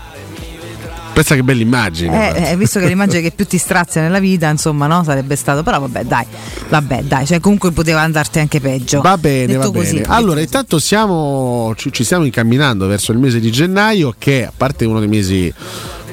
[1.20, 2.34] Pensa che bella immagine.
[2.34, 5.04] Eh, eh, visto che è l'immagine che più ti strazia nella vita, insomma, no?
[5.04, 5.62] Sarebbe stato.
[5.62, 6.24] Però vabbè, dai,
[6.70, 9.02] vabbè, dai, cioè comunque poteva andarti anche peggio.
[9.02, 10.06] Va bene, Detto va così, bene.
[10.08, 14.86] Allora, intanto siamo, ci, ci stiamo incamminando verso il mese di gennaio, che a parte
[14.86, 15.52] uno dei mesi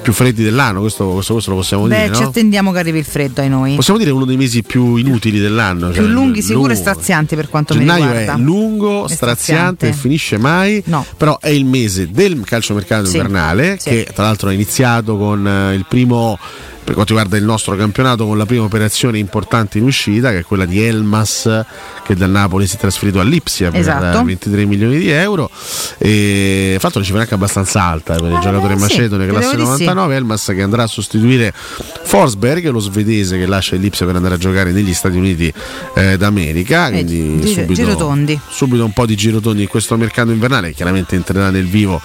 [0.08, 2.28] più freddi dell'anno, questo, questo, questo lo possiamo Beh, dire, ci no?
[2.30, 3.76] attendiamo che arrivi il freddo ai noi.
[3.76, 5.90] Possiamo dire uno dei mesi più inutili dell'anno.
[5.90, 8.34] più cioè, lunghi, sicuro e strazianti per quanto Gennaio mi riguarda.
[8.36, 11.06] è lungo, E straziante e finisce mai, No.
[11.18, 13.90] però è il mese del calciomercato Sì, invernale sì.
[13.90, 16.40] che tra l'altro è iniziato con eh, il primo
[16.88, 20.44] per quanto riguarda il nostro campionato con la prima operazione importante in uscita che è
[20.46, 21.66] quella di Elmas
[22.02, 24.20] che dal Napoli si è trasferito all'Ipsia per Esatto.
[24.20, 25.50] eh, 23 milioni di euro
[25.98, 29.76] e fatto una cifra anche abbastanza alta per il giocatore sì, macedone classe devo dire
[29.76, 29.84] sì.
[29.84, 34.38] 99 Elmas che andrà a sostituire Forsberg lo svedese che lascia l'Ipsia per andare a
[34.38, 35.52] giocare negli Stati Uniti
[35.94, 38.40] eh, d'America quindi giro- subito, girotondi.
[38.48, 42.02] subito un po' di girotondi in questo mercato invernale che chiaramente entrerà nel vivo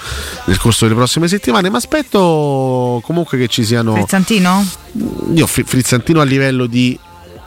[0.46, 4.70] nel corso delle prossime settimane ma aspetto comunque che ci siano Frizzantino?
[5.34, 6.98] Io Fri- Frizzantino a livello di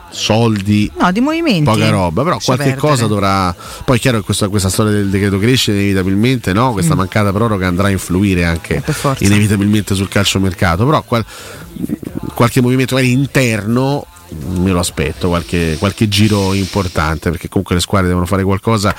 [0.08, 1.64] soldi No, di movimenti.
[1.64, 2.80] poca roba, però qualche perdere.
[2.80, 3.54] cosa dovrà.
[3.84, 6.72] Poi è chiaro che questa, questa storia del decreto crescita inevitabilmente, no?
[6.72, 6.98] questa Mm.
[6.98, 8.82] mancata proroga andrà a influire anche
[9.18, 11.24] inevitabilmente sul calciomercato, però qual-
[12.34, 14.06] qualche movimento interno
[14.58, 18.94] me lo aspetto, qualche, qualche giro importante, perché comunque le squadre devono fare qualcosa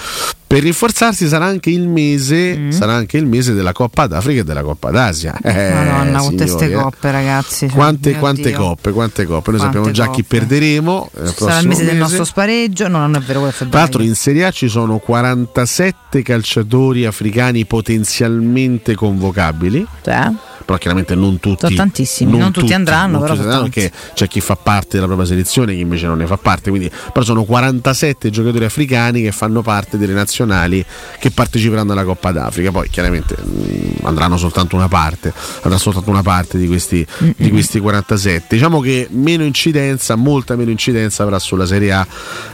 [0.48, 1.28] per rinforzarsi.
[1.28, 2.70] Sarà anche il mese, Mm.
[2.72, 5.36] sarà anche il mese della Coppa d'Africa e della Coppa d'Asia.
[5.44, 6.74] Eh, Madonna, con queste eh.
[6.74, 7.68] coppe, ragazzi.
[7.68, 9.52] cioè, Quante, quante coppe, quante coppe.
[9.52, 10.38] Noi Quante sappiamo già chi coppe.
[10.38, 11.10] perderemo.
[11.14, 12.00] eh, Sarà il prossimo mese del mese.
[12.00, 12.88] nostro spareggio.
[12.88, 17.06] No, non è vero, quello è Tra l'altro in Serie A ci sono 47 calciatori
[17.06, 19.86] africani potenzialmente convocabili.
[20.04, 20.32] Cioè?
[20.68, 21.62] Però chiaramente non tutti.
[21.62, 24.90] Sono tantissimi, non tutti andranno, non però tutti sono andranno, perché c'è chi fa parte
[24.96, 26.72] della propria selezione, chi invece non ne fa parte.
[26.72, 30.84] Quindi, però sono 47 giocatori africani che fanno parte delle nazionali
[31.20, 32.72] che parteciperanno alla Coppa d'Africa.
[32.72, 35.32] Poi chiaramente mh, andranno soltanto una parte,
[35.62, 37.08] andrà soltanto una parte di questi,
[37.38, 38.56] di questi 47.
[38.56, 42.06] Diciamo che meno incidenza, molta meno incidenza avrà sulla Serie A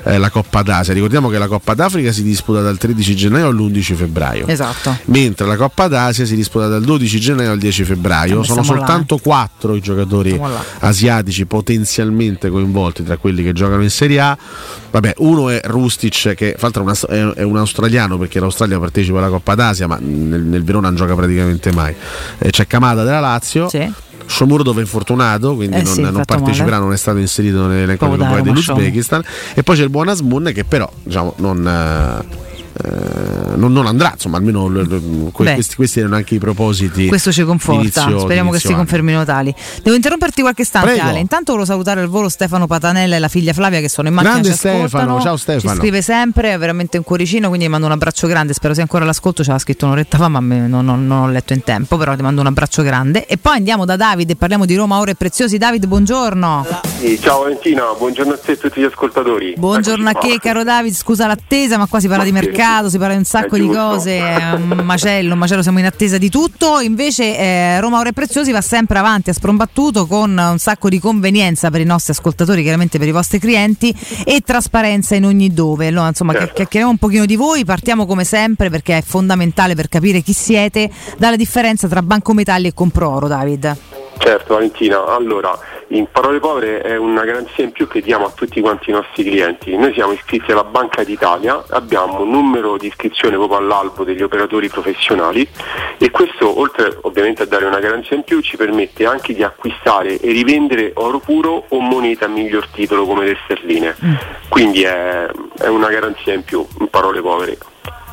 [0.04, 0.94] eh, la Coppa d'Asia.
[0.94, 4.46] Ricordiamo che la Coppa d'Africa si disputa dal 13 gennaio all'11 febbraio.
[4.46, 4.96] Esatto.
[5.06, 8.02] Mentre la Coppa d'Asia si disputa dal 12 gennaio al 10 febbraio.
[8.42, 10.40] Eh, Sono stiamo là, soltanto quattro i giocatori
[10.80, 14.38] asiatici potenzialmente coinvolti tra quelli che giocano in Serie A.
[14.92, 19.56] Vabbè, uno è Rustic, che fra l'altro è, un australiano perché l'Australia partecipa alla Coppa
[19.56, 21.96] d'Asia, ma nel, nel Verona non gioca praticamente mai.
[22.38, 23.70] Eh, c'è Kamada della Lazio.
[24.26, 26.84] Shomuro è infortunato, quindi Eh non, sì, non parteciperà, male.
[26.84, 29.22] non è stato inserito nell'elenco dell'Uzbekistan.
[29.54, 32.24] E poi c'è il buon Asmun che però diciamo, non,
[32.82, 35.54] eh, non- non andrà, insomma, almeno l- l- que- Beh.
[35.54, 37.08] questi, questi erano anche i propositi.
[37.08, 38.78] Questo ci conforta, d'inizio- speriamo che d'inizio si anno.
[38.78, 39.54] confermino tali.
[39.82, 41.00] Devo interromperti qualche istante.
[41.00, 41.20] Ale.
[41.20, 44.34] Intanto volevo salutare al volo Stefano Patanella e la figlia Flavia che sono in macchina.
[44.34, 44.58] Grande ci.
[44.58, 45.76] Stefano, ciao Ci Stefano.
[45.80, 48.54] scrive sempre, è veramente un cuoricino, quindi mando un abbraccio grande.
[48.54, 49.44] Spero sia ancora all'ascolto.
[49.44, 51.98] Ce l'ha scritto un'oretta fa, ma me- non, non- non ho letto in tempo.
[51.98, 53.26] Però ti mando un abbraccio grande.
[53.28, 55.58] E poi andiamo da Davide e parliamo di Roma Ore Preziosi.
[55.58, 56.66] David, buongiorno.
[57.00, 59.54] Sì, ciao Valentina, buongiorno a te e a tutti gli ascoltatori.
[59.58, 60.40] Buongiorno a Eccoci qua.
[60.40, 63.58] caro David, scusa l'attesa, ma qua si parla di mercato, si parla di un sacco
[63.58, 66.80] di cose, è un macello, un macello, siamo in attesa di tutto.
[66.80, 71.70] Invece eh, Roma Ore Preziosi va sempre avanti a sprombattuto con un sacco di convenienza
[71.70, 75.88] per i nostri ascoltatori, chiaramente per i vostri clienti e trasparenza in ogni dove.
[75.88, 76.54] Allora, insomma, Certo.
[76.54, 80.90] chiacchieriamo un pochino di voi, partiamo come sempre perché è fondamentale per capire chi siete,
[81.18, 83.76] dalla differenza tra Banco Metalli e Compro Oro, David.
[84.20, 85.58] Certo Valentina, allora,
[85.94, 89.24] in parole povere è una garanzia in più che diamo a tutti quanti i nostri
[89.24, 89.78] clienti.
[89.78, 94.70] Noi siamo iscritti alla Banca d'Italia, abbiamo un numero di iscrizione proprio all'albo degli operatori
[94.70, 95.48] professionali
[95.98, 100.20] e questo oltre ovviamente a dare una garanzia in più ci permette anche di acquistare
[100.20, 103.96] e rivendere oro puro o moneta a miglior titolo come le sterline.
[104.50, 105.28] Quindi è,
[105.60, 107.58] è una garanzia in più, in parole povere.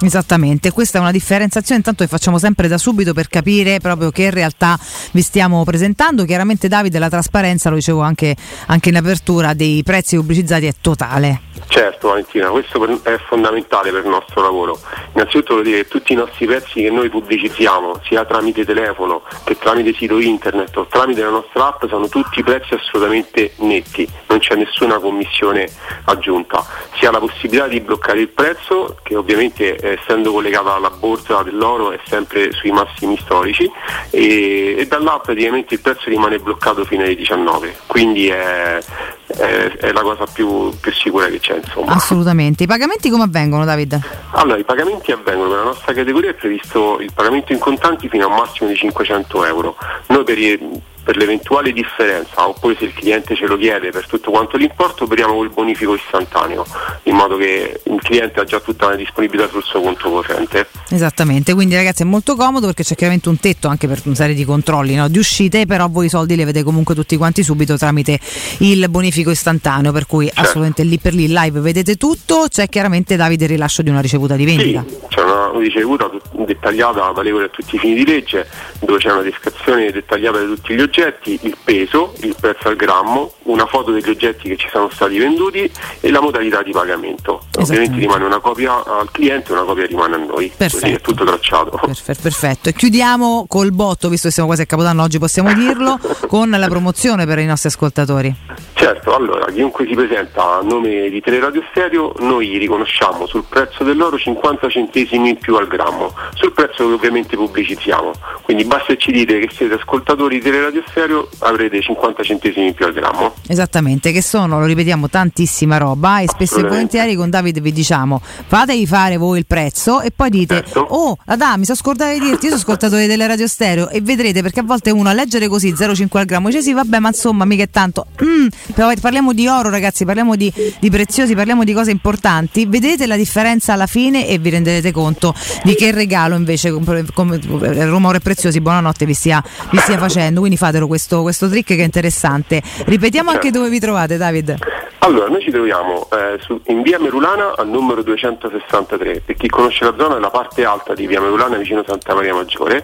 [0.03, 4.31] Esattamente, questa è una differenziazione intanto che facciamo sempre da subito per capire proprio che
[4.31, 4.79] realtà
[5.13, 6.25] vi stiamo presentando.
[6.25, 8.35] Chiaramente Davide la trasparenza, lo dicevo anche,
[8.67, 11.50] anche in apertura, dei prezzi pubblicizzati è totale.
[11.69, 14.79] Certo Valentina, questo è fondamentale per il nostro lavoro.
[15.15, 19.57] Innanzitutto vuol dire che tutti i nostri prezzi che noi pubblicizziamo, sia tramite telefono che
[19.57, 24.57] tramite sito internet o tramite la nostra app, sono tutti prezzi assolutamente netti, non c'è
[24.57, 25.69] nessuna commissione
[26.05, 26.65] aggiunta.
[26.99, 31.43] Si ha la possibilità di bloccare il prezzo, che ovviamente eh, essendo collegata alla borsa
[31.43, 33.71] dell'oro è sempre sui massimi storici,
[34.11, 38.79] e, e dall'app praticamente il prezzo rimane bloccato fino alle 19, quindi è,
[39.27, 41.93] è- è la cosa più, più sicura che c'è insomma.
[41.93, 42.65] Assolutamente.
[42.65, 43.99] I pagamenti come avvengono, David?
[44.33, 48.25] Allora, i pagamenti avvengono per la nostra categoria è previsto il pagamento in contanti fino
[48.25, 49.77] a un massimo di 500 euro.
[50.07, 50.59] Noi per, i-
[51.03, 55.35] per l'eventuale differenza, oppure se il cliente ce lo chiede per tutto quanto l'importo, operiamo
[55.35, 56.65] col bonifico istantaneo,
[57.05, 60.69] in modo che il cliente ha già tutta la disponibilità sul suo conto corrente.
[60.91, 64.35] Esattamente, quindi ragazzi è molto comodo perché c'è chiaramente un tetto anche per una serie
[64.35, 67.77] di controlli no, di uscite, però voi i soldi li avete comunque tutti quanti subito
[67.77, 68.19] tramite
[68.59, 70.41] il bonifico istantaneo, per cui Certo.
[70.41, 74.37] assolutamente lì per lì live vedete tutto, c'è chiaramente Davide il rilascio di una ricevuta
[74.37, 74.85] di vendita.
[75.09, 78.47] C'è una ricevuta dettagliata, valevole a tutti i fini di legge,
[78.81, 83.33] dove c'è una descrizione dettagliata di tutti gli oggetti, il peso, il prezzo al grammo,
[83.45, 87.45] una foto degli oggetti che ci sono stati venduti e la modalità di pagamento.
[87.59, 90.53] Ovviamente rimane una copia al cliente e una copia rimane a noi.
[90.57, 91.79] Così è tutto tracciato.
[91.85, 92.69] Perfetto, perfetto.
[92.69, 96.69] E chiudiamo col botto, visto che siamo quasi a Capodanno, oggi possiamo dirlo, con la
[96.69, 98.35] promozione per i nostri ascoltatori.
[98.81, 104.17] Certo, allora chiunque si presenta a nome di Teleradio Stereo, noi riconosciamo sul prezzo dell'oro
[104.17, 108.11] 50 centesimi in più al grammo, sul prezzo che ovviamente pubblicizziamo.
[108.41, 112.87] Quindi basta ci dite che siete ascoltatori di Teleradio Stereo, avrete 50 centesimi in più
[112.87, 113.35] al grammo.
[113.47, 118.23] Esattamente, che sono, lo ripetiamo, tantissima roba e spesso e volentieri con Davide vi diciamo
[118.47, 120.87] fatevi fare voi il prezzo e poi dite Certo.
[120.89, 124.41] oh Adà mi sono scordato di dirti io sono ascoltatore delle radio stereo e vedrete
[124.41, 127.45] perché a volte uno a leggere così 0,5 al grammo dice sì vabbè ma insomma
[127.45, 131.91] mica è tanto Mm, Parliamo di oro, ragazzi, parliamo di, di preziosi, parliamo di cose
[131.91, 132.67] importanti.
[132.67, 137.39] Vedete la differenza alla fine e vi renderete conto di che regalo invece come, come
[137.85, 140.41] Roma Oro e Preziosi, buonanotte, vi stia, vi stia facendo.
[140.41, 142.63] Quindi fatelo questo, questo trick che è interessante.
[142.85, 144.57] Ripetiamo anche dove vi trovate, David.
[145.03, 149.23] Allora, noi ci troviamo eh, su- in via Merulana al numero 263.
[149.25, 152.35] Per chi conosce la zona è la parte alta di via Merulana vicino Santa Maria
[152.35, 152.83] Maggiore.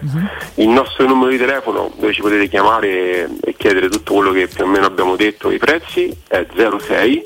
[0.55, 4.63] Il nostro numero di telefono dove ci potete chiamare e chiedere tutto quello che più
[4.63, 5.76] o meno abbiamo detto, i prezzi,
[6.27, 7.21] è 06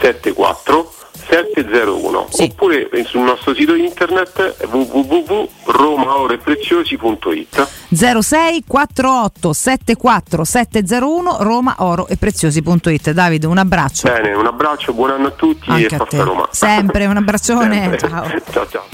[0.00, 0.92] 74
[1.28, 13.10] 701 oppure sul nostro sito internet www.romaorepreziosi.it 06 48 74 701 Roma Oro e Preziosi.it.
[13.10, 14.08] Davide, un abbraccio.
[14.08, 16.22] Bene, un abbraccio, buon anno a tutti Anche e a forza te.
[16.22, 16.48] Roma.
[16.50, 17.98] Sempre un abbraccione.
[17.98, 18.08] Sempre.
[18.08, 18.26] Ciao.
[18.50, 18.84] ciao ciao.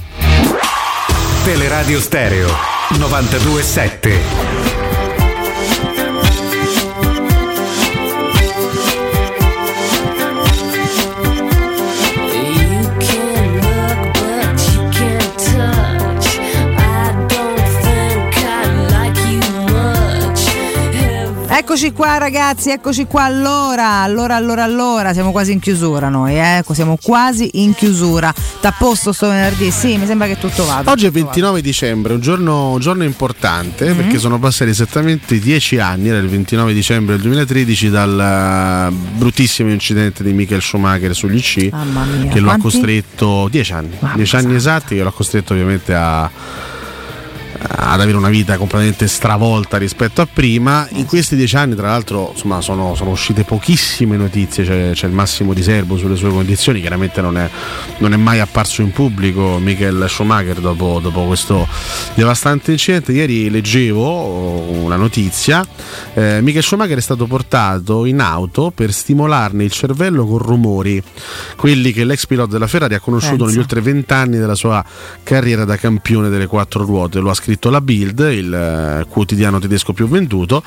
[1.44, 2.48] Teleradio Stereo
[2.98, 4.33] 927.
[21.56, 26.64] Eccoci qua ragazzi, eccoci qua allora, allora, allora, allora, siamo quasi in chiusura noi, eh?
[26.72, 28.34] siamo quasi in chiusura.
[28.60, 29.70] T'apposto sto venerdì?
[29.70, 30.90] Sì, mi sembra che tutto vada.
[30.90, 33.96] Oggi è 29 dicembre, un giorno, un giorno importante Mhm.
[33.96, 39.70] perché sono passati esattamente 10 anni, era il 29 dicembre del 2013, dal eh, bruttissimo
[39.70, 41.40] incidente di Michael Schumacher sugli
[42.20, 42.32] mia.
[42.32, 42.62] che lo ha Quanti?
[42.62, 46.28] costretto 10 anni, 10 anni esatti che lo ha costretto ovviamente a
[47.66, 50.86] ad avere una vita completamente stravolta rispetto a prima.
[50.92, 54.64] In questi dieci anni, tra l'altro, insomma, sono, sono uscite pochissime notizie.
[54.64, 56.80] C'è, c'è il Massimo di Serbo sulle sue condizioni.
[56.80, 57.48] Chiaramente non è,
[57.98, 61.66] non è mai apparso in pubblico Michael Schumacher dopo, dopo questo
[62.14, 63.12] devastante incidente.
[63.12, 65.64] Ieri leggevo una notizia:
[66.14, 71.02] eh, Michael Schumacher è stato portato in auto per stimolarne il cervello con rumori,
[71.56, 73.50] quelli che l'ex pilota della Ferrari ha conosciuto Pensa.
[73.50, 74.84] negli oltre 20 anni della sua
[75.22, 77.20] carriera da campione delle quattro ruote.
[77.20, 80.62] Lo ha scritto la Bild, il eh, quotidiano tedesco più venduto.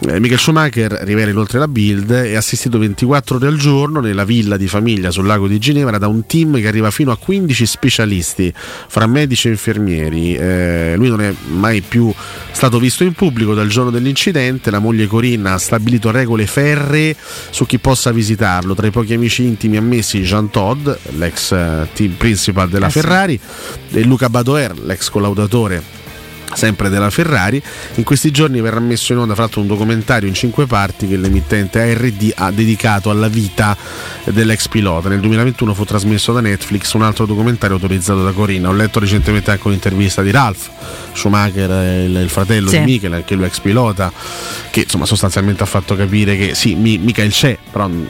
[0.00, 4.56] Eh, Michael Schumacher, rivela inoltre la Bild, è assistito 24 ore al giorno nella villa
[4.56, 8.54] di famiglia sul lago di Ginevra da un team che arriva fino a 15 specialisti,
[8.54, 10.36] fra medici e infermieri.
[10.36, 12.14] Eh, lui non è mai più
[12.52, 14.70] stato visto in pubblico dal giorno dell'incidente.
[14.70, 17.16] La moglie Corinna ha stabilito regole ferree
[17.50, 18.76] su chi possa visitarlo.
[18.76, 22.88] Tra i pochi amici intimi ammessi Jean Todd, l'ex eh, team principal della.
[22.88, 23.38] Ferrari,
[23.90, 25.98] e Luca Badoer, l'ex collaudatore
[26.54, 27.62] sempre della Ferrari.
[27.96, 31.16] In questi giorni verrà messo in onda fra l'altro un documentario in cinque parti che
[31.16, 33.76] l'emittente ARD ha dedicato alla vita
[34.24, 35.08] dell'ex pilota.
[35.08, 38.68] Nel 2021 fu trasmesso da Netflix un altro documentario autorizzato da Corina.
[38.68, 40.70] Ho letto recentemente anche un'intervista di Ralph
[41.12, 42.78] Schumacher, eh, il, il fratello Sì.
[42.78, 44.12] di Michael, anche lui ex pilota,
[44.70, 48.04] che insomma sostanzialmente ha fatto capire che sì, Mi- Michael c'è, però mm,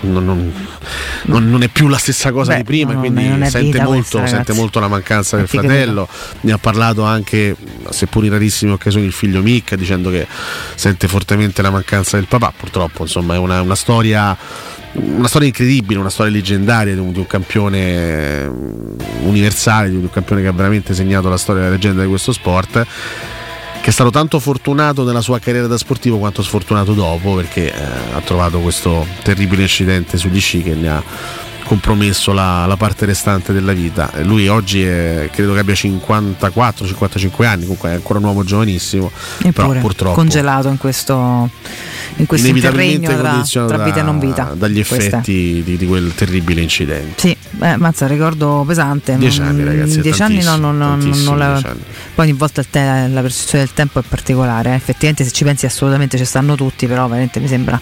[0.00, 4.18] non, non- non- è più la stessa cosa Beh, di prima, no, quindi sente molto,
[4.18, 6.08] questa, sente molto la mancanza del fratello.
[6.42, 7.56] Ne ha parlato anche,
[7.90, 10.26] seppur in rarissime occasioni, il figlio Mick, dicendo che
[10.74, 12.52] sente fortemente la mancanza del papà.
[12.56, 14.36] Purtroppo, insomma, è una, una storia.
[14.98, 18.50] Una storia incredibile, una storia leggendaria di un, di un campione eh,
[19.24, 22.32] universale, di un campione che ha veramente segnato la storia e la leggenda di questo
[22.32, 22.86] sport
[23.86, 27.82] che è stato tanto fortunato nella sua carriera da sportivo quanto sfortunato dopo perché eh,
[28.14, 31.00] ha trovato questo terribile incidente sugli sci che ne ha
[31.62, 34.10] compromesso la, la parte restante della vita.
[34.22, 39.50] Lui oggi è- credo che abbia 54-55 anni, comunque è ancora un uomo giovanissimo, però
[39.66, 41.48] Eppure, purtroppo congelato in questo,
[42.16, 44.42] in questo inevitabilmente interregno tra, tra vita e non vita.
[44.42, 47.20] da- dagli effetti di, di quel terribile incidente.
[47.20, 49.16] Sì, eh, mazza, ricordo pesante.
[49.16, 51.80] Dieci Non- anni, ragazzi, Dieci anni no, tantissimo, non, non- la- dieci anni.
[52.14, 54.70] Poi ogni volta te- la percezione del tempo è particolare.
[54.70, 54.74] eh.
[54.74, 57.80] Effettivamente, se ci pensi, assolutamente ci stanno tutti, però veramente mi sembra.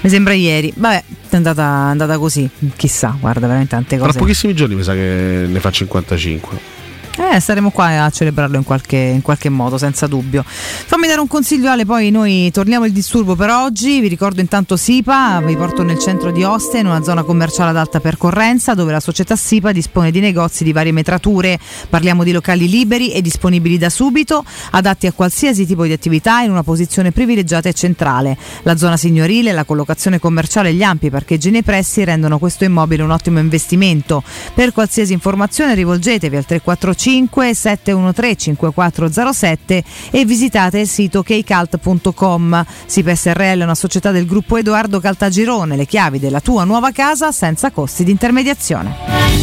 [0.00, 0.72] Mi sembra ieri.
[0.74, 2.48] Vabbè, è andata, andata così.
[2.76, 4.18] Chissà, guarda, veramente tante Tra cose.
[4.18, 6.80] pochissimi giorni mi sa che ne fa 55.
[7.14, 10.42] Eh, staremo qua a celebrarlo in qualche, in qualche modo, senza dubbio.
[10.46, 14.00] Fammi dare un consiglio, Ale, poi noi torniamo il disturbo per oggi.
[14.00, 17.76] Vi ricordo intanto SIPA, vi porto nel centro di Ostia, in una zona commerciale ad
[17.76, 21.58] alta percorrenza, dove la società SIPA dispone di negozi di varie metrature.
[21.90, 26.50] Parliamo di locali liberi e disponibili da subito, adatti a qualsiasi tipo di attività in
[26.50, 28.38] una posizione privilegiata e centrale.
[28.62, 33.02] La zona signorile, la collocazione commerciale e gli ampi parcheggi nei pressi rendono questo immobile
[33.02, 34.22] un ottimo investimento.
[34.54, 42.64] Per qualsiasi informazione rivolgetevi al 345 713 5407 e visitate il sito kcalt.com.
[42.86, 47.32] SIPA SRL è una società del gruppo Edoardo Caltagirone, le chiavi della tua nuova casa
[47.32, 49.42] senza costi di intermediazione.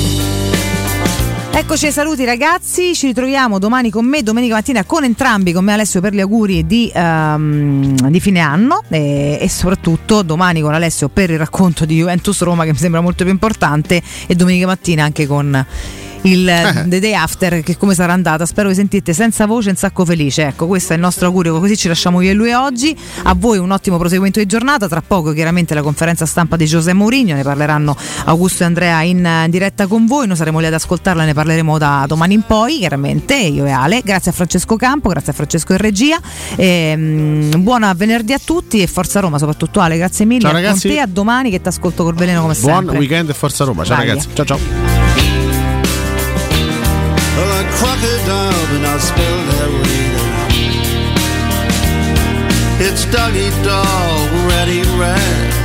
[1.52, 5.73] Eccoci ai saluti ragazzi, ci ritroviamo domani con me, domenica mattina con entrambi, con me
[5.73, 11.10] Alessio per gli auguri di, ehm, di fine anno e, e soprattutto domani con Alessio
[11.10, 15.03] per il racconto di Juventus Roma che mi sembra molto più importante e domenica mattina
[15.03, 15.65] anche con
[16.24, 16.46] il
[16.88, 18.46] The Day After che come sarà andata?
[18.46, 20.48] Spero vi sentite senza voce un sacco felice.
[20.48, 22.96] Ecco questo è il nostro augurio così ci lasciamo io e lui oggi.
[23.24, 24.88] A voi un ottimo proseguimento di giornata.
[24.88, 27.36] Tra poco chiaramente la conferenza stampa di José Mourinho.
[27.36, 30.28] Ne parleranno Augusto e Andrea in eh, diretta con voi.
[30.28, 34.02] Noi saremo lì ad ascoltarla ne parleremo da domani in poi chiaramente io e Ale.
[34.04, 36.20] Grazie a Francesco Campo grazie a Francesco in regia.
[36.56, 40.41] E, mm, buona venerdì a tutti e Forza Roma soprattutto Ale grazie mille.
[40.41, 40.88] Ciao, con ragazzi.
[40.88, 42.98] te a domani che ti ascolto col veleno come Buon sempre.
[42.98, 43.84] weekend e forza Roma.
[43.84, 44.08] Ciao Vai.
[44.08, 44.28] ragazzi.
[44.34, 45.19] Ciao ciao.
[47.38, 50.10] like crocodile, but I spilled their reading.
[52.81, 55.59] It's Dougie Dog, Ready Red.